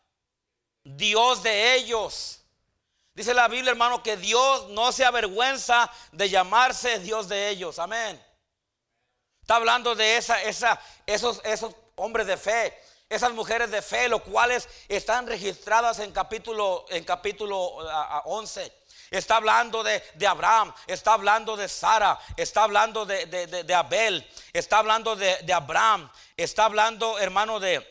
Dios 0.84 1.42
de 1.42 1.74
ellos. 1.74 2.40
Dice 3.12 3.34
la 3.34 3.48
Biblia, 3.48 3.72
hermano, 3.72 4.00
que 4.00 4.16
Dios 4.16 4.68
no 4.68 4.92
se 4.92 5.04
avergüenza 5.04 5.90
de 6.12 6.30
llamarse 6.30 7.00
Dios 7.00 7.28
de 7.28 7.48
ellos. 7.48 7.80
Amén. 7.80 8.24
Está 9.40 9.56
hablando 9.56 9.96
de 9.96 10.16
esa, 10.16 10.40
esa, 10.44 10.80
esos, 11.04 11.40
esos 11.42 11.74
hombres 11.96 12.28
de 12.28 12.36
fe, 12.36 12.80
esas 13.08 13.32
mujeres 13.32 13.72
de 13.72 13.82
fe, 13.82 14.08
los 14.08 14.22
cuales 14.22 14.68
están 14.86 15.26
registradas 15.26 15.98
en 15.98 16.12
capítulo, 16.12 16.86
en 16.88 17.02
capítulo 17.02 17.58
11. 18.26 18.72
Está 19.10 19.38
hablando 19.38 19.82
de, 19.82 20.00
Abraham, 20.28 20.72
está 20.86 21.14
hablando 21.14 21.56
de 21.56 21.68
Sara, 21.68 22.16
está 22.36 22.62
hablando 22.62 23.04
de, 23.04 23.74
Abel, 23.74 24.24
está 24.52 24.78
hablando 24.78 25.16
de, 25.16 25.52
Abraham, 25.52 26.08
está 26.36 26.66
hablando, 26.66 27.18
hermano, 27.18 27.58
de 27.58 27.84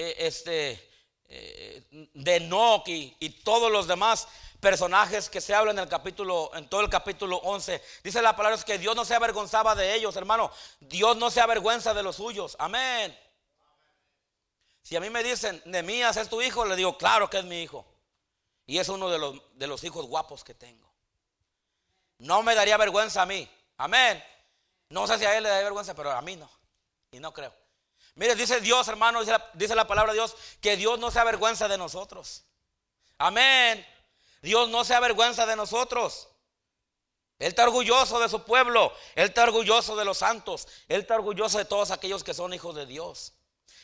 eh, 0.00 0.14
este, 0.28 0.90
eh, 1.24 1.82
de 1.90 2.36
Enoch 2.36 2.86
y, 2.86 3.30
todos 3.42 3.68
los 3.68 3.88
demás 3.88 4.28
personajes 4.60 5.28
que 5.28 5.40
se 5.40 5.56
hablan 5.56 5.76
en 5.76 5.82
el 5.82 5.88
capítulo, 5.88 6.52
en 6.54 6.68
todo 6.68 6.82
el 6.82 6.88
capítulo 6.88 7.38
11. 7.38 7.82
Dice 8.04 8.22
la 8.22 8.36
palabra 8.36 8.56
es 8.56 8.64
que 8.64 8.78
Dios 8.78 8.94
no 8.94 9.04
se 9.04 9.16
avergonzaba 9.16 9.74
de 9.74 9.96
ellos, 9.96 10.14
hermano. 10.14 10.52
Dios 10.78 11.16
no 11.16 11.30
se 11.30 11.40
avergüenza 11.40 11.94
de 11.94 12.04
los 12.04 12.14
suyos. 12.14 12.54
Amén. 12.60 13.18
Si 14.82 14.94
a 14.94 15.00
mí 15.00 15.10
me 15.10 15.24
dicen, 15.24 15.60
Nemías 15.64 16.16
es 16.16 16.28
tu 16.28 16.40
hijo, 16.42 16.64
le 16.64 16.76
digo, 16.76 16.96
claro 16.96 17.28
que 17.28 17.38
es 17.38 17.44
mi 17.44 17.60
hijo. 17.60 17.84
Y 18.66 18.78
es 18.78 18.88
uno 18.88 19.10
de 19.10 19.18
los, 19.18 19.34
de 19.54 19.66
los 19.66 19.82
hijos 19.82 20.06
guapos 20.06 20.44
que 20.44 20.54
tengo. 20.54 20.88
No 22.18 22.44
me 22.44 22.54
daría 22.54 22.76
vergüenza 22.76 23.22
a 23.22 23.26
mí. 23.26 23.50
Amén. 23.78 24.22
No 24.90 25.08
sé 25.08 25.18
si 25.18 25.24
a 25.24 25.36
él 25.36 25.42
le 25.42 25.48
daría 25.48 25.64
vergüenza, 25.64 25.92
pero 25.92 26.12
a 26.12 26.22
mí 26.22 26.36
no. 26.36 26.48
Y 27.10 27.18
no 27.18 27.32
creo. 27.34 27.52
Mire, 28.18 28.34
dice 28.34 28.60
Dios, 28.60 28.88
hermano, 28.88 29.20
dice 29.54 29.76
la, 29.76 29.86
palabra 29.86 30.12
de 30.12 30.18
Dios, 30.18 30.34
que 30.60 30.76
Dios 30.76 30.98
no 30.98 31.12
se 31.12 31.20
avergüenza 31.20 31.68
de 31.68 31.78
nosotros. 31.78 32.42
Amén. 33.16 33.86
Dios 34.42 34.68
no 34.70 34.84
se 34.84 34.92
avergüenza 34.92 35.46
de 35.46 35.54
nosotros. 35.54 36.28
Él 37.38 37.46
está 37.46 37.62
orgulloso 37.62 38.18
de 38.18 38.28
su 38.28 38.42
pueblo. 38.42 38.92
Él 39.14 39.28
está 39.28 39.44
orgulloso 39.44 39.94
de 39.94 40.04
los 40.04 40.18
santos. 40.18 40.66
Él 40.88 41.02
está 41.02 41.14
orgulloso 41.14 41.58
de 41.58 41.64
todos 41.64 41.92
aquellos 41.92 42.24
que 42.24 42.34
son 42.34 42.52
hijos 42.52 42.74
de 42.74 42.86
Dios. 42.86 43.34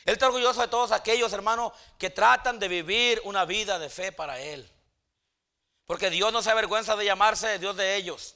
Él 0.03 0.15
está 0.15 0.27
orgulloso 0.27 0.59
de 0.59 0.67
todos 0.67 0.91
aquellos, 0.91 1.31
hermanos, 1.31 1.71
que 1.97 2.09
tratan 2.09 2.59
de 2.59 2.67
vivir 2.67 3.21
una 3.23 3.45
vida 3.45 3.79
de 3.79 3.89
fe 3.89 4.11
para 4.11 4.41
Él. 4.41 4.69
Porque 5.85 6.09
Dios 6.09 6.33
no 6.33 6.41
se 6.41 6.51
avergüenza 6.51 6.97
de 6.97 7.05
llamarse 7.05 7.57
Dios 7.57 7.77
de 7.77 7.95
ellos, 7.95 8.35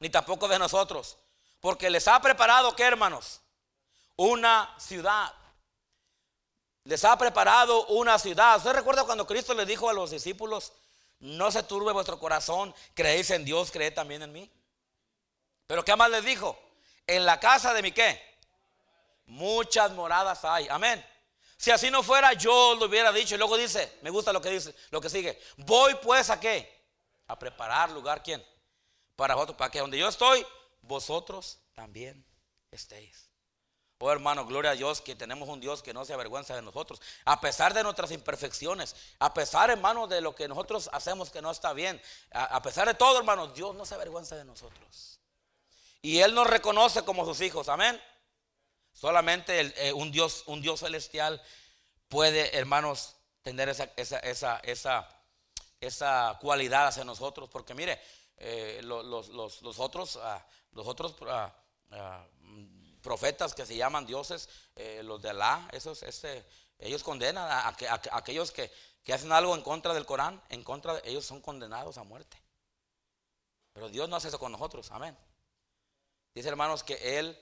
ni 0.00 0.10
tampoco 0.10 0.48
de 0.48 0.58
nosotros. 0.58 1.18
Porque 1.60 1.88
les 1.88 2.08
ha 2.08 2.20
preparado, 2.20 2.74
¿qué 2.74 2.82
hermanos? 2.82 3.42
Una 4.16 4.74
ciudad. 4.78 5.32
Les 6.84 7.04
ha 7.04 7.16
preparado 7.18 7.86
una 7.86 8.18
ciudad. 8.18 8.56
¿Usted 8.56 8.72
recuerda 8.72 9.04
cuando 9.04 9.26
Cristo 9.26 9.54
le 9.54 9.66
dijo 9.66 9.88
a 9.88 9.92
los 9.92 10.10
discípulos, 10.10 10.72
no 11.18 11.50
se 11.50 11.62
turbe 11.62 11.92
vuestro 11.92 12.18
corazón, 12.18 12.74
creéis 12.94 13.30
en 13.30 13.44
Dios, 13.44 13.70
creed 13.70 13.94
también 13.94 14.22
en 14.22 14.32
mí. 14.32 14.50
Pero 15.66 15.84
¿qué 15.84 15.96
más 15.96 16.10
les 16.10 16.24
dijo? 16.24 16.58
En 17.06 17.24
la 17.24 17.40
casa 17.40 17.72
de 17.72 17.82
mi 17.82 17.92
qué? 17.92 18.20
Muchas 19.26 19.92
moradas 19.92 20.44
hay. 20.44 20.68
Amén. 20.68 21.04
Si 21.56 21.70
así 21.70 21.90
no 21.90 22.02
fuera, 22.02 22.34
yo 22.34 22.74
lo 22.74 22.86
hubiera 22.86 23.12
dicho. 23.12 23.34
Y 23.34 23.38
luego 23.38 23.56
dice, 23.56 23.98
me 24.02 24.10
gusta 24.10 24.32
lo 24.32 24.40
que 24.40 24.50
dice, 24.50 24.74
lo 24.90 25.00
que 25.00 25.08
sigue. 25.08 25.40
Voy 25.56 25.94
pues 26.02 26.28
a 26.30 26.38
qué? 26.38 26.84
A 27.28 27.38
preparar 27.38 27.90
lugar, 27.90 28.22
¿quién? 28.22 28.44
Para 29.16 29.34
vosotros, 29.34 29.56
para 29.56 29.70
que 29.70 29.80
donde 29.80 29.98
yo 29.98 30.08
estoy, 30.08 30.46
vosotros 30.82 31.58
también 31.74 32.24
estéis. 32.70 33.25
Oh 33.98 34.12
hermano, 34.12 34.44
gloria 34.44 34.72
a 34.72 34.74
Dios 34.74 35.00
que 35.00 35.16
tenemos 35.16 35.48
un 35.48 35.58
Dios 35.58 35.82
que 35.82 35.94
no 35.94 36.04
se 36.04 36.12
avergüenza 36.12 36.54
de 36.54 36.60
nosotros. 36.60 37.00
A 37.24 37.40
pesar 37.40 37.72
de 37.72 37.82
nuestras 37.82 38.10
imperfecciones, 38.10 38.94
a 39.18 39.32
pesar 39.32 39.70
hermano 39.70 40.06
de 40.06 40.20
lo 40.20 40.34
que 40.34 40.48
nosotros 40.48 40.90
hacemos 40.92 41.30
que 41.30 41.40
no 41.40 41.50
está 41.50 41.72
bien, 41.72 42.00
a, 42.30 42.60
pesar 42.60 42.86
de 42.86 42.94
todo 42.94 43.18
hermano, 43.18 43.48
Dios 43.48 43.74
no 43.74 43.86
se 43.86 43.94
avergüenza 43.94 44.36
de 44.36 44.44
nosotros. 44.44 45.18
Y 46.02 46.18
Él 46.18 46.34
nos 46.34 46.46
reconoce 46.46 47.04
como 47.04 47.24
sus 47.24 47.40
hijos, 47.40 47.70
amén. 47.70 47.98
Solamente 48.92 49.60
eh, 49.88 49.92
un, 49.94 50.12
Dios, 50.12 50.44
un 50.46 50.60
Dios 50.60 50.80
celestial 50.80 51.42
puede, 52.08 52.54
hermanos, 52.56 53.16
tener 53.40 53.70
esa, 53.70 53.90
esa, 53.96 54.18
esa, 54.18 54.58
esa, 54.58 55.08
esa 55.80 56.38
cualidad 56.40 56.88
hacia 56.88 57.04
nosotros. 57.04 57.48
Porque 57.48 57.74
mire, 57.74 57.98
eh, 58.36 58.80
los, 58.82 59.28
los, 59.28 59.78
otros, 59.78 60.18
los 60.72 60.86
otros 60.86 61.14
ah, 61.22 61.54
ah, 61.92 62.26
profetas 63.06 63.54
que 63.54 63.64
se 63.64 63.76
llaman 63.76 64.04
dioses, 64.04 64.48
eh, 64.74 65.00
los 65.04 65.22
de 65.22 65.30
Alá, 65.30 65.68
esos, 65.70 66.02
ese, 66.02 66.44
ellos 66.76 67.04
condenan 67.04 67.48
a, 67.48 67.68
aquellos 67.68 68.50
que, 68.50 68.68
hacen 69.12 69.30
algo 69.30 69.54
en 69.54 69.62
contra 69.62 69.94
del 69.94 70.04
Corán, 70.04 70.42
en 70.48 70.64
contra 70.64 70.94
de 70.94 71.02
ellos 71.04 71.24
son 71.24 71.40
condenados 71.40 71.98
a 71.98 72.02
muerte. 72.02 72.36
Pero 73.72 73.88
Dios 73.88 74.08
no 74.08 74.16
hace 74.16 74.26
eso 74.26 74.40
con 74.40 74.50
nosotros, 74.50 74.90
amén. 74.90 75.16
Dice 76.34 76.48
hermanos 76.48 76.82
que 76.82 77.16
Él, 77.16 77.38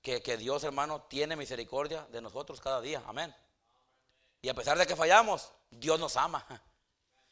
que, 0.00 0.22
que 0.22 0.38
Dios 0.38 0.64
hermano 0.64 1.02
tiene 1.02 1.36
misericordia 1.36 2.06
de 2.10 2.22
nosotros 2.22 2.58
cada 2.62 2.80
día, 2.80 3.02
amén. 3.06 3.36
Y 4.40 4.48
a 4.48 4.54
pesar 4.54 4.78
de 4.78 4.86
que 4.86 4.96
fallamos, 4.96 5.52
Dios 5.70 6.00
nos 6.00 6.16
ama. 6.16 6.44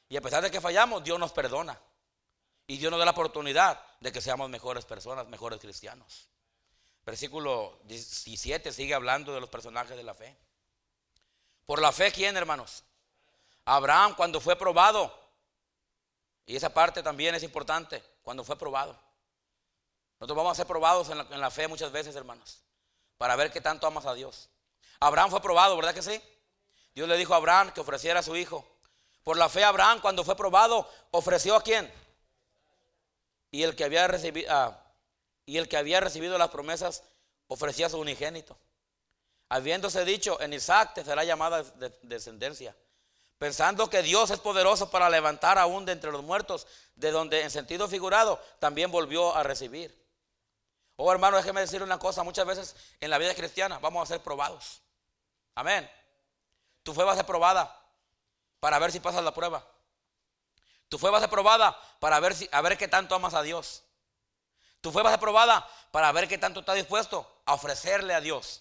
Y 0.07 0.19
a 0.19 0.21
pesar 0.21 0.43
de 0.43 0.51
que 0.51 0.61
fallamos, 0.61 1.03
Dios 1.03 1.19
nos 1.19 1.33
perdona. 1.33 1.81
Y 2.67 2.77
Dios 2.77 2.91
nos 2.91 2.99
da 2.99 3.07
la 3.07 3.13
oportunidad 3.13 3.83
de 4.01 4.13
que 4.13 4.21
seamos 4.21 4.51
mejores 4.51 4.85
personas, 4.85 5.27
mejores 5.29 5.59
cristianos. 5.59 6.29
Versículo 7.05 7.79
17 7.85 8.73
sigue 8.73 8.95
hablando 8.95 9.35
de 9.35 9.41
los 9.41 9.51
personajes 9.51 9.97
de 9.97 10.03
la 10.03 10.15
fe. 10.15 10.37
Por 11.67 11.81
la 11.81 11.93
fe, 11.93 12.13
¿quién, 12.13 12.37
hermanos? 12.37 12.85
Abraham 13.65 14.15
cuando 14.15 14.41
fue 14.41 14.57
probado. 14.57 15.13
Y 16.47 16.57
esa 16.57 16.73
parte 16.73 17.03
también 17.03 17.35
es 17.35 17.43
importante, 17.43 18.03
cuando 18.23 18.45
fue 18.45 18.57
probado. 18.57 18.99
Nosotros 20.21 20.37
vamos 20.37 20.53
a 20.53 20.55
ser 20.57 20.67
probados 20.67 21.09
en 21.11 21.41
la, 21.41 21.51
fe 21.51 21.69
muchas 21.69 21.91
veces, 21.91 22.15
hermanos, 22.17 22.63
para 23.17 23.35
ver 23.37 23.51
qué 23.51 23.61
tanto 23.61 23.87
amas 23.87 24.07
a 24.07 24.15
Dios. 24.15 24.49
Abraham 25.01 25.31
fue 25.31 25.41
probado, 25.41 25.77
¿verdad 25.77 25.95
que 25.95 26.03
sí? 26.03 26.23
Dios 26.95 27.09
le 27.09 27.17
dijo 27.17 27.35
a 27.35 27.39
Abraham 27.39 27.73
que 27.73 27.81
ofreciera 27.81 28.21
a 28.21 28.23
su 28.23 28.37
hijo. 28.37 28.67
Por 29.23 29.37
la 29.39 29.49
fe 29.49 29.65
Abraham 29.65 30.01
cuando 30.01 30.23
fue 30.23 30.37
probado 30.37 30.89
ofreció 31.11 31.57
a 31.57 31.63
quién? 31.63 31.93
Y 33.51 33.63
el 33.63 33.75
que 33.75 33.85
había 33.85 34.07
recibido, 34.07 34.77
y 35.47 35.59
el 35.59 35.69
que 35.69 35.77
había 35.77 36.01
recibido 36.01 36.39
las 36.39 36.51
promesas 36.51 37.03
ofrecía 37.49 37.89
su 37.89 37.99
unigénito. 37.99 38.59
Habiéndose 39.49 40.05
dicho, 40.05 40.41
en 40.41 40.53
Isaac 40.53 40.95
te 40.95 41.05
será 41.05 41.25
llamada 41.25 41.63
descendencia. 42.03 42.75
Pensando 43.39 43.91
que 43.91 44.03
Dios 44.03 44.31
es 44.31 44.39
poderoso 44.39 44.91
para 44.91 45.11
levantar 45.11 45.59
aún 45.59 45.85
de 45.85 45.93
entre 45.93 46.11
los 46.11 46.23
muertos, 46.23 46.67
de 46.95 47.11
donde 47.11 47.43
en 47.43 47.51
sentido 47.51 47.89
figurado 47.89 48.41
también 48.59 48.91
volvió 48.91 49.35
a 49.35 49.43
recibir. 49.43 50.03
Oh 50.97 51.13
hermano, 51.13 51.37
déjeme 51.37 51.61
decir 51.61 51.83
una 51.83 51.99
cosa, 51.99 52.23
muchas 52.23 52.47
veces 52.47 52.77
en 53.01 53.11
la 53.11 53.19
vida 53.19 53.35
cristiana 53.35 53.79
vamos 53.79 54.03
a 54.03 54.15
ser 54.15 54.23
probados. 54.23 54.81
Amén. 55.55 55.89
Tu 56.83 56.93
fe 56.95 57.05
va 57.05 57.13
a 57.13 57.17
ser 57.17 57.27
probada 57.27 57.81
para 58.61 58.79
ver 58.79 58.91
si 58.91 58.99
pasas 58.99 59.23
la 59.23 59.35
prueba. 59.35 59.65
Tu 60.89 60.99
fe 60.99 61.09
va 61.11 61.19
a 61.19 61.21
ser 61.21 61.31
probada 61.31 61.79
para 62.01 62.19
ver, 62.21 62.35
si, 62.35 62.49
a 62.51 62.61
ver 62.61 62.77
qué 62.77 62.89
tanto 62.89 63.15
amas 63.15 63.35
a 63.35 63.43
Dios. 63.43 63.84
Tu 64.85 64.93
fe 64.93 65.01
va 65.01 65.15
a 65.15 65.69
para 65.91 66.13
ver 66.13 66.29
qué 66.29 66.37
tanto 66.37 66.61
está 66.61 66.75
dispuesto 66.75 67.27
a 67.47 67.55
ofrecerle 67.55 68.13
a 68.13 68.21
Dios. 68.21 68.61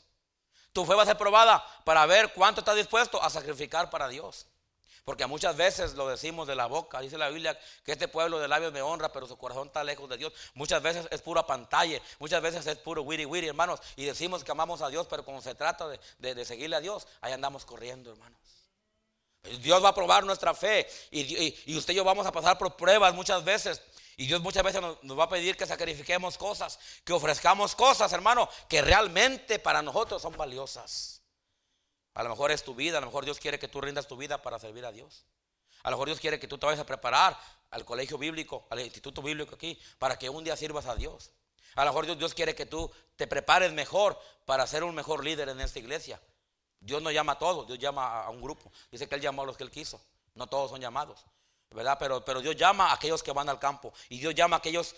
Tu 0.71 0.85
fe 0.85 0.95
va 0.95 1.03
a 1.03 1.05
ser 1.05 1.17
probada 1.17 1.61
para 1.83 2.05
ver 2.05 2.31
cuánto 2.31 2.61
está 2.61 2.73
dispuesto 2.73 3.21
a 3.21 3.29
sacrificar 3.29 3.89
para 3.89 4.07
Dios. 4.07 4.47
Porque 5.03 5.27
muchas 5.27 5.57
veces 5.57 5.95
lo 5.95 6.07
decimos 6.07 6.47
de 6.47 6.55
la 6.55 6.67
boca, 6.67 7.01
dice 7.01 7.17
la 7.17 7.27
Biblia 7.27 7.59
que 7.83 7.91
este 7.91 8.07
pueblo 8.07 8.39
de 8.39 8.47
labios 8.47 8.71
me 8.71 8.81
honra, 8.81 9.11
pero 9.11 9.27
su 9.27 9.37
corazón 9.37 9.67
está 9.67 9.83
lejos 9.83 10.07
de 10.07 10.15
Dios. 10.15 10.31
Muchas 10.53 10.81
veces 10.81 11.09
es 11.11 11.21
pura 11.21 11.45
pantalla, 11.45 12.01
muchas 12.19 12.41
veces 12.41 12.65
es 12.67 12.77
puro 12.77 13.01
wiri 13.01 13.25
wiri, 13.25 13.49
hermanos. 13.49 13.81
Y 13.97 14.05
decimos 14.05 14.45
que 14.45 14.51
amamos 14.53 14.81
a 14.81 14.87
Dios, 14.87 15.05
pero 15.09 15.25
cuando 15.25 15.41
se 15.41 15.55
trata 15.55 15.89
de, 15.89 16.45
seguirle 16.45 16.77
a 16.77 16.79
Dios, 16.79 17.05
ahí 17.19 17.33
andamos 17.33 17.65
corriendo, 17.65 18.11
hermanos. 18.11 18.39
Dios 19.59 19.83
va 19.83 19.89
a 19.89 19.93
probar 19.93 20.23
nuestra 20.23 20.53
fe 20.53 20.87
y 21.11 21.75
usted 21.75 21.91
y 21.93 21.97
yo 21.97 22.05
vamos 22.05 22.25
a 22.25 22.31
pasar 22.31 22.57
por 22.57 22.77
pruebas 22.77 23.13
muchas 23.13 23.43
veces. 23.43 23.81
Y 24.17 24.27
Dios 24.27 24.41
muchas 24.41 24.63
veces 24.63 24.81
nos, 24.81 25.19
va 25.19 25.23
a 25.23 25.29
pedir 25.29 25.57
que 25.57 25.65
sacrifiquemos 25.65 26.37
cosas, 26.37 26.79
que 27.03 27.13
ofrezcamos 27.13 27.75
cosas, 27.75 28.11
hermano, 28.13 28.47
que 28.69 28.81
realmente 28.81 29.59
para 29.59 29.81
nosotros 29.81 30.21
son 30.21 30.35
valiosas. 30.37 31.21
A 32.13 32.23
lo 32.23 32.29
mejor 32.29 32.51
es 32.51 32.63
tu 32.63 32.75
vida, 32.75 32.99
a 32.99 33.01
lo 33.01 33.07
mejor 33.07 33.25
Dios 33.25 33.39
quiere 33.39 33.57
que 33.57 33.67
tú 33.67 33.81
rindas 33.81 34.07
tu 34.07 34.15
vida 34.15 34.41
para 34.41 34.59
servir 34.59 34.85
a 34.85 34.91
Dios. 34.91 35.25
A 35.81 35.89
lo 35.89 35.97
mejor 35.97 36.07
Dios 36.07 36.19
quiere 36.19 36.39
que 36.39 36.47
tú 36.47 36.57
te 36.57 36.65
vayas 36.65 36.79
a 36.79 36.85
preparar 36.85 37.37
al 37.71 37.85
colegio 37.85 38.17
bíblico, 38.17 38.67
al 38.69 38.79
instituto 38.81 39.21
bíblico 39.21 39.55
aquí, 39.55 39.79
para 39.97 40.17
que 40.17 40.29
un 40.29 40.43
día 40.43 40.55
sirvas 40.55 40.85
a 40.85 40.95
Dios. 40.95 41.31
A 41.75 41.83
lo 41.83 41.91
mejor 41.91 42.05
Dios, 42.05 42.19
Dios 42.19 42.33
quiere 42.33 42.53
que 42.53 42.67
tú 42.67 42.89
te 43.15 43.25
prepares 43.25 43.73
mejor 43.73 44.19
para 44.45 44.67
ser 44.67 44.83
un 44.83 44.93
mejor 44.93 45.23
líder 45.23 45.49
en 45.49 45.59
esta 45.59 45.79
iglesia. 45.79 46.21
Dios 46.79 47.01
no 47.01 47.09
llama 47.09 47.33
a 47.33 47.39
todos, 47.39 47.65
Dios 47.65 47.79
llama 47.79 48.23
a 48.23 48.29
un 48.29 48.41
grupo. 48.41 48.71
Dice 48.91 49.09
que 49.09 49.15
Él 49.15 49.21
llamó 49.21 49.41
a 49.41 49.45
los 49.45 49.57
que 49.57 49.63
Él 49.63 49.71
quiso. 49.71 49.99
No 50.35 50.47
todos 50.47 50.69
son 50.69 50.81
llamados. 50.81 51.25
¿Verdad? 51.73 51.97
Pero, 51.99 52.23
pero 52.23 52.41
Dios 52.41 52.55
llama 52.55 52.89
a 52.89 52.93
aquellos 52.93 53.21
que 53.23 53.31
van 53.31 53.49
al 53.49 53.59
campo 53.59 53.93
y 54.09 54.19
Dios 54.19 54.35
llama 54.35 54.57
a 54.57 54.59
aquellos 54.59 54.95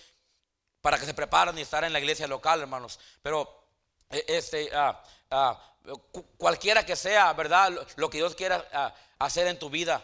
para 0.82 1.00
que 1.00 1.06
se 1.06 1.14
preparen 1.14 1.58
y 1.58 1.62
estar 1.62 1.84
en 1.84 1.94
la 1.94 2.00
iglesia 2.00 2.28
local, 2.28 2.62
hermanos. 2.62 3.00
Pero 3.22 3.66
eh, 4.10 4.24
este, 4.28 4.70
ah, 4.74 5.02
ah, 5.32 5.76
cualquiera 6.38 6.86
que 6.86 6.96
sea, 6.96 7.34
¿verdad? 7.34 7.74
Lo, 7.96 8.10
que 8.10 8.18
Dios 8.18 8.36
quiera 8.36 8.68
ah, 8.72 8.94
hacer 9.20 9.48
en 9.48 9.58
tu 9.58 9.70
vida. 9.70 10.04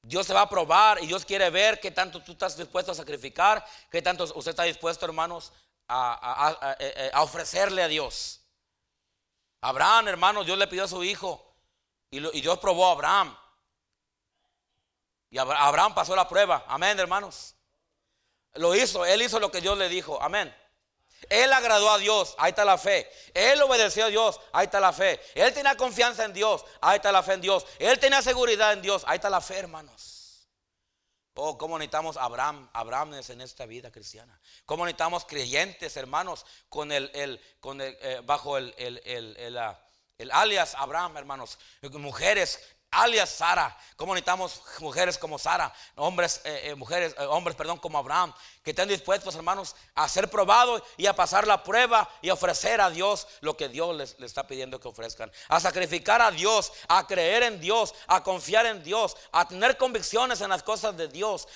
Dios 0.00 0.26
te 0.26 0.32
va 0.32 0.42
a 0.42 0.48
probar 0.48 1.02
y 1.02 1.06
Dios 1.06 1.24
quiere 1.24 1.50
ver 1.50 1.78
qué 1.80 1.90
tanto 1.90 2.22
tú 2.22 2.32
estás 2.32 2.56
dispuesto 2.56 2.92
a 2.92 2.94
sacrificar, 2.94 3.64
qué 3.90 4.02
tanto 4.02 4.24
usted 4.34 4.50
está 4.50 4.64
dispuesto, 4.64 5.06
hermanos, 5.06 5.52
a, 5.86 6.48
a, 6.48 6.76
a, 7.12 7.22
ofrecerle 7.22 7.82
a 7.82 7.88
Dios. 7.88 8.40
Abraham, 9.60 10.08
hermanos, 10.08 10.46
Dios 10.46 10.58
le 10.58 10.66
pidió 10.66 10.84
a 10.84 10.88
su 10.88 11.04
hijo 11.04 11.54
y 12.10 12.40
Dios 12.40 12.58
probó 12.58 12.88
a 12.88 12.92
Abraham. 12.92 13.36
Y 15.32 15.38
Abraham 15.38 15.94
pasó 15.94 16.14
la 16.14 16.28
prueba. 16.28 16.62
Amén, 16.68 17.00
hermanos. 17.00 17.54
Lo 18.52 18.74
hizo, 18.74 19.06
él 19.06 19.22
hizo 19.22 19.40
lo 19.40 19.50
que 19.50 19.62
Dios 19.62 19.78
le 19.78 19.88
dijo. 19.88 20.22
Amén. 20.22 20.54
Él 21.30 21.50
agradó 21.54 21.90
a 21.90 21.96
Dios, 21.96 22.34
ahí 22.36 22.50
está 22.50 22.66
la 22.66 22.76
fe. 22.76 23.10
Él 23.32 23.62
obedeció 23.62 24.04
a 24.04 24.08
Dios, 24.08 24.38
ahí 24.52 24.66
está 24.66 24.78
la 24.78 24.92
fe. 24.92 25.18
Él 25.34 25.54
tenía 25.54 25.74
confianza 25.74 26.26
en 26.26 26.34
Dios, 26.34 26.66
ahí 26.82 26.96
está 26.96 27.10
la 27.10 27.22
fe 27.22 27.32
en 27.32 27.40
Dios. 27.40 27.64
Él 27.78 27.98
tenía 27.98 28.20
seguridad 28.20 28.74
en 28.74 28.82
Dios, 28.82 29.04
ahí 29.06 29.16
está 29.16 29.30
la 29.30 29.40
fe, 29.40 29.56
hermanos. 29.56 30.46
Oh, 31.32 31.56
cómo 31.56 31.78
necesitamos 31.78 32.18
Abraham, 32.18 32.68
Abraham 32.74 33.14
en 33.26 33.40
esta 33.40 33.64
vida 33.64 33.90
cristiana. 33.90 34.38
Cómo 34.66 34.84
necesitamos 34.84 35.24
creyentes, 35.24 35.96
hermanos, 35.96 36.44
con 36.68 36.92
el, 36.92 37.10
el 37.14 37.40
con 37.58 37.80
el, 37.80 37.96
eh, 38.02 38.20
bajo 38.22 38.58
el, 38.58 38.74
el, 38.76 40.30
alias 40.30 40.74
Abraham, 40.74 41.16
hermanos. 41.16 41.58
Mujeres 41.80 42.60
alias 42.92 43.30
Sara. 43.30 43.76
Como 43.96 44.14
necesitamos 44.14 44.62
mujeres 44.78 45.18
como 45.18 45.38
Sara, 45.38 45.74
hombres, 45.96 46.40
eh, 46.44 46.70
eh, 46.70 46.74
mujeres, 46.74 47.14
eh, 47.18 47.24
hombres, 47.24 47.56
perdón, 47.56 47.78
como 47.78 47.98
Abraham, 47.98 48.32
que 48.62 48.70
estén 48.70 48.88
dispuestos, 48.88 49.34
hermanos, 49.34 49.74
a 49.94 50.08
ser 50.08 50.30
probados 50.30 50.82
y 50.96 51.06
a 51.06 51.14
pasar 51.14 51.46
la 51.46 51.62
prueba 51.62 52.08
y 52.20 52.30
ofrecer 52.30 52.80
a 52.80 52.90
Dios 52.90 53.26
lo 53.40 53.56
que 53.56 53.68
Dios 53.68 53.96
les, 53.96 54.16
está 54.20 54.46
pidiendo 54.46 54.78
que 54.78 54.88
ofrezcan. 54.88 55.32
A 55.48 55.58
sacrificar 55.58 56.22
a 56.22 56.30
Dios, 56.30 56.72
a 56.88 57.06
creer 57.06 57.42
en 57.42 57.60
Dios, 57.60 57.94
a 58.06 58.22
confiar 58.22 58.66
en 58.66 58.82
Dios, 58.82 59.16
a 59.32 59.46
tener 59.48 59.76
convicciones 59.76 60.40
en 60.40 60.50
las 60.50 60.62
cosas 60.62 60.96
de 60.96 61.08
Dios 61.08 61.48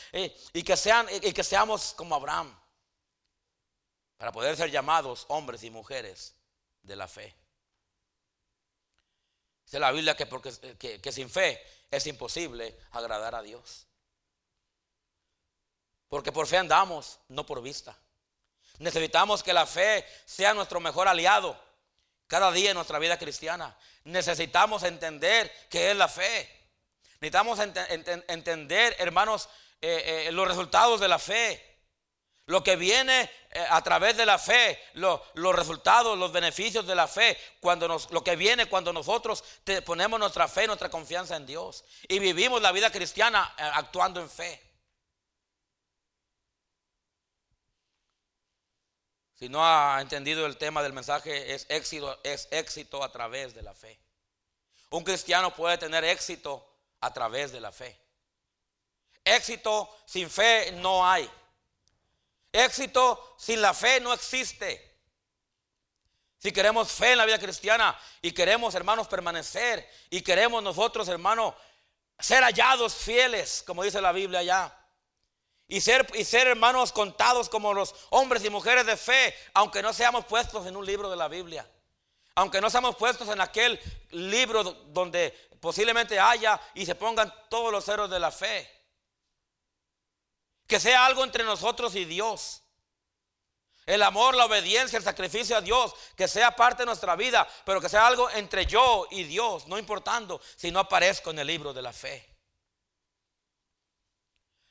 y 0.52 0.62
que 0.62 0.76
sean 0.76 1.06
y 1.22 1.32
que 1.32 1.44
seamos 1.44 1.94
como 1.96 2.14
Abraham 2.14 2.56
para 4.16 4.32
poder 4.32 4.56
ser 4.56 4.70
llamados 4.70 5.26
hombres 5.28 5.62
y 5.62 5.70
mujeres 5.70 6.34
de 6.82 6.96
la 6.96 7.08
fe. 7.08 7.34
Dice 9.66 9.80
la 9.80 9.90
Biblia 9.90 10.16
que, 10.16 10.26
porque, 10.26 10.52
que, 10.78 11.12
sin 11.12 11.28
fe 11.28 11.60
es 11.90 12.06
imposible 12.06 12.78
agradar 12.92 13.34
a 13.34 13.42
Dios. 13.42 13.88
Porque 16.08 16.30
por 16.30 16.46
fe 16.46 16.56
andamos, 16.56 17.18
no 17.28 17.44
por 17.44 17.60
vista. 17.60 17.98
Necesitamos 18.78 19.42
que 19.42 19.52
la 19.52 19.66
fe 19.66 20.06
sea 20.24 20.54
nuestro 20.54 20.78
mejor 20.78 21.08
aliado 21.08 21.60
cada 22.28 22.52
día 22.52 22.70
en 22.70 22.76
nuestra 22.76 23.00
vida 23.00 23.18
cristiana. 23.18 23.76
Necesitamos 24.04 24.84
entender 24.84 25.52
qué 25.68 25.90
es 25.90 25.96
la 25.96 26.06
fe. 26.06 26.48
Necesitamos 27.20 27.58
entender, 27.58 28.94
hermanos, 29.00 29.48
eh, 29.82 30.26
eh, 30.28 30.32
los 30.32 30.46
resultados 30.46 31.00
de 31.00 31.08
la 31.08 31.18
fe. 31.18 31.75
Lo 32.46 32.62
que 32.62 32.76
viene 32.76 33.28
eh, 33.50 33.66
a 33.70 33.82
través 33.82 34.16
de 34.16 34.24
la 34.24 34.38
fe, 34.38 34.80
los 34.94 35.20
resultados, 35.54 36.16
los 36.16 36.30
beneficios 36.30 36.86
de 36.86 36.94
la 36.94 37.08
fe, 37.08 37.36
cuando 37.60 37.88
nos, 37.88 38.10
lo 38.12 38.22
que 38.22 38.36
viene 38.36 38.66
cuando 38.66 38.92
nosotros 38.92 39.42
ponemos 39.84 40.20
nuestra 40.20 40.46
fe, 40.46 40.66
nuestra 40.66 40.88
confianza 40.88 41.36
en 41.36 41.44
Dios 41.44 41.84
y 42.08 42.20
vivimos 42.20 42.62
la 42.62 42.70
vida 42.70 42.90
cristiana 42.92 43.52
eh, 43.58 43.62
actuando 43.74 44.20
en 44.20 44.30
fe. 44.30 44.62
Si 49.34 49.48
no 49.48 49.66
ha 49.66 50.00
entendido 50.00 50.46
el 50.46 50.56
tema 50.56 50.82
del 50.82 50.92
mensaje, 50.92 51.52
es 51.52 51.66
éxito, 51.68 52.18
es 52.22 52.48
éxito 52.52 53.02
a 53.02 53.10
través 53.10 53.54
de 53.54 53.62
la 53.62 53.74
fe. 53.74 53.98
Un 54.90 55.02
cristiano 55.02 55.54
puede 55.54 55.78
tener 55.78 56.04
éxito 56.04 56.64
a 57.00 57.12
través 57.12 57.50
de 57.52 57.60
la 57.60 57.72
fe. 57.72 57.98
Éxito 59.24 59.94
sin 60.06 60.30
fe 60.30 60.72
no 60.72 61.06
hay. 61.06 61.28
Éxito 62.52 63.36
sin 63.38 63.60
la 63.60 63.74
fe 63.74 64.00
no 64.00 64.12
existe. 64.12 64.86
Si 66.38 66.52
queremos 66.52 66.92
fe 66.92 67.12
en 67.12 67.18
la 67.18 67.26
vida 67.26 67.38
cristiana 67.38 67.98
y 68.22 68.32
queremos, 68.32 68.74
hermanos, 68.74 69.08
permanecer 69.08 69.88
y 70.10 70.20
queremos 70.20 70.62
nosotros, 70.62 71.08
hermanos, 71.08 71.54
ser 72.18 72.42
hallados 72.42 72.94
fieles, 72.94 73.62
como 73.66 73.82
dice 73.82 74.00
la 74.00 74.12
Biblia 74.12 74.40
allá. 74.40 74.72
Y 75.68 75.80
ser, 75.80 76.06
y 76.14 76.24
ser 76.24 76.46
hermanos 76.46 76.92
contados 76.92 77.48
como 77.48 77.74
los 77.74 77.94
hombres 78.10 78.44
y 78.44 78.50
mujeres 78.50 78.86
de 78.86 78.96
fe, 78.96 79.34
aunque 79.54 79.82
no 79.82 79.92
seamos 79.92 80.24
puestos 80.26 80.66
en 80.66 80.76
un 80.76 80.86
libro 80.86 81.10
de 81.10 81.16
la 81.16 81.26
Biblia. 81.26 81.68
Aunque 82.36 82.60
no 82.60 82.70
seamos 82.70 82.94
puestos 82.96 83.28
en 83.28 83.40
aquel 83.40 83.80
libro 84.10 84.62
donde 84.62 85.32
posiblemente 85.60 86.20
haya 86.20 86.60
y 86.74 86.86
se 86.86 86.94
pongan 86.94 87.32
todos 87.48 87.72
los 87.72 87.88
héroes 87.88 88.10
de 88.10 88.20
la 88.20 88.30
fe. 88.30 88.75
Que 90.66 90.80
sea 90.80 91.06
algo 91.06 91.24
entre 91.24 91.44
nosotros 91.44 91.94
y 91.94 92.04
Dios. 92.04 92.62
El 93.86 94.02
amor, 94.02 94.34
la 94.34 94.46
obediencia, 94.46 94.96
el 94.96 95.04
sacrificio 95.04 95.56
a 95.56 95.60
Dios, 95.60 95.94
que 96.16 96.26
sea 96.26 96.56
parte 96.56 96.82
de 96.82 96.86
nuestra 96.86 97.14
vida, 97.14 97.46
pero 97.64 97.80
que 97.80 97.88
sea 97.88 98.04
algo 98.04 98.28
entre 98.30 98.66
yo 98.66 99.06
y 99.12 99.22
Dios, 99.22 99.68
no 99.68 99.78
importando 99.78 100.40
si 100.56 100.72
no 100.72 100.80
aparezco 100.80 101.30
en 101.30 101.38
el 101.38 101.46
libro 101.46 101.72
de 101.72 101.82
la 101.82 101.92
fe. 101.92 102.28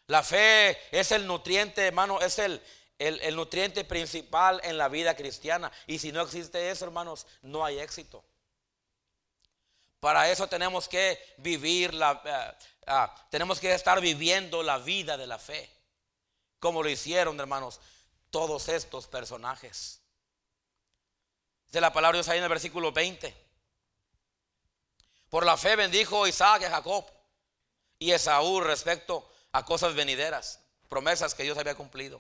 La 0.07 0.21
fe 0.21 0.77
es 0.91 1.13
el 1.13 1.25
nutriente, 1.25 1.87
hermano, 1.87 2.19
es 2.19 2.37
el, 2.39 2.61
el, 2.99 3.35
nutriente 3.37 3.85
principal 3.85 4.59
en 4.65 4.77
la 4.77 4.89
vida 4.89 5.15
cristiana. 5.15 5.71
Y 5.87 5.97
si 5.97 6.11
no 6.11 6.21
existe 6.21 6.69
eso, 6.69 6.83
hermanos, 6.83 7.25
no 7.41 7.63
hay 7.63 7.79
éxito. 7.79 8.23
Para 10.01 10.29
eso 10.29 10.47
tenemos 10.47 10.89
que 10.89 11.17
vivir 11.37 11.93
la, 11.93 12.21
eh, 12.23 12.65
ah, 12.85 13.15
tenemos 13.31 13.61
que 13.61 13.73
estar 13.73 13.99
viviendo 14.01 14.61
la 14.61 14.77
vida 14.77 15.15
de 15.15 15.25
la 15.25 15.39
fe 15.39 15.74
como 16.65 16.81
lo 16.81 16.89
hicieron, 16.89 17.39
hermanos, 17.39 17.79
todos 18.31 18.69
estos 18.69 19.05
personajes. 19.05 20.01
De 21.67 21.79
la 21.79 21.93
palabra 21.93 22.17
de 22.17 22.23
Dios 22.23 22.29
ahí 22.29 22.39
en 22.39 22.43
el 22.43 22.49
versículo 22.49 22.91
20. 22.91 23.31
Por 25.29 25.45
la 25.45 25.57
fe 25.57 25.75
bendijo 25.75 26.25
Isaac 26.25 26.63
a 26.63 26.71
Jacob 26.71 27.05
y 27.99 28.13
Esaú 28.13 28.61
respecto 28.61 29.31
a 29.51 29.63
cosas 29.63 29.93
venideras, 29.93 30.59
promesas 30.89 31.35
que 31.35 31.43
Dios 31.43 31.55
había 31.55 31.75
cumplido. 31.75 32.19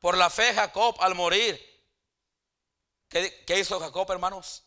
Por 0.00 0.16
la 0.16 0.30
fe 0.30 0.54
Jacob 0.54 0.96
al 1.00 1.14
morir, 1.14 1.60
¿qué, 3.10 3.44
qué 3.44 3.58
hizo 3.58 3.78
Jacob, 3.78 4.10
hermanos? 4.10 4.64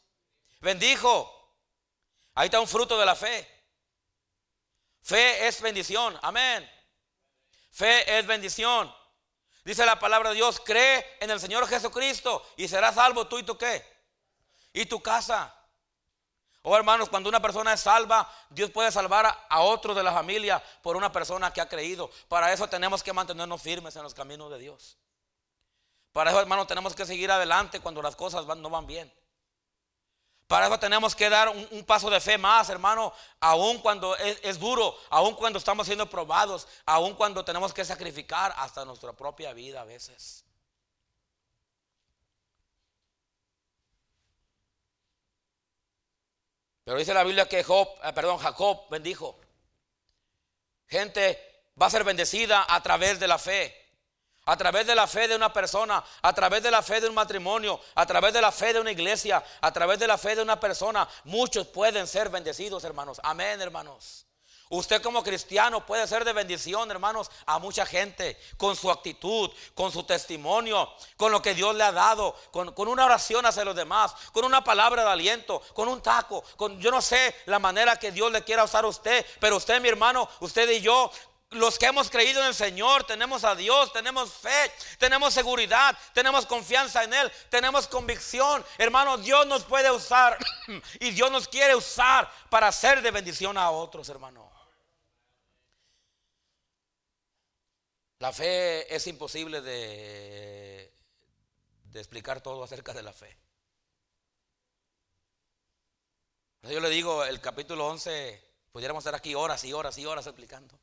Bendijo. 0.59 1.33
Ahí 2.35 2.45
está 2.45 2.59
un 2.59 2.67
fruto 2.67 2.95
de 2.99 3.07
la 3.07 3.15
fe. 3.15 3.49
Fe 5.01 5.47
es 5.47 5.61
bendición. 5.61 6.15
Amén. 6.21 6.76
Fe 7.77 8.17
es 8.17 8.25
bendición. 8.25 8.91
Dice 9.63 9.85
la 9.85 9.99
palabra 9.99 10.29
de 10.29 10.35
Dios, 10.35 10.59
cree 10.65 11.05
en 11.19 11.29
el 11.29 11.39
Señor 11.39 11.67
Jesucristo 11.67 12.43
y 12.55 12.67
serás 12.67 12.95
salvo 12.95 13.27
tú 13.27 13.37
y 13.37 13.43
tú 13.43 13.55
qué. 13.55 13.85
Y 14.73 14.87
tu 14.87 14.99
casa. 14.99 15.53
Oh 16.63 16.75
hermanos, 16.75 17.07
cuando 17.07 17.29
una 17.29 17.39
persona 17.39 17.73
es 17.73 17.81
salva, 17.81 18.27
Dios 18.49 18.71
puede 18.71 18.91
salvar 18.91 19.27
a 19.47 19.61
otro 19.61 19.93
de 19.93 20.01
la 20.01 20.11
familia 20.11 20.63
por 20.81 20.97
una 20.97 21.11
persona 21.11 21.53
que 21.53 21.61
ha 21.61 21.69
creído. 21.69 22.09
Para 22.27 22.51
eso 22.51 22.67
tenemos 22.67 23.03
que 23.03 23.13
mantenernos 23.13 23.61
firmes 23.61 23.95
en 23.95 24.01
los 24.01 24.15
caminos 24.15 24.49
de 24.49 24.57
Dios. 24.57 24.97
Para 26.13 26.31
eso, 26.31 26.39
hermanos, 26.39 26.65
tenemos 26.65 26.95
que 26.95 27.05
seguir 27.05 27.29
adelante 27.29 27.79
cuando 27.79 28.01
las 28.01 28.15
cosas 28.15 28.47
no 28.57 28.71
van 28.71 28.87
bien. 28.87 29.13
Para 30.47 30.67
eso 30.67 30.79
tenemos 30.79 31.13
que 31.13 31.29
dar 31.29 31.49
un, 31.49 31.83
paso 31.83 32.09
de 32.09 32.21
fe 32.21 32.37
más, 32.37 32.69
hermano, 32.69 33.13
aun 33.41 33.79
cuando 33.79 34.15
es, 34.15 34.57
duro, 34.57 34.97
aun 35.09 35.35
cuando 35.35 35.59
estamos 35.59 35.85
siendo 35.85 36.09
probados, 36.09 36.67
aun 36.85 37.15
cuando 37.15 37.43
tenemos 37.43 37.73
que 37.73 37.83
sacrificar 37.83 38.53
hasta 38.57 38.85
nuestra 38.85 39.11
propia 39.11 39.51
vida 39.51 39.81
a 39.81 39.83
veces. 39.83 40.45
Pero 46.85 46.97
dice 46.97 47.13
la 47.13 47.25
Biblia 47.25 47.49
que 47.49 47.59
eh, 47.59 48.37
Jacob 48.39 48.89
bendijo. 48.89 49.37
Gente 50.87 51.37
va 51.79 51.87
a 51.87 51.89
ser 51.89 52.05
bendecida 52.05 52.65
a 52.69 52.81
través 52.81 53.19
de 53.19 53.27
la 53.27 53.37
fe 53.37 53.86
a 54.47 54.57
través 54.57 54.87
de 54.87 54.95
la 54.95 55.07
fe 55.07 55.27
de 55.27 55.35
una 55.35 55.53
persona, 55.53 56.03
a 56.21 56.33
través 56.33 56.63
de 56.63 56.71
la 56.71 56.81
fe 56.81 56.99
de 56.99 57.09
un 57.09 57.15
matrimonio, 57.15 57.79
a 57.95 58.05
través 58.05 58.33
de 58.33 58.41
la 58.41 58.51
fe 58.51 58.73
de 58.73 58.79
una 58.79 58.91
iglesia, 58.91 59.43
a 59.61 59.71
través 59.71 59.99
de 59.99 60.07
la 60.07 60.17
fe 60.17 60.35
de 60.35 60.41
una 60.41 60.59
persona, 60.59 61.07
muchos 61.25 61.67
pueden 61.67 62.07
ser 62.07 62.29
bendecidos, 62.29 62.83
hermanos. 62.83 63.19
Amén, 63.23 63.61
hermanos. 63.61 64.27
Usted 64.69 65.01
como 65.01 65.23
cristiano 65.23 65.85
puede 65.85 66.07
ser 66.07 66.25
de 66.25 66.33
bendición, 66.33 66.91
hermanos, 66.91 67.31
a 67.45 67.57
mucha 67.57 67.85
gente, 67.85 68.37
con 68.57 68.75
su 68.75 68.91
actitud, 68.91 69.49
con 69.73 69.93
su 69.93 70.03
testimonio, 70.03 70.91
con 71.15 71.31
lo 71.31 71.41
que 71.41 71.55
Dios 71.55 71.73
le 71.75 71.83
ha 71.83 71.93
dado, 71.93 72.35
con, 72.51 72.73
una 72.89 73.05
oración 73.05 73.45
hacia 73.45 73.63
los 73.63 73.75
demás, 73.75 74.13
con 74.33 74.43
una 74.43 74.63
palabra 74.63 75.03
de 75.03 75.09
aliento, 75.09 75.61
con 75.73 75.87
un 75.87 76.01
taco, 76.01 76.43
con 76.57 76.79
yo 76.81 76.91
no 76.91 77.01
sé 77.01 77.33
la 77.45 77.59
manera 77.59 77.95
que 77.95 78.11
Dios 78.11 78.29
le 78.29 78.43
quiera 78.43 78.65
usar 78.65 78.83
a 78.83 78.87
usted, 78.87 79.25
pero 79.39 79.55
usted, 79.55 79.79
mi 79.79 79.87
hermano, 79.87 80.27
usted 80.41 80.69
y 80.69 80.81
yo 80.81 81.11
los 81.51 81.79
que 81.79 81.85
hemos 81.85 82.09
creído 82.09 82.41
en 82.41 82.47
el 82.47 82.53
Señor, 82.53 83.05
tenemos 83.05 83.43
a 83.45 83.55
Dios, 83.55 83.93
tenemos 83.93 84.33
fe, 84.33 84.71
tenemos 84.97 85.33
seguridad, 85.33 85.97
tenemos 86.13 86.45
confianza 86.45 87.03
en 87.03 87.13
Él, 87.13 87.31
tenemos 87.49 87.87
convicción. 87.87 88.65
Hermano, 88.77 89.17
Dios 89.17 89.47
nos 89.47 89.63
puede 89.63 89.89
usar 89.89 90.37
y 90.99 91.11
Dios 91.11 91.31
nos 91.31 91.47
quiere 91.47 91.73
usar 91.73 92.29
para 92.49 92.71
ser 92.71 93.01
de 93.01 93.11
bendición 93.11 93.57
a 93.57 93.71
otros, 93.71 94.09
hermano. 94.09 94.51
La 98.19 98.33
fe 98.33 98.93
es 98.93 99.05
imposible 99.07 99.61
de, 99.61 100.91
de, 101.83 101.99
explicar 101.99 102.41
todo 102.41 102.63
acerca 102.63 102.91
de 102.91 103.03
la 103.03 103.13
fe. 103.13 103.37
Yo 106.63 106.79
le 106.79 106.89
digo, 106.89 107.23
el 107.23 107.39
capítulo 107.39 107.87
11, 107.87 108.43
pudiéramos 108.71 109.01
estar 109.01 109.13
aquí 109.15 109.35
horas 109.35 109.63
y 109.63 109.71
horas 109.71 109.97
y 109.99 110.05
horas 110.07 110.25
explicando. 110.25 110.77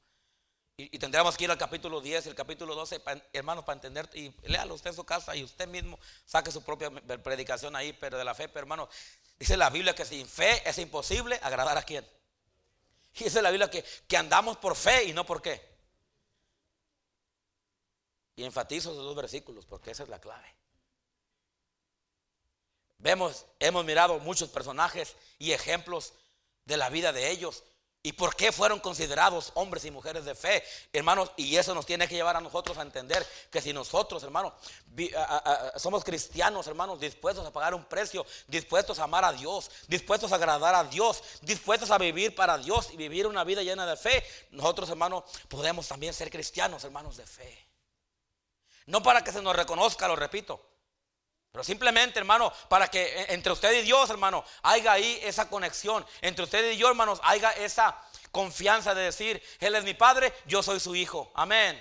Y, 0.76 0.98
tendríamos 0.98 1.36
que 1.36 1.44
ir 1.44 1.50
al 1.50 1.58
capítulo 1.58 2.00
10, 2.00 2.26
el 2.26 2.34
capítulo 2.34 2.74
12, 2.74 3.00
hermanos, 3.32 3.64
para 3.64 3.76
entender. 3.76 4.10
Y 4.14 4.32
léalo 4.48 4.74
usted 4.74 4.90
en 4.90 4.96
su 4.96 5.04
casa 5.04 5.36
y 5.36 5.44
usted 5.44 5.68
mismo 5.68 5.98
saque 6.24 6.50
su 6.50 6.62
propia 6.62 6.90
predicación 6.90 7.76
ahí, 7.76 7.92
pero 7.92 8.18
de 8.18 8.24
la 8.24 8.34
fe, 8.34 8.48
pero 8.48 8.60
hermano, 8.60 8.88
dice 9.38 9.56
la 9.56 9.70
Biblia 9.70 9.94
que 9.94 10.04
sin 10.04 10.26
fe 10.26 10.68
es 10.68 10.78
imposible 10.78 11.38
agradar 11.42 11.78
a 11.78 11.82
quién. 11.82 12.04
Y 13.14 13.24
dice 13.24 13.40
la 13.40 13.50
Biblia 13.50 13.70
que, 13.70 13.84
que 14.08 14.16
andamos 14.16 14.56
por 14.56 14.74
fe 14.74 15.04
y 15.04 15.12
no 15.12 15.24
por 15.24 15.40
qué. 15.40 15.62
Y 18.34 18.42
enfatizo 18.42 18.90
esos 18.90 19.04
dos 19.04 19.14
versículos 19.14 19.66
porque 19.66 19.92
esa 19.92 20.02
es 20.02 20.08
la 20.08 20.20
clave. 20.20 20.56
Vemos, 22.98 23.46
hemos 23.60 23.84
mirado 23.84 24.18
muchos 24.18 24.48
personajes 24.48 25.14
y 25.38 25.52
ejemplos 25.52 26.14
de 26.64 26.76
la 26.76 26.88
vida 26.88 27.12
de 27.12 27.30
ellos 27.30 27.62
¿Y 28.06 28.12
por 28.12 28.36
qué 28.36 28.52
fueron 28.52 28.80
considerados 28.80 29.50
hombres 29.54 29.82
y 29.86 29.90
mujeres 29.90 30.26
de 30.26 30.34
fe? 30.34 30.62
Hermanos, 30.92 31.30
y 31.38 31.56
eso 31.56 31.74
nos 31.74 31.86
tiene 31.86 32.06
que 32.06 32.14
llevar 32.14 32.36
a 32.36 32.40
nosotros 32.42 32.76
a 32.76 32.82
entender 32.82 33.26
que 33.50 33.62
si 33.62 33.72
nosotros, 33.72 34.22
hermanos, 34.22 34.52
somos 35.76 36.04
cristianos, 36.04 36.66
hermanos, 36.66 37.00
dispuestos 37.00 37.46
a 37.46 37.50
pagar 37.50 37.74
un 37.74 37.86
precio, 37.86 38.26
dispuestos 38.46 38.98
a 38.98 39.04
amar 39.04 39.24
a 39.24 39.32
Dios, 39.32 39.70
dispuestos 39.88 40.32
a 40.32 40.34
agradar 40.34 40.74
a 40.74 40.84
Dios, 40.84 41.22
dispuestos 41.40 41.90
a 41.90 41.96
vivir 41.96 42.34
para 42.34 42.58
Dios 42.58 42.90
y 42.92 42.98
vivir 42.98 43.26
una 43.26 43.42
vida 43.42 43.62
llena 43.62 43.86
de 43.86 43.96
fe, 43.96 44.22
nosotros, 44.50 44.90
hermanos, 44.90 45.24
podemos 45.48 45.88
también 45.88 46.12
ser 46.12 46.28
cristianos, 46.28 46.84
hermanos 46.84 47.16
de 47.16 47.26
fe. 47.26 47.66
No 48.84 49.02
para 49.02 49.24
que 49.24 49.32
se 49.32 49.40
nos 49.40 49.56
reconozca, 49.56 50.06
lo 50.08 50.14
repito, 50.14 50.73
pero 51.54 51.62
simplemente, 51.62 52.18
hermano, 52.18 52.52
para 52.68 52.88
que 52.88 53.00
eh, 53.00 53.26
entre 53.28 53.52
usted 53.52 53.72
y 53.74 53.82
Dios, 53.82 54.10
hermano, 54.10 54.44
haya 54.64 54.90
ahí 54.90 55.20
esa 55.22 55.48
conexión. 55.48 56.04
Entre 56.20 56.42
usted 56.42 56.72
y 56.72 56.76
yo, 56.76 56.88
hermanos, 56.88 57.20
haya 57.22 57.52
esa 57.52 57.96
confianza 58.32 58.92
de 58.92 59.02
decir, 59.02 59.40
Él 59.60 59.76
es 59.76 59.84
mi 59.84 59.94
Padre, 59.94 60.34
yo 60.46 60.64
soy 60.64 60.80
su 60.80 60.96
Hijo. 60.96 61.30
Amén. 61.32 61.80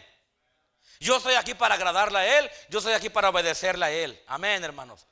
Yo 1.00 1.18
estoy 1.18 1.34
aquí 1.34 1.56
para 1.56 1.74
agradarle 1.74 2.20
a 2.20 2.38
Él, 2.38 2.52
yo 2.70 2.78
estoy 2.78 2.94
aquí 2.94 3.10
para 3.10 3.30
obedecerle 3.30 3.86
a 3.86 3.92
Él. 3.92 4.24
Amén, 4.28 4.64
hermanos. 4.64 5.08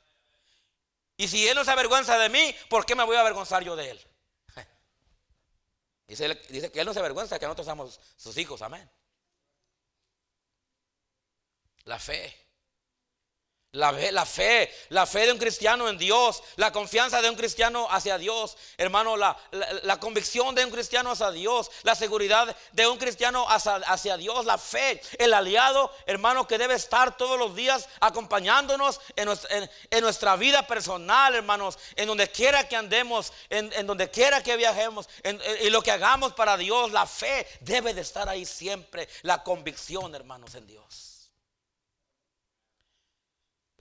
Y 1.18 1.28
si 1.28 1.48
Él 1.48 1.56
no 1.56 1.66
se 1.66 1.72
avergüenza 1.72 2.20
de 2.20 2.30
mí, 2.30 2.56
¿por 2.70 2.86
qué 2.86 2.94
me 2.94 3.04
voy 3.04 3.16
a 3.16 3.22
avergonzar 3.22 3.64
yo 3.64 3.76
de 3.76 3.90
Él? 3.90 4.08
Dice, 6.06 6.36
dice 6.50 6.72
que 6.72 6.82
Él 6.82 6.86
no 6.86 6.94
se 6.94 7.00
avergüenza 7.00 7.40
que 7.40 7.48
nosotros 7.48 7.66
somos 7.66 8.00
sus 8.16 8.38
hijos. 8.38 8.62
Amén. 8.62 8.88
La 11.86 11.98
fe. 11.98 12.41
La, 13.74 13.94
la, 13.94 14.26
fe, 14.26 14.70
la 14.90 15.06
fe 15.06 15.28
de 15.28 15.32
un 15.32 15.38
cristiano 15.38 15.88
en 15.88 15.98
Dios, 15.98 16.44
la 16.58 16.74
confianza 16.74 17.22
de 17.22 17.30
un 17.30 17.38
cristiano 17.38 17.88
hacia 17.90 18.18
Dios, 18.18 18.58
hermano, 18.78 19.16
la, 19.16 19.38
la, 19.84 19.98
convicción 19.98 20.54
de 20.54 20.66
un 20.66 20.72
cristiano 20.72 21.12
hacia 21.12 21.32
Dios, 21.32 21.72
la 21.84 21.96
seguridad 21.96 22.54
de 22.74 22.86
un 22.86 22.98
cristiano 22.98 23.46
hacia, 23.48 24.18
Dios, 24.18 24.44
la 24.44 24.58
fe, 24.58 25.02
el 25.18 25.34
aliado, 25.34 25.90
hermano, 26.06 26.46
que 26.46 26.58
debe 26.58 26.74
estar 26.74 27.16
todos 27.16 27.40
los 27.40 27.56
días 27.56 27.88
acompañándonos 28.02 29.00
en, 29.16 29.30
nuestra, 30.02 30.36
vida 30.36 30.68
personal, 30.68 31.36
hermanos, 31.36 31.80
en 31.96 32.08
donde 32.08 32.30
quiera 32.30 32.68
que 32.68 32.76
andemos, 32.76 33.32
en, 33.50 33.88
donde 33.88 34.12
quiera 34.12 34.44
que 34.44 34.58
viajemos, 34.58 35.08
y 35.62 35.70
lo 35.70 35.82
que 35.82 35.92
hagamos 35.92 36.34
para 36.34 36.58
Dios, 36.58 36.92
la 36.92 37.08
fe 37.08 37.48
debe 37.62 37.94
de 37.94 38.02
estar 38.02 38.28
ahí 38.28 38.44
siempre, 38.44 39.08
la 39.22 39.42
convicción, 39.44 40.14
hermanos, 40.14 40.56
en 40.56 40.68
Dios. 40.68 41.11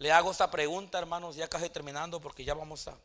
Le 0.00 0.10
hago 0.12 0.30
esta 0.30 0.50
pregunta, 0.50 0.98
hermanos, 0.98 1.36
ya 1.36 1.46
casi 1.46 1.68
terminando, 1.68 2.22
porque 2.22 2.42
ya 2.42 2.54
vamos 2.54 2.88
a, 2.88 2.98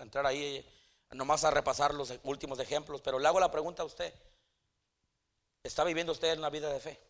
entrar 0.00 0.24
ahí, 0.24 0.64
nomás 1.10 1.42
a 1.42 1.50
repasar 1.50 1.92
los 1.94 2.14
últimos 2.22 2.60
ejemplos, 2.60 3.00
pero 3.00 3.18
le 3.18 3.26
hago 3.26 3.40
la 3.40 3.50
pregunta 3.50 3.82
a 3.82 3.86
usted. 3.86 4.14
¿Está 5.64 5.82
viviendo 5.82 6.12
usted 6.12 6.38
una 6.38 6.48
vida 6.48 6.72
de 6.72 6.78
fe? 6.78 7.00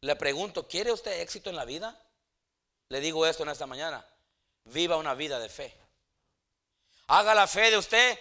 Le 0.00 0.16
pregunto, 0.16 0.66
¿quiere 0.66 0.90
usted 0.90 1.20
éxito 1.20 1.48
en 1.48 1.54
la 1.54 1.64
vida? 1.64 1.96
Le 2.88 2.98
digo 2.98 3.24
esto 3.24 3.44
en 3.44 3.50
esta 3.50 3.66
mañana. 3.66 4.04
Viva 4.64 4.96
una 4.96 5.14
vida 5.14 5.38
de 5.38 5.48
fe. 5.48 5.78
Haga 7.06 7.36
la 7.36 7.46
fe 7.46 7.70
de 7.70 7.78
usted 7.78 8.18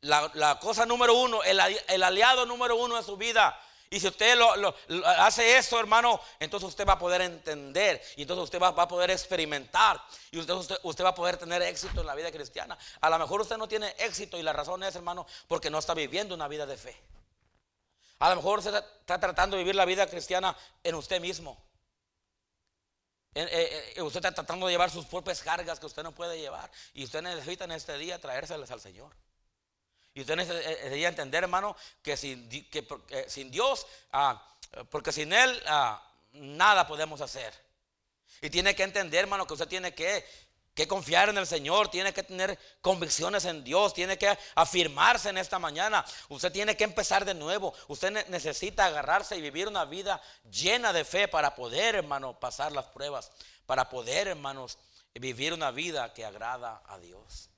la, 0.00 0.58
cosa 0.62 0.86
número 0.86 1.14
uno, 1.14 1.42
el, 1.42 1.60
el 1.88 2.02
aliado 2.02 2.46
número 2.46 2.74
uno 2.74 2.96
de 2.96 3.02
su 3.02 3.18
vida. 3.18 3.54
Y 3.92 4.00
si 4.00 4.08
usted 4.08 4.38
lo, 4.38 4.74
hace 5.18 5.58
eso, 5.58 5.78
hermano, 5.78 6.18
entonces 6.40 6.66
usted 6.66 6.86
va 6.86 6.94
a 6.94 6.98
poder 6.98 7.20
entender. 7.20 8.02
Y 8.16 8.22
entonces 8.22 8.44
usted 8.44 8.58
va, 8.58 8.68
a 8.68 8.88
poder 8.88 9.10
experimentar. 9.10 10.02
Y 10.30 10.38
usted, 10.38 11.04
va 11.04 11.10
a 11.10 11.14
poder 11.14 11.36
tener 11.36 11.60
éxito 11.60 12.00
en 12.00 12.06
la 12.06 12.14
vida 12.14 12.32
cristiana. 12.32 12.78
A 13.02 13.10
lo 13.10 13.18
mejor 13.18 13.42
usted 13.42 13.58
no 13.58 13.68
tiene 13.68 13.94
éxito 13.98 14.38
y 14.38 14.42
la 14.42 14.54
razón 14.54 14.82
es, 14.82 14.96
hermano, 14.96 15.26
porque 15.46 15.68
no 15.68 15.78
está 15.78 15.92
viviendo 15.92 16.34
una 16.34 16.48
vida 16.48 16.64
de 16.64 16.78
fe. 16.78 16.98
A 18.20 18.30
lo 18.30 18.36
mejor 18.36 18.60
usted 18.60 18.74
está 18.74 19.20
tratando 19.20 19.58
de 19.58 19.62
vivir 19.62 19.76
la 19.76 19.84
vida 19.84 20.06
cristiana 20.06 20.56
en 20.82 20.94
usted 20.94 21.20
mismo. 21.20 21.62
Eh, 23.34 23.92
eh, 23.94 24.00
usted 24.00 24.20
está 24.20 24.32
tratando 24.32 24.68
de 24.68 24.72
llevar 24.72 24.90
sus 24.90 25.04
propias 25.04 25.42
cargas 25.42 25.78
que 25.78 25.84
usted 25.84 26.02
no 26.02 26.12
puede 26.12 26.40
llevar. 26.40 26.70
Y 26.94 27.04
usted 27.04 27.20
necesita 27.20 27.64
en 27.64 27.72
este 27.72 27.98
día 27.98 28.18
traérselas 28.18 28.70
al 28.70 28.80
Señor. 28.80 29.14
Y 30.14 30.20
usted 30.20 30.36
necesitaría 30.36 31.08
entender, 31.08 31.44
hermano, 31.44 31.76
que 32.02 32.16
sin, 32.16 32.48
que, 32.48 32.86
sin 33.28 33.50
Dios, 33.50 33.86
ah, 34.12 34.46
porque 34.90 35.12
sin 35.12 35.32
Él 35.32 35.62
ah, 35.66 36.02
nada 36.32 36.86
podemos 36.86 37.20
hacer. 37.20 37.52
Y 38.40 38.50
tiene 38.50 38.74
que 38.74 38.82
entender, 38.82 39.20
hermano, 39.20 39.46
que 39.46 39.54
usted 39.54 39.68
tiene 39.68 39.94
que, 39.94 40.24
que 40.74 40.88
confiar 40.88 41.28
en 41.28 41.38
el 41.38 41.46
Señor, 41.46 41.88
tiene 41.88 42.12
que 42.12 42.22
tener 42.22 42.58
convicciones 42.80 43.44
en 43.44 43.62
Dios, 43.64 43.94
tiene 43.94 44.18
que 44.18 44.36
afirmarse 44.54 45.30
en 45.30 45.38
esta 45.38 45.58
mañana. 45.58 46.04
Usted 46.28 46.52
tiene 46.52 46.76
que 46.76 46.84
empezar 46.84 47.24
de 47.24 47.34
nuevo. 47.34 47.72
Usted 47.88 48.26
necesita 48.28 48.86
agarrarse 48.86 49.36
y 49.36 49.40
vivir 49.40 49.68
una 49.68 49.84
vida 49.84 50.20
llena 50.50 50.92
de 50.92 51.04
fe 51.04 51.28
para 51.28 51.54
poder, 51.54 51.94
hermano, 51.94 52.38
pasar 52.38 52.72
las 52.72 52.86
pruebas, 52.86 53.30
para 53.64 53.88
poder, 53.88 54.28
hermanos, 54.28 54.78
vivir 55.14 55.52
una 55.52 55.70
vida 55.70 56.12
que 56.12 56.24
agrada 56.24 56.82
a 56.86 56.98
Dios. 56.98 57.51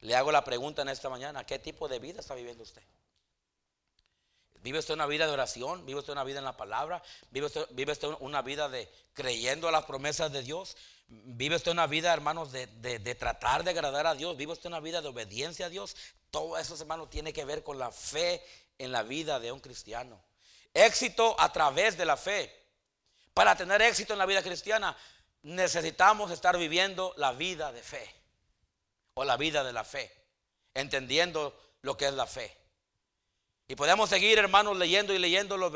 Le 0.00 0.14
hago 0.14 0.30
la 0.30 0.44
pregunta 0.44 0.82
en 0.82 0.88
esta 0.88 1.08
mañana, 1.08 1.44
¿qué 1.44 1.58
tipo 1.58 1.88
de 1.88 1.98
vida 1.98 2.20
está 2.20 2.34
viviendo 2.34 2.62
usted? 2.62 2.82
¿Vive 4.60 4.78
usted 4.78 4.94
una 4.94 5.06
vida 5.06 5.26
de 5.26 5.32
oración? 5.32 5.86
¿Vive 5.86 6.00
usted 6.00 6.12
una 6.12 6.24
vida 6.24 6.38
en 6.38 6.44
la 6.44 6.56
palabra? 6.56 7.02
¿Vive 7.30 7.46
usted, 7.46 8.08
una 8.20 8.42
vida 8.42 8.68
de 8.68 8.90
creyendo 9.12 9.68
a 9.68 9.72
las 9.72 9.84
promesas 9.84 10.32
de 10.32 10.42
Dios? 10.42 10.76
¿Vive 11.08 11.56
usted 11.56 11.72
una 11.72 11.86
vida, 11.86 12.12
hermanos, 12.12 12.52
de, 12.52 12.66
de, 12.66 13.14
tratar 13.14 13.64
de 13.64 13.70
agradar 13.70 14.06
a 14.06 14.14
Dios? 14.14 14.36
¿Vive 14.36 14.52
usted 14.52 14.68
una 14.68 14.80
vida 14.80 15.00
de 15.00 15.08
obediencia 15.08 15.66
a 15.66 15.68
Dios? 15.68 15.96
Todo 16.30 16.58
eso, 16.58 16.76
hermanos, 16.76 17.08
tiene 17.08 17.32
que 17.32 17.44
ver 17.44 17.62
con 17.62 17.78
la 17.78 17.90
fe 17.90 18.44
en 18.78 18.92
la 18.92 19.02
vida 19.02 19.40
de 19.40 19.52
un 19.52 19.60
cristiano. 19.60 20.20
Éxito 20.74 21.36
a 21.38 21.52
través 21.52 21.96
de 21.96 22.04
la 22.04 22.16
fe. 22.16 22.52
Para 23.32 23.56
tener 23.56 23.80
éxito 23.82 24.12
en 24.12 24.18
la 24.18 24.26
vida 24.26 24.42
cristiana, 24.42 24.96
necesitamos 25.42 26.30
estar 26.30 26.58
viviendo 26.58 27.14
la 27.16 27.32
vida 27.32 27.72
de 27.72 27.82
fe 27.82 28.17
o 29.18 29.24
la 29.24 29.36
vida 29.36 29.64
de 29.64 29.72
la 29.72 29.82
fe, 29.82 30.12
entendiendo 30.74 31.52
lo 31.82 31.96
que 31.96 32.06
es 32.06 32.14
la 32.14 32.26
fe. 32.26 32.56
Y 33.66 33.74
podemos 33.74 34.08
seguir, 34.08 34.38
hermanos, 34.38 34.76
leyendo 34.78 35.12
y 35.12 35.18
leyendo 35.18 35.56
los, 35.56 35.72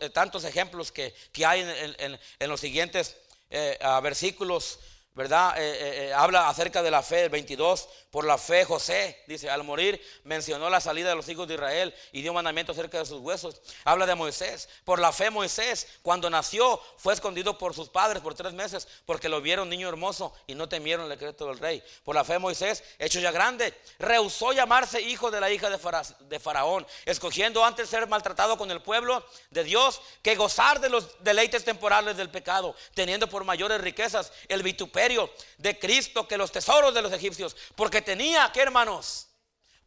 eh, 0.00 0.10
tantos 0.10 0.44
ejemplos 0.44 0.92
que, 0.92 1.14
hay 1.46 1.62
en, 1.62 2.48
los 2.48 2.60
siguientes 2.60 3.16
eh, 3.48 3.78
versículos 4.02 4.80
¿verdad? 5.14 5.54
Eh, 5.56 6.12
habla 6.14 6.48
acerca 6.48 6.82
de 6.82 6.90
la 6.90 7.02
fe, 7.02 7.24
el 7.24 7.30
22, 7.30 7.88
por 8.10 8.24
la 8.24 8.38
fe 8.38 8.64
José, 8.64 9.22
dice, 9.26 9.50
al 9.50 9.64
morir 9.64 10.00
mencionó 10.24 10.70
la 10.70 10.80
salida 10.80 11.10
de 11.10 11.14
los 11.14 11.28
hijos 11.28 11.46
de 11.46 11.54
Israel 11.54 11.94
y 12.12 12.22
dio 12.22 12.32
mandamiento 12.32 12.72
acerca 12.72 12.98
de 12.98 13.04
sus 13.04 13.20
huesos. 13.20 13.60
Habla 13.84 14.06
de 14.06 14.14
Moisés, 14.14 14.68
por 14.84 14.98
la 14.98 15.12
fe 15.12 15.30
Moisés, 15.30 15.86
cuando 16.02 16.30
nació, 16.30 16.80
fue 16.96 17.12
escondido 17.12 17.58
por 17.58 17.74
sus 17.74 17.88
padres 17.88 18.22
por 18.22 18.34
tres 18.34 18.54
meses, 18.54 18.88
porque 19.04 19.28
lo 19.28 19.40
vieron 19.42 19.68
niño 19.68 19.88
hermoso 19.88 20.32
y 20.46 20.54
no 20.54 20.68
temieron 20.68 21.04
el 21.04 21.10
decreto 21.10 21.46
del 21.46 21.58
rey. 21.58 21.82
Por 22.04 22.14
la 22.14 22.24
fe 22.24 22.38
Moisés, 22.38 22.82
hecho 22.98 23.20
ya 23.20 23.30
grande, 23.30 23.74
rehusó 23.98 24.52
llamarse 24.52 25.00
hijo 25.02 25.30
de 25.30 25.40
la 25.40 25.50
hija 25.50 25.68
de 25.68 26.40
Faraón, 26.40 26.86
escogiendo 27.04 27.64
antes 27.64 27.88
ser 27.88 28.06
maltratado 28.06 28.56
con 28.56 28.70
el 28.70 28.80
pueblo 28.80 29.24
de 29.50 29.64
Dios 29.64 30.00
que 30.22 30.36
gozar 30.36 30.80
de 30.80 30.88
los 30.88 31.22
deleites 31.22 31.64
temporales 31.64 32.16
del 32.16 32.30
pecado, 32.30 32.74
teniendo 32.94 33.28
por 33.28 33.44
mayores 33.44 33.80
riquezas 33.80 34.32
el 34.48 34.62
vituperio 34.62 35.30
de 35.58 35.78
Cristo 35.78 36.26
que 36.26 36.38
los 36.38 36.52
tesoros 36.52 36.94
de 36.94 37.02
los 37.02 37.12
egipcios, 37.12 37.56
porque 37.74 37.97
tenía 38.02 38.50
que 38.52 38.60
hermanos, 38.60 39.28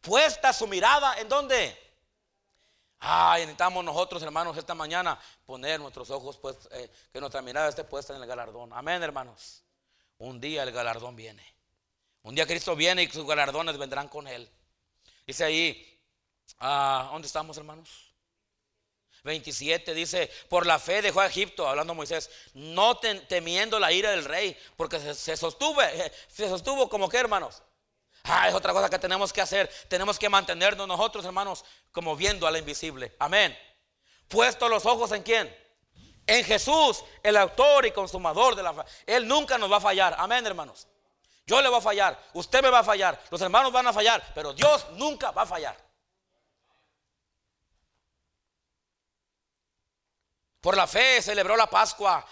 puesta 0.00 0.52
su 0.52 0.66
mirada 0.66 1.18
en 1.18 1.28
dónde. 1.28 1.78
Ay, 2.98 3.42
necesitamos 3.42 3.84
nosotros, 3.84 4.22
hermanos, 4.22 4.56
esta 4.56 4.74
mañana 4.74 5.18
poner 5.44 5.80
nuestros 5.80 6.10
ojos, 6.10 6.38
pues, 6.38 6.56
eh, 6.70 6.88
que 7.12 7.20
nuestra 7.20 7.42
mirada 7.42 7.68
esté 7.68 7.82
puesta 7.82 8.14
en 8.14 8.22
el 8.22 8.28
galardón. 8.28 8.72
Amén, 8.72 9.02
hermanos. 9.02 9.64
Un 10.18 10.40
día 10.40 10.62
el 10.62 10.70
galardón 10.70 11.16
viene. 11.16 11.44
Un 12.22 12.34
día 12.34 12.46
Cristo 12.46 12.76
viene 12.76 13.02
y 13.02 13.10
sus 13.10 13.26
galardones 13.26 13.76
vendrán 13.76 14.08
con 14.08 14.28
él. 14.28 14.48
Dice 15.26 15.44
ahí, 15.44 16.00
ah, 16.60 17.08
¿dónde 17.10 17.26
estamos, 17.26 17.56
hermanos? 17.56 18.12
27 19.24 19.94
dice, 19.94 20.30
por 20.48 20.66
la 20.66 20.78
fe 20.78 21.00
dejó 21.02 21.20
a 21.20 21.26
Egipto, 21.26 21.68
hablando 21.68 21.94
Moisés, 21.94 22.30
no 22.54 22.98
temiendo 22.98 23.78
la 23.78 23.92
ira 23.92 24.10
del 24.10 24.24
rey, 24.24 24.56
porque 24.76 24.98
se, 25.14 25.36
sostuvo, 25.36 25.80
se 26.28 26.48
sostuvo 26.48 26.88
como 26.88 27.08
que 27.08 27.18
hermanos, 27.18 27.62
Ah, 28.24 28.48
es 28.48 28.54
otra 28.54 28.72
cosa 28.72 28.88
que 28.88 28.98
tenemos 28.98 29.32
que 29.32 29.40
hacer. 29.40 29.70
Tenemos 29.88 30.18
que 30.18 30.28
mantenernos 30.28 30.86
nosotros, 30.86 31.24
hermanos, 31.24 31.64
como 31.90 32.16
viendo 32.16 32.46
a 32.46 32.50
la 32.50 32.58
invisible. 32.58 33.14
Amén. 33.18 33.56
Puesto 34.28 34.68
los 34.68 34.86
ojos 34.86 35.12
en 35.12 35.22
quién? 35.22 35.54
En 36.26 36.44
Jesús, 36.44 37.04
el 37.22 37.36
autor 37.36 37.84
y 37.86 37.90
consumador 37.90 38.54
de 38.54 38.62
la 38.62 38.72
fe. 38.72 38.82
Él 39.06 39.26
nunca 39.26 39.58
nos 39.58 39.70
va 39.70 39.78
a 39.78 39.80
fallar. 39.80 40.14
Amén, 40.18 40.46
hermanos. 40.46 40.86
Yo 41.46 41.60
le 41.60 41.68
voy 41.68 41.78
a 41.78 41.82
fallar, 41.82 42.22
usted 42.34 42.62
me 42.62 42.70
va 42.70 42.78
a 42.78 42.84
fallar, 42.84 43.20
los 43.30 43.40
hermanos 43.40 43.72
van 43.72 43.86
a 43.86 43.92
fallar, 43.92 44.22
pero 44.34 44.52
Dios 44.52 44.86
nunca 44.92 45.32
va 45.32 45.42
a 45.42 45.46
fallar. 45.46 45.76
Por 50.60 50.76
la 50.76 50.86
fe 50.86 51.20
celebró 51.20 51.56
la 51.56 51.66
Pascua 51.66 52.24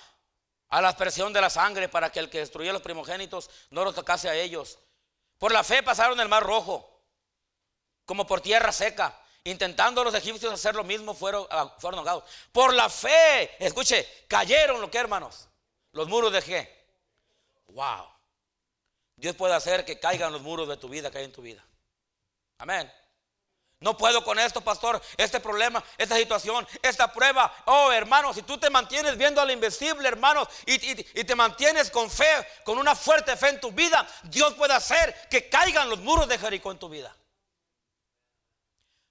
a 0.69 0.81
la 0.81 0.89
aspersión 0.89 1.33
de 1.33 1.41
la 1.41 1.51
sangre 1.51 1.89
para 1.89 2.13
que 2.13 2.21
el 2.21 2.31
que 2.31 2.39
destruyera 2.39 2.73
los 2.73 2.83
primogénitos 2.83 3.51
no 3.71 3.83
los 3.83 3.95
tocase 3.95 4.29
a 4.29 4.37
ellos. 4.37 4.79
Por 5.41 5.53
la 5.53 5.65
fe 5.65 5.83
pasaron 5.83 6.21
el 6.21 6.29
mar 6.29 6.43
rojo, 6.43 7.01
como 8.05 8.27
por 8.27 8.43
tierra 8.43 8.73
seca. 8.73 9.19
Intentando 9.43 10.05
los 10.05 10.13
egipcios 10.13 10.53
hacer 10.53 10.75
lo 10.75 10.85
mismo, 10.85 11.15
fueron, 11.15 11.47
ah, 11.51 11.75
fueron 11.79 12.01
ahogados. 12.01 12.25
Por 12.53 12.75
la 12.75 12.91
fe, 12.91 13.57
escuche, 13.59 14.07
cayeron 14.29 14.83
lo 14.83 14.91
que 14.91 14.99
hermanos, 14.99 15.49
los 15.93 16.09
muros 16.09 16.31
de 16.31 16.43
qué. 16.43 16.85
Wow. 17.69 18.07
Dios 19.17 19.35
puede 19.35 19.55
hacer 19.55 19.87
que 19.87 19.99
caigan 19.99 20.31
los 20.31 20.43
muros 20.43 20.69
de 20.69 20.77
tu 20.77 20.91
vida, 20.91 21.11
que 21.11 21.23
en 21.23 21.33
tu 21.33 21.41
vida. 21.41 21.65
Amén. 22.59 22.93
No 23.83 23.97
puedo 23.97 24.23
con 24.23 24.39
esto, 24.39 24.61
pastor, 24.61 25.01
este 25.17 25.41
problema, 25.41 25.83
esta 25.97 26.15
situación, 26.15 26.69
esta 26.83 27.11
prueba. 27.11 27.51
Oh, 27.65 27.91
hermano, 27.91 28.35
si 28.35 28.43
tú 28.43 28.59
te 28.59 28.69
mantienes 28.69 29.17
viendo 29.17 29.41
al 29.41 29.51
invisible, 29.51 30.07
hermano, 30.07 30.47
y, 30.67 31.25
te 31.25 31.35
mantienes 31.35 31.91
con 31.91 32.11
fe, 32.11 32.27
con 32.63 32.77
una 32.77 32.95
fuerte 32.95 33.39
fe 33.39 33.49
en 33.49 33.61
tu 33.61 33.73
vida, 33.73 34.07
Dios 34.25 34.53
puede 34.53 34.75
hacer 34.75 35.29
que 35.31 35.49
caigan 35.49 35.89
los 35.89 35.99
muros 36.01 36.29
de 36.29 36.37
Jericó 36.37 36.71
en 36.71 36.79
tu 36.79 36.91
vida. 36.91 37.17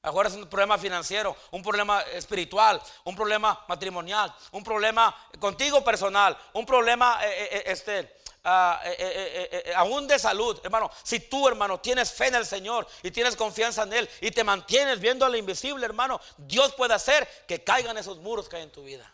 Ahora 0.04 0.30
es 0.30 0.36
un 0.36 0.48
problema 0.48 0.78
financiero, 0.78 1.36
un 1.50 1.64
problema 1.64 2.02
espiritual, 2.02 2.80
un 3.06 3.16
problema 3.16 3.66
matrimonial, 3.68 4.34
un 4.52 4.64
problema 4.64 5.14
contigo 5.40 5.84
personal, 5.84 6.38
un 6.54 6.66
problema 6.66 7.20
eh, 7.26 7.28
eh, 7.28 7.50
eh, 7.52 7.64
este, 7.66 8.19
Ah, 8.52 8.82
eh, 8.84 8.96
eh, 8.98 9.64
eh, 9.68 9.74
aún 9.76 10.08
de 10.08 10.18
salud, 10.18 10.60
hermano, 10.64 10.90
si 11.04 11.20
tú, 11.20 11.48
hermano, 11.48 11.80
tienes 11.80 12.12
fe 12.12 12.30
en 12.30 12.36
el 12.36 12.48
Señor 12.48 12.88
y 13.04 13.12
tienes 13.12 13.36
confianza 13.36 13.84
en 13.84 13.94
Él 13.94 14.10
y 14.22 14.32
te 14.32 14.44
mantienes 14.44 15.00
viendo 15.00 15.24
al 15.24 15.36
invisible, 15.36 15.86
hermano, 15.86 16.20
Dios 16.36 16.74
puede 16.74 16.96
hacer 16.96 17.28
que 17.48 17.64
caigan 17.64 17.96
esos 18.00 18.18
muros 18.18 18.50
que 18.50 18.56
hay 18.56 18.64
en 18.64 18.72
tu 18.72 18.84
vida. 18.84 19.14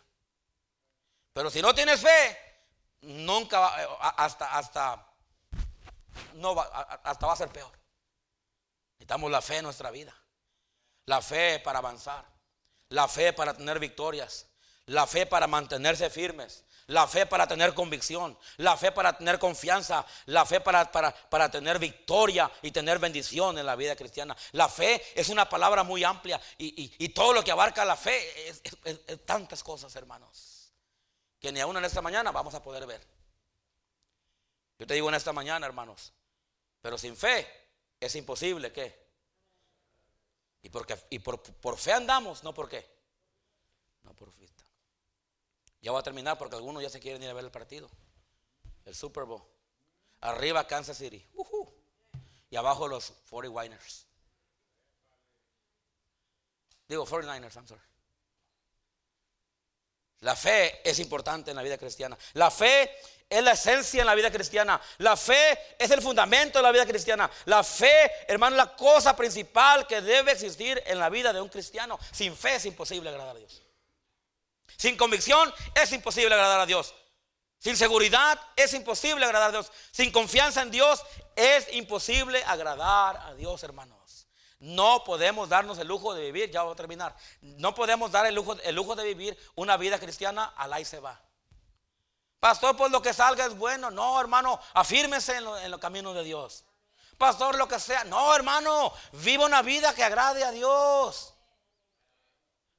Pero 1.33 1.49
si 1.49 1.61
no 1.61 1.75
tienes 1.75 1.99
fe, 1.99 2.37
nunca 3.01 3.75
hasta, 4.15 4.57
hasta, 4.57 5.05
no 6.35 6.55
va, 6.55 6.63
hasta 7.03 7.27
va 7.27 7.33
a 7.33 7.35
ser 7.35 7.49
peor. 7.49 7.77
Necesitamos 8.93 9.29
la 9.29 9.41
fe 9.41 9.57
en 9.57 9.65
nuestra 9.65 9.91
vida, 9.91 10.15
la 11.07 11.21
fe 11.21 11.59
para 11.59 11.79
avanzar, 11.79 12.23
la 12.87 13.09
fe 13.09 13.33
para 13.33 13.53
tener 13.53 13.79
victorias, 13.79 14.47
la 14.87 15.07
fe 15.07 15.25
para 15.25 15.47
mantenerse 15.47 16.09
firmes, 16.09 16.63
la 16.87 17.07
fe 17.07 17.25
para 17.25 17.47
tener 17.47 17.73
convicción, 17.73 18.37
la 18.57 18.77
fe 18.77 18.91
para 18.91 19.17
tener 19.17 19.39
confianza, 19.39 20.05
la 20.25 20.45
fe 20.45 20.61
para, 20.61 20.91
para, 20.91 21.49
tener 21.49 21.79
victoria 21.79 22.51
y 22.61 22.71
tener 22.71 22.99
bendición 22.99 23.57
en 23.57 23.65
la 23.65 23.75
vida 23.75 23.95
cristiana. 23.95 24.35
La 24.51 24.69
fe 24.69 25.01
es 25.15 25.29
una 25.29 25.49
palabra 25.49 25.83
muy 25.83 26.03
amplia 26.03 26.39
y, 26.57 27.09
todo 27.09 27.33
lo 27.33 27.43
que 27.43 27.51
abarca 27.51 27.83
la 27.85 27.95
fe 27.95 28.49
es, 28.49 28.61
tantas 29.25 29.63
cosas, 29.63 29.95
hermanos, 29.95 30.71
que 31.39 31.51
ni 31.51 31.59
aún 31.59 31.77
en 31.77 31.85
esta 31.85 32.01
mañana 32.01 32.31
vamos 32.31 32.53
a 32.53 32.61
poder 32.61 32.85
ver. 32.85 33.01
Yo 34.77 34.85
te 34.85 34.93
digo 34.93 35.09
en 35.09 35.15
esta 35.15 35.33
mañana, 35.33 35.65
hermanos, 35.65 36.13
pero 36.81 36.97
sin 36.97 37.15
fe 37.15 37.47
es 37.99 38.15
imposible 38.15 38.71
que. 38.71 39.05
Y, 40.61 40.69
porque, 40.69 40.97
y 41.11 41.19
por, 41.19 41.41
por 41.41 41.77
fe 41.77 41.93
andamos, 41.93 42.43
no 42.43 42.53
por 42.53 42.67
qué. 42.67 42.85
No 44.03 44.13
por 44.13 44.31
fe. 44.31 44.44
Ya 45.85 45.91
voy 45.91 45.99
a 45.99 46.03
terminar 46.03 46.35
porque 46.39 46.55
algunos 46.55 46.81
ya 46.81 46.89
se 46.89 46.99
quieren 46.99 47.21
ir 47.21 47.29
a 47.29 47.33
ver 47.33 47.45
el 47.45 47.51
partido. 47.51 47.87
El 48.85 48.95
Super 48.95 49.25
Bowl. 49.25 49.43
Arriba 50.21 50.65
Kansas 50.65 50.97
City. 50.97 51.23
Y 52.49 52.55
abajo 52.55 52.87
los 52.87 53.13
40 53.29 53.55
Winers. 53.55 54.07
Digo 56.87 57.05
49ers, 57.05 57.53
I'm 57.53 57.67
sorry. 57.67 57.83
La 60.21 60.35
fe 60.35 60.81
es 60.89 60.97
importante 60.97 61.51
en 61.51 61.57
la 61.57 61.61
vida 61.61 61.77
cristiana. 61.77 62.17
La 62.33 62.49
fe 62.49 62.91
es 63.29 63.43
la 63.43 63.51
esencia 63.51 64.01
en 64.01 64.07
la 64.07 64.15
vida 64.15 64.31
cristiana. 64.31 64.81
La 64.97 65.15
fe 65.15 65.75
es 65.77 65.91
el 65.91 66.01
fundamento 66.01 66.57
de 66.57 66.63
la 66.63 66.71
vida 66.71 66.87
cristiana. 66.87 67.29
La 67.45 67.63
fe, 67.63 68.11
hermano, 68.27 68.55
es 68.55 68.57
la 68.57 68.75
cosa 68.75 69.15
principal 69.15 69.85
que 69.85 70.01
debe 70.01 70.31
existir 70.31 70.81
en 70.87 70.97
la 70.97 71.11
vida 71.11 71.31
de 71.31 71.41
un 71.41 71.49
cristiano. 71.49 71.99
Sin 72.11 72.35
fe 72.35 72.55
es 72.55 72.65
imposible 72.65 73.09
agradar 73.09 73.35
a 73.35 73.39
Dios. 73.39 73.64
Sin 74.77 74.97
convicción 74.97 75.53
es 75.73 75.91
imposible 75.91 76.33
agradar 76.33 76.59
a 76.59 76.65
Dios. 76.65 76.93
Sin 77.57 77.77
seguridad 77.77 78.39
es 78.55 78.73
imposible 78.73 79.25
agradar 79.25 79.49
a 79.49 79.51
Dios. 79.51 79.71
Sin 79.91 80.11
confianza 80.11 80.61
en 80.61 80.71
Dios 80.71 81.03
es 81.35 81.73
imposible 81.73 82.43
agradar 82.45 83.17
a 83.17 83.33
Dios, 83.33 83.63
hermanos. 83.63 84.27
No 84.59 85.03
podemos 85.03 85.49
darnos 85.49 85.77
el 85.79 85.87
lujo 85.87 86.13
de 86.13 86.21
vivir, 86.21 86.49
ya 86.49 86.63
voy 86.63 86.73
a 86.73 86.75
terminar. 86.75 87.15
No 87.41 87.75
podemos 87.75 88.11
dar 88.11 88.25
el 88.25 88.35
lujo, 88.35 88.55
el 88.63 88.75
lujo 88.75 88.95
de 88.95 89.03
vivir 89.03 89.37
una 89.55 89.77
vida 89.77 89.99
cristiana, 89.99 90.53
al 90.55 90.79
y 90.79 90.85
se 90.85 90.99
va. 90.99 91.21
Pastor, 92.39 92.75
pues 92.77 92.91
lo 92.91 93.01
que 93.01 93.13
salga 93.13 93.45
es 93.45 93.57
bueno. 93.57 93.91
No, 93.91 94.19
hermano, 94.19 94.59
afírmese 94.73 95.37
en, 95.37 95.47
en 95.47 95.71
los 95.71 95.79
caminos 95.79 96.15
de 96.15 96.23
Dios. 96.23 96.65
Pastor, 97.17 97.55
lo 97.57 97.67
que 97.67 97.79
sea. 97.79 98.03
No, 98.03 98.35
hermano, 98.35 98.93
viva 99.13 99.45
una 99.45 99.61
vida 99.61 99.93
que 99.93 100.03
agrade 100.03 100.43
a 100.43 100.51
Dios. 100.51 101.34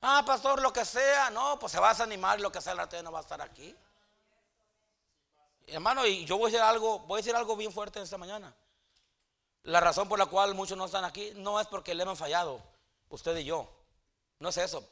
Ah, 0.08 0.22
pastor, 0.24 0.62
lo 0.62 0.72
que 0.72 0.84
sea. 0.84 1.30
No, 1.30 1.58
pues 1.58 1.72
se 1.72 1.80
va 1.80 1.88
a 1.88 1.92
desanimar 1.92 2.38
y 2.38 2.42
lo 2.42 2.52
que 2.52 2.60
sea, 2.60 2.76
la 2.76 2.86
no 3.02 3.10
va 3.10 3.18
a 3.18 3.22
estar 3.22 3.42
aquí. 3.42 3.76
Hermano, 5.66 6.06
y 6.06 6.24
yo 6.24 6.38
voy 6.38 6.44
a 6.44 6.52
decir 6.52 6.62
algo, 6.62 7.00
voy 7.00 7.18
a 7.18 7.22
decir 7.22 7.34
algo 7.34 7.56
bien 7.56 7.72
fuerte 7.72 8.00
esta 8.00 8.16
mañana. 8.16 8.54
La 9.64 9.80
razón 9.80 10.08
por 10.08 10.16
la 10.16 10.26
cual 10.26 10.54
muchos 10.54 10.78
no 10.78 10.84
están 10.84 11.04
aquí 11.04 11.32
no 11.34 11.58
es 11.58 11.66
porque 11.66 11.92
le 11.92 12.04
hemos 12.04 12.20
fallado, 12.20 12.62
usted 13.08 13.36
y 13.38 13.46
yo. 13.46 13.68
No 14.38 14.50
es 14.50 14.56
eso. 14.58 14.88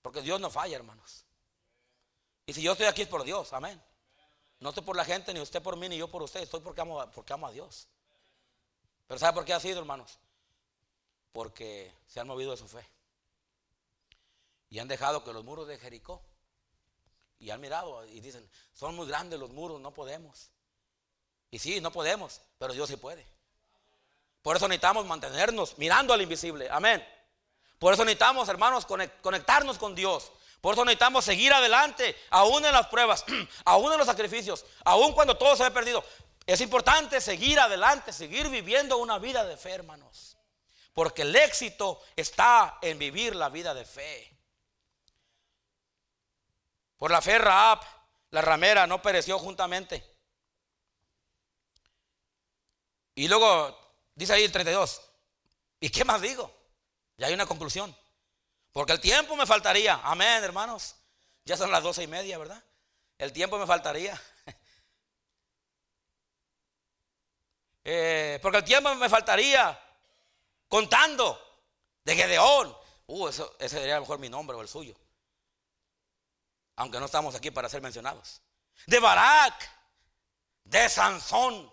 Porque 0.00 0.22
Dios 0.22 0.40
no 0.40 0.48
falla, 0.48 0.76
hermanos. 0.76 1.26
Y 2.46 2.54
si 2.54 2.62
yo 2.62 2.72
estoy 2.72 2.86
aquí 2.86 3.02
es 3.02 3.08
por 3.08 3.24
Dios, 3.24 3.52
amén. 3.52 3.78
No 4.58 4.70
estoy 4.70 4.84
por 4.84 4.96
la 4.96 5.04
gente, 5.04 5.34
ni 5.34 5.40
usted 5.40 5.62
por 5.62 5.76
mí, 5.76 5.86
ni 5.86 5.98
yo 5.98 6.08
por 6.08 6.22
usted. 6.22 6.40
Estoy 6.40 6.60
porque 6.60 6.80
amo, 6.80 7.06
porque 7.10 7.34
amo 7.34 7.46
a 7.46 7.52
Dios. 7.52 7.86
Pero 9.06 9.20
¿sabe 9.20 9.34
por 9.34 9.44
qué 9.44 9.52
ha 9.52 9.60
sido, 9.60 9.80
hermanos? 9.80 10.18
Porque 11.30 11.92
se 12.06 12.20
han 12.20 12.26
movido 12.26 12.52
de 12.52 12.56
su 12.56 12.66
fe. 12.66 12.88
Y 14.70 14.78
han 14.78 14.88
dejado 14.88 15.24
que 15.24 15.32
los 15.32 15.44
muros 15.44 15.66
de 15.66 15.78
Jericó. 15.78 16.22
Y 17.38 17.50
han 17.50 17.60
mirado 17.60 18.04
y 18.06 18.20
dicen, 18.20 18.48
son 18.72 18.96
muy 18.96 19.06
grandes 19.06 19.38
los 19.38 19.50
muros, 19.50 19.80
no 19.80 19.92
podemos. 19.92 20.50
Y 21.50 21.58
sí, 21.58 21.80
no 21.80 21.92
podemos, 21.92 22.40
pero 22.58 22.72
Dios 22.72 22.88
sí 22.88 22.96
puede. 22.96 23.24
Por 24.42 24.56
eso 24.56 24.66
necesitamos 24.68 25.06
mantenernos 25.06 25.78
mirando 25.78 26.12
al 26.12 26.22
invisible. 26.22 26.68
Amén. 26.70 27.06
Por 27.78 27.94
eso 27.94 28.04
necesitamos, 28.04 28.48
hermanos, 28.48 28.86
conectarnos 28.86 29.78
con 29.78 29.94
Dios. 29.94 30.32
Por 30.60 30.74
eso 30.74 30.84
necesitamos 30.84 31.24
seguir 31.24 31.52
adelante, 31.52 32.16
aún 32.30 32.64
en 32.64 32.72
las 32.72 32.88
pruebas, 32.88 33.24
aún 33.64 33.92
en 33.92 33.98
los 33.98 34.06
sacrificios, 34.06 34.64
aún 34.84 35.12
cuando 35.12 35.36
todo 35.36 35.54
se 35.54 35.64
ha 35.64 35.72
perdido. 35.72 36.04
Es 36.44 36.60
importante 36.60 37.20
seguir 37.20 37.60
adelante, 37.60 38.12
seguir 38.12 38.48
viviendo 38.48 38.96
una 38.96 39.18
vida 39.18 39.44
de 39.44 39.56
fe, 39.56 39.72
hermanos. 39.72 40.36
Porque 40.94 41.22
el 41.22 41.36
éxito 41.36 42.00
está 42.16 42.78
en 42.82 42.98
vivir 42.98 43.36
la 43.36 43.50
vida 43.50 43.74
de 43.74 43.84
fe. 43.84 44.37
Por 46.98 47.12
la 47.12 47.22
fe 47.22 47.38
Raab, 47.38 47.80
la 48.30 48.42
ramera, 48.42 48.86
no 48.86 49.00
pereció 49.00 49.38
juntamente. 49.38 50.04
Y 53.14 53.28
luego 53.28 53.76
dice 54.14 54.34
ahí 54.34 54.44
el 54.44 54.52
32. 54.52 55.00
¿Y 55.80 55.90
qué 55.90 56.04
más 56.04 56.20
digo? 56.20 56.52
Ya 57.16 57.28
hay 57.28 57.34
una 57.34 57.46
conclusión. 57.46 57.96
Porque 58.72 58.92
el 58.92 59.00
tiempo 59.00 59.36
me 59.36 59.46
faltaría. 59.46 60.00
Amén, 60.02 60.42
hermanos. 60.42 60.96
Ya 61.44 61.56
son 61.56 61.70
las 61.70 61.82
doce 61.82 62.02
y 62.02 62.08
media, 62.08 62.36
¿verdad? 62.36 62.62
El 63.16 63.32
tiempo 63.32 63.58
me 63.58 63.66
faltaría. 63.66 64.20
Eh, 67.90 68.38
porque 68.42 68.58
el 68.58 68.64
tiempo 68.64 68.94
me 68.96 69.08
faltaría 69.08 69.82
contando 70.68 71.40
de 72.04 72.14
Gedeón. 72.14 72.76
Uh, 73.06 73.28
eso, 73.28 73.56
ese 73.58 73.78
sería 73.78 73.94
a 73.94 73.96
lo 73.96 74.02
mejor 74.02 74.18
mi 74.18 74.28
nombre 74.28 74.54
o 74.54 74.60
el 74.60 74.68
suyo 74.68 74.94
aunque 76.78 77.00
no 77.00 77.06
estamos 77.06 77.34
aquí 77.34 77.50
para 77.50 77.68
ser 77.68 77.82
mencionados. 77.82 78.40
De 78.86 79.00
Barak, 79.00 79.68
de 80.62 80.88
Sansón, 80.88 81.72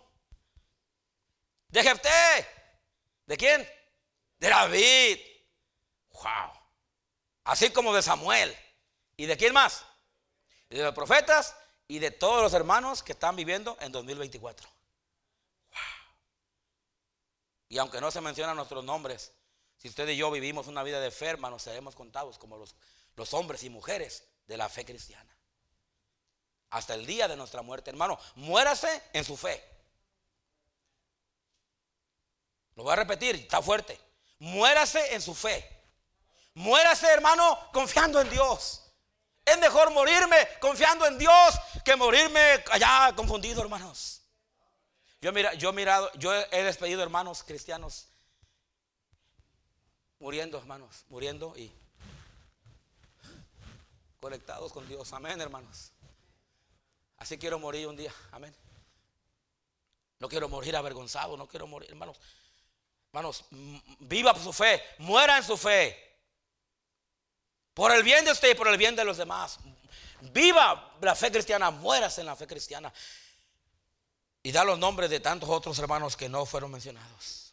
de 1.67 1.83
Jefté, 1.83 2.49
¿de 3.27 3.37
quién? 3.37 3.69
De 4.39 4.49
David. 4.49 5.19
Wow. 6.09 6.51
Así 7.43 7.69
como 7.69 7.93
de 7.93 8.01
Samuel. 8.01 8.57
¿Y 9.15 9.27
de 9.27 9.37
quién 9.37 9.53
más? 9.53 9.85
de 10.69 10.83
los 10.83 10.95
profetas 10.95 11.55
y 11.87 11.99
de 11.99 12.09
todos 12.09 12.41
los 12.41 12.53
hermanos 12.53 13.03
que 13.03 13.11
están 13.11 13.35
viviendo 13.35 13.77
en 13.81 13.91
2024. 13.91 14.67
Wow. 15.69 15.79
Y 17.69 17.77
aunque 17.77 18.01
no 18.01 18.09
se 18.09 18.21
mencionan 18.21 18.57
nuestros 18.57 18.83
nombres, 18.83 19.33
si 19.77 19.87
usted 19.87 20.07
y 20.09 20.17
yo 20.17 20.31
vivimos 20.31 20.65
una 20.65 20.81
vida 20.81 20.99
de 20.99 21.11
fe, 21.11 21.27
hermanos, 21.27 21.61
seremos 21.61 21.95
contados 21.95 22.39
como 22.39 22.57
los, 22.57 22.75
los 23.15 23.35
hombres 23.35 23.63
y 23.63 23.69
mujeres 23.69 24.27
de 24.47 24.57
la 24.57 24.69
fe 24.69 24.85
cristiana. 24.85 25.35
Hasta 26.71 26.93
el 26.93 27.05
día 27.05 27.27
de 27.27 27.35
nuestra 27.35 27.61
muerte, 27.61 27.89
hermano, 27.89 28.19
muérase 28.35 29.01
en 29.13 29.23
su 29.23 29.37
fe. 29.37 29.63
Lo 32.75 32.83
voy 32.83 32.93
a 32.93 32.97
repetir, 32.97 33.35
está 33.35 33.61
fuerte. 33.61 33.99
Muérase 34.39 35.13
en 35.15 35.21
su 35.21 35.33
fe. 35.33 35.67
Muérase, 36.53 37.07
hermano, 37.07 37.69
confiando 37.71 38.19
en 38.19 38.29
Dios. 38.29 38.81
Es 39.45 39.57
mejor 39.59 39.91
morirme 39.91 40.35
confiando 40.59 41.05
en 41.05 41.17
Dios 41.17 41.55
que 41.83 41.95
morirme 41.95 42.63
allá 42.71 43.13
confundido, 43.15 43.61
hermanos. 43.61 44.21
Yo, 45.21 45.31
mira, 45.31 45.53
yo, 45.53 45.71
mirado, 45.71 46.11
yo 46.15 46.33
he 46.33 46.63
despedido 46.63 47.01
hermanos 47.01 47.43
cristianos 47.43 48.09
muriendo, 50.19 50.57
hermanos, 50.57 51.05
muriendo 51.09 51.53
y 51.55 51.71
conectados 54.25 54.73
con 54.73 54.87
Dios. 54.87 55.13
Amén, 55.13 55.39
hermanos. 55.39 55.91
Así 57.17 57.37
quiero 57.37 57.59
morir 57.59 57.85
un 57.85 57.95
día. 57.95 58.11
Amén. 58.31 58.55
No 60.17 60.27
quiero 60.27 60.49
morir 60.49 60.75
avergonzado, 60.75 61.37
no 61.37 61.47
quiero 61.47 61.67
morir, 61.67 61.91
hermanos. 61.91 62.17
Hermanos, 63.09 63.45
viva 63.99 64.33
su 64.33 64.51
fe, 64.51 64.81
muera 64.97 65.37
en 65.37 65.43
su 65.43 65.55
fe. 65.55 66.17
Por 67.75 67.91
el 67.91 68.01
bien 68.01 68.25
de 68.25 68.31
usted 68.31 68.49
y 68.49 68.55
por 68.55 68.67
el 68.67 68.77
bien 68.77 68.95
de 68.95 69.05
los 69.05 69.17
demás. 69.17 69.59
Viva 70.21 70.97
la 71.01 71.13
fe 71.13 71.31
cristiana, 71.31 71.69
mueras 71.69 72.17
en 72.17 72.25
la 72.25 72.35
fe 72.35 72.47
cristiana. 72.47 72.91
Y 74.41 74.51
da 74.51 74.63
los 74.63 74.79
nombres 74.79 75.11
de 75.11 75.19
tantos 75.19 75.47
otros 75.49 75.77
hermanos 75.77 76.17
que 76.17 76.29
no 76.29 76.47
fueron 76.47 76.71
mencionados 76.71 77.44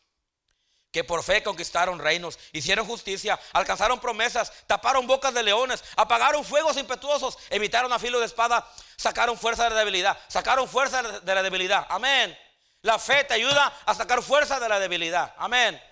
que 0.92 1.02
por 1.02 1.22
fe 1.22 1.42
conquistaron 1.42 1.98
reinos, 1.98 2.38
hicieron 2.52 2.86
justicia, 2.86 3.40
alcanzaron 3.52 3.98
promesas, 3.98 4.52
taparon 4.66 5.06
bocas 5.06 5.32
de 5.32 5.42
leones, 5.42 5.82
apagaron 5.96 6.44
fuegos 6.44 6.76
impetuosos, 6.76 7.38
evitaron 7.48 7.92
a 7.92 7.98
filo 7.98 8.20
de 8.20 8.26
espada, 8.26 8.70
sacaron 8.96 9.38
fuerza 9.38 9.64
de 9.64 9.70
la 9.70 9.76
debilidad, 9.76 10.18
sacaron 10.28 10.68
fuerza 10.68 11.02
de 11.02 11.34
la 11.34 11.42
debilidad. 11.42 11.86
Amén. 11.88 12.38
La 12.82 12.98
fe 12.98 13.24
te 13.24 13.34
ayuda 13.34 13.72
a 13.86 13.94
sacar 13.94 14.22
fuerza 14.22 14.60
de 14.60 14.68
la 14.68 14.78
debilidad. 14.78 15.34
Amén. 15.38 15.82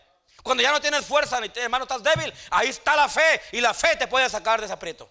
Cuando 0.42 0.62
ya 0.62 0.70
no 0.70 0.80
tienes 0.80 1.06
fuerza, 1.06 1.40
ni 1.40 1.50
hermano, 1.54 1.84
estás 1.84 2.02
débil, 2.02 2.32
ahí 2.50 2.68
está 2.68 2.94
la 2.94 3.08
fe 3.08 3.40
y 3.52 3.60
la 3.60 3.72
fe 3.72 3.96
te 3.96 4.06
puede 4.06 4.28
sacar 4.28 4.60
de 4.60 4.66
ese 4.66 4.74
aprieto. 4.74 5.10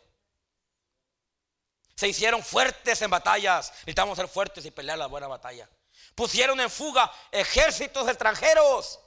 Se 1.96 2.08
hicieron 2.08 2.44
fuertes 2.44 3.02
en 3.02 3.10
batallas. 3.10 3.72
Necesitamos 3.80 4.18
ser 4.18 4.28
fuertes 4.28 4.66
y 4.66 4.72
pelear 4.72 4.98
la 4.98 5.08
buena 5.08 5.28
batalla. 5.28 5.68
Pusieron 6.14 6.60
en 6.60 6.70
fuga 6.70 7.12
ejércitos 7.32 8.08
extranjeros. 8.08 9.00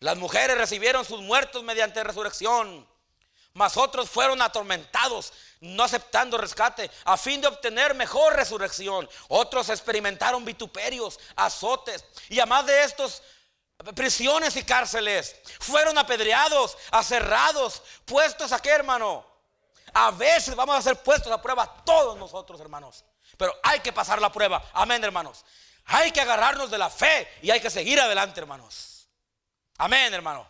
Las 0.00 0.16
mujeres 0.16 0.58
recibieron 0.58 1.04
sus 1.04 1.20
muertos 1.20 1.62
mediante 1.62 2.04
resurrección, 2.04 2.86
mas 3.54 3.76
otros 3.78 4.10
fueron 4.10 4.42
atormentados, 4.42 5.32
no 5.60 5.84
aceptando 5.84 6.36
rescate, 6.36 6.90
a 7.04 7.16
fin 7.16 7.40
de 7.40 7.48
obtener 7.48 7.94
mejor 7.94 8.34
resurrección. 8.34 9.08
Otros 9.28 9.70
experimentaron 9.70 10.44
vituperios, 10.44 11.18
azotes, 11.34 12.04
y 12.28 12.38
además 12.38 12.66
de 12.66 12.84
estos, 12.84 13.22
prisiones 13.94 14.56
y 14.56 14.62
cárceles. 14.62 15.36
Fueron 15.60 15.96
apedreados, 15.96 16.76
aserrados, 16.90 17.82
puestos 18.04 18.52
a 18.52 18.60
qué, 18.60 18.70
hermano. 18.70 19.24
A 19.94 20.10
veces 20.10 20.54
vamos 20.54 20.76
a 20.76 20.82
ser 20.82 21.02
puestos 21.02 21.32
a 21.32 21.40
prueba 21.40 21.82
todos 21.84 22.18
nosotros, 22.18 22.60
hermanos. 22.60 23.04
Pero 23.38 23.54
hay 23.62 23.80
que 23.80 23.92
pasar 23.92 24.20
la 24.20 24.30
prueba. 24.30 24.62
Amén, 24.72 25.02
hermanos. 25.02 25.44
Hay 25.86 26.10
que 26.10 26.20
agarrarnos 26.20 26.70
de 26.70 26.78
la 26.78 26.90
fe 26.90 27.28
y 27.42 27.50
hay 27.50 27.60
que 27.60 27.70
seguir 27.70 28.00
adelante, 28.00 28.40
hermanos. 28.40 28.95
Amén, 29.78 30.12
hermano. 30.12 30.48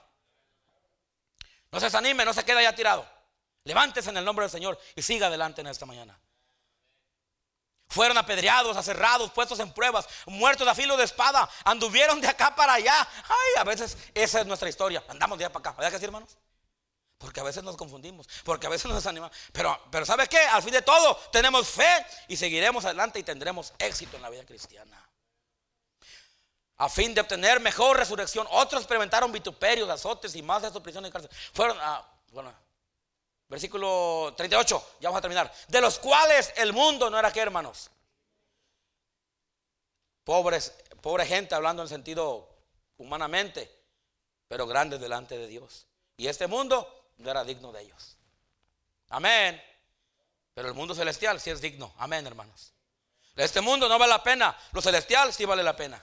No 1.73 1.81
se 1.81 1.87
desanime, 1.87 2.25
no 2.25 2.33
se 2.33 2.45
quede 2.45 2.63
ya 2.63 2.75
tirado. 2.75 3.07
Levántese 3.65 4.11
en 4.11 4.17
el 4.17 4.25
nombre 4.25 4.45
del 4.45 4.51
Señor 4.51 4.79
y 4.95 5.03
siga 5.03 5.27
adelante 5.27 5.61
en 5.61 5.67
esta 5.67 5.87
mañana. 5.87 6.19
Fueron 7.89 8.19
apedreados, 8.19 8.77
aserrados, 8.77 9.31
puestos 9.33 9.59
en 9.61 9.73
pruebas, 9.73 10.09
muertos 10.27 10.67
a 10.67 10.75
filo 10.75 10.97
de 10.97 11.05
espada, 11.05 11.49
anduvieron 11.65 12.21
de 12.21 12.29
acá 12.29 12.55
para 12.55 12.75
allá. 12.75 13.09
Ay, 13.25 13.61
a 13.61 13.65
veces 13.65 13.97
esa 14.15 14.41
es 14.41 14.47
nuestra 14.47 14.69
historia. 14.69 15.03
Andamos 15.09 15.39
de 15.39 15.45
allá 15.45 15.53
para 15.53 15.71
acá. 15.71 15.77
¿Verdad 15.77 15.93
que 15.93 15.99
sí, 15.99 16.05
hermanos? 16.05 16.37
Porque 17.19 17.41
a 17.41 17.45
veces 17.45 17.63
nos 17.63 17.77
confundimos, 17.77 18.29
porque 18.45 18.67
a 18.67 18.71
veces 18.71 18.87
nos 18.87 18.97
desanimamos. 18.97 19.37
Pero, 19.53 19.81
pero 19.91 20.05
¿sabe 20.05 20.29
qué? 20.29 20.39
Al 20.39 20.63
fin 20.63 20.73
de 20.73 20.83
todo, 20.83 21.17
tenemos 21.33 21.69
fe 21.69 22.07
y 22.29 22.37
seguiremos 22.37 22.85
adelante 22.85 23.19
y 23.19 23.23
tendremos 23.23 23.73
éxito 23.79 24.17
en 24.17 24.23
la 24.23 24.31
vida 24.31 24.45
cristiana 24.45 25.07
a 26.79 26.89
fin 26.89 27.15
de 27.15 27.21
obtener 27.21 27.61
mejor 27.61 27.97
resurrección. 27.97 28.47
Otros 28.51 28.83
experimentaron 28.83 29.33
vituperios, 29.33 29.89
azotes 29.89 30.35
y 30.35 30.43
más 30.43 30.63
de 30.63 30.81
prisiones 30.81 31.09
y 31.09 31.13
cárcel. 31.13 31.31
Fueron 31.53 31.79
a, 31.81 32.07
bueno, 32.33 32.53
versículo 33.49 34.35
38, 34.37 34.97
ya 35.01 35.09
vamos 35.09 35.19
a 35.19 35.23
terminar. 35.23 35.53
De 35.69 35.81
los 35.81 35.99
cuales 35.99 36.53
el 36.57 36.73
mundo 36.73 37.09
no 37.09 37.19
era 37.19 37.33
qué, 37.33 37.41
hermanos. 37.41 37.91
Pobres, 40.25 40.75
pobre 41.01 41.25
gente 41.25 41.55
hablando 41.55 41.83
en 41.83 41.89
sentido 41.89 42.49
humanamente, 42.99 43.73
pero 44.49 44.67
grandes 44.67 45.01
delante 45.01 45.39
de 45.39 45.47
Dios. 45.47 45.87
Y 46.17 46.27
este 46.27 46.47
mundo 46.47 47.11
no 47.19 47.31
era 47.31 47.45
digno 47.45 47.73
de 47.73 47.83
ellos. 47.83 48.17
Amén. 49.09 49.63
Pero 50.53 50.69
el 50.69 50.75
mundo 50.75 50.95
celestial 50.95 51.41
sí 51.41 51.51
es 51.51 51.61
digno. 51.61 51.95
Amén, 51.99 52.27
hermanos. 52.27 52.73
Este 53.37 53.61
mundo 53.61 53.89
no 53.89 53.99
vale 53.99 54.13
la 54.13 54.23
pena. 54.23 54.57
Lo 54.73 54.83
celestial 54.83 55.33
sí 55.33 55.45
vale 55.45 55.63
la 55.63 55.77
pena 55.77 56.03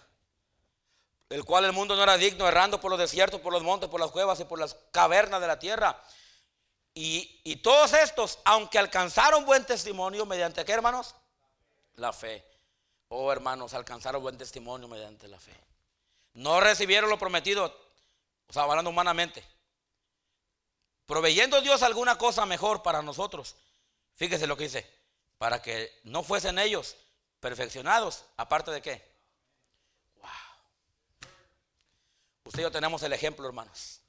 el 1.29 1.43
cual 1.45 1.65
el 1.65 1.73
mundo 1.73 1.95
no 1.95 2.03
era 2.03 2.17
digno, 2.17 2.47
errando 2.47 2.79
por 2.79 2.91
los 2.91 2.99
desiertos, 2.99 3.41
por 3.41 3.53
los 3.53 3.63
montes, 3.63 3.89
por 3.89 3.99
las 3.99 4.11
cuevas 4.11 4.39
y 4.39 4.45
por 4.45 4.59
las 4.59 4.75
cavernas 4.91 5.41
de 5.41 5.47
la 5.47 5.59
tierra. 5.59 6.01
Y, 6.95 7.55
todos 7.63 7.93
estos, 7.93 8.39
aunque 8.45 8.77
alcanzaron 8.77 9.45
buen 9.45 9.65
testimonio, 9.65 10.25
mediante 10.25 10.63
qué 10.63 10.73
hermanos? 10.73 11.15
La 11.95 12.13
fe. 12.13 12.45
Oh 13.07 13.31
hermanos, 13.31 13.73
alcanzaron 13.73 14.21
buen 14.21 14.37
testimonio 14.37 14.87
mediante 14.87 15.27
la 15.27 15.39
fe. 15.39 15.59
No 16.33 16.59
recibieron 16.59 17.09
lo 17.09 17.17
prometido, 17.17 17.65
o 18.47 18.53
sea, 18.53 18.63
hablando 18.63 18.89
humanamente. 18.89 19.43
Proveyendo 21.05 21.61
Dios 21.61 21.83
alguna 21.83 22.17
cosa 22.17 22.45
mejor 22.45 22.83
para 22.83 23.01
nosotros. 23.01 23.55
Fíjese 24.15 24.47
lo 24.47 24.55
que 24.55 24.65
dice. 24.65 24.89
Para 25.37 25.61
que 25.61 25.99
no 26.03 26.23
fuesen 26.23 26.59
ellos 26.59 26.95
perfeccionados, 27.39 28.23
aparte 28.37 28.71
de 28.71 28.81
qué? 28.81 29.12
Usted 32.43 32.59
y 32.59 32.63
yo 32.63 32.71
tenemos 32.71 33.01
el 33.03 33.13
ejemplo, 33.13 33.47
hermanos. 33.47 34.01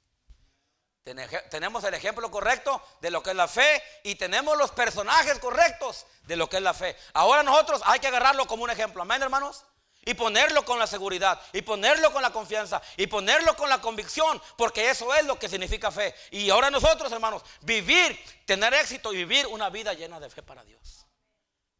Tenemos 1.51 1.83
el 1.83 1.93
ejemplo 1.93 2.31
correcto 2.31 2.81
de 2.99 3.11
lo 3.11 3.21
que 3.21 3.29
es 3.29 3.35
la 3.35 3.47
fe 3.47 3.83
y 4.03 4.15
tenemos 4.15 4.57
los 4.57 4.71
personajes 4.71 5.37
correctos 5.37 6.07
de 6.23 6.35
lo 6.35 6.49
que 6.49 6.57
es 6.57 6.63
la 6.63 6.73
fe. 6.73 6.97
Ahora 7.13 7.43
nosotros 7.43 7.81
hay 7.85 7.99
que 7.99 8.07
agarrarlo 8.07 8.47
como 8.47 8.63
un 8.63 8.71
ejemplo. 8.71 9.03
Amén, 9.03 9.21
hermanos. 9.21 9.63
Y 10.03 10.15
ponerlo 10.15 10.65
con 10.65 10.77
la 10.77 10.85
seguridad, 10.85 11.41
y 11.51 11.63
ponerlo 11.63 12.13
con 12.13 12.21
la 12.21 12.31
confianza, 12.31 12.79
y 12.95 13.07
ponerlo 13.07 13.55
con 13.55 13.69
la 13.69 13.81
convicción, 13.81 14.39
porque 14.55 14.87
eso 14.91 15.11
es 15.15 15.25
lo 15.25 15.39
que 15.39 15.49
significa 15.49 15.89
fe. 15.89 16.13
Y 16.29 16.51
ahora 16.51 16.69
nosotros, 16.69 17.11
hermanos, 17.11 17.41
vivir, 17.61 18.19
tener 18.45 18.71
éxito 18.75 19.11
y 19.13 19.17
vivir 19.17 19.47
una 19.47 19.71
vida 19.71 19.93
llena 19.95 20.19
de 20.19 20.29
fe 20.29 20.43
para 20.43 20.63
Dios. 20.63 21.07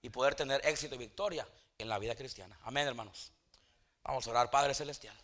Y 0.01 0.09
poder 0.09 0.33
tener 0.33 0.65
éxito 0.65 0.95
y 0.95 0.97
victoria 0.97 1.47
en 1.77 1.87
la 1.87 1.99
vida 1.99 2.15
cristiana. 2.15 2.57
Amén, 2.63 2.87
hermanos. 2.87 3.31
Vamos 4.03 4.25
a 4.25 4.29
orar, 4.31 4.49
Padre 4.49 4.73
Celestial. 4.73 5.15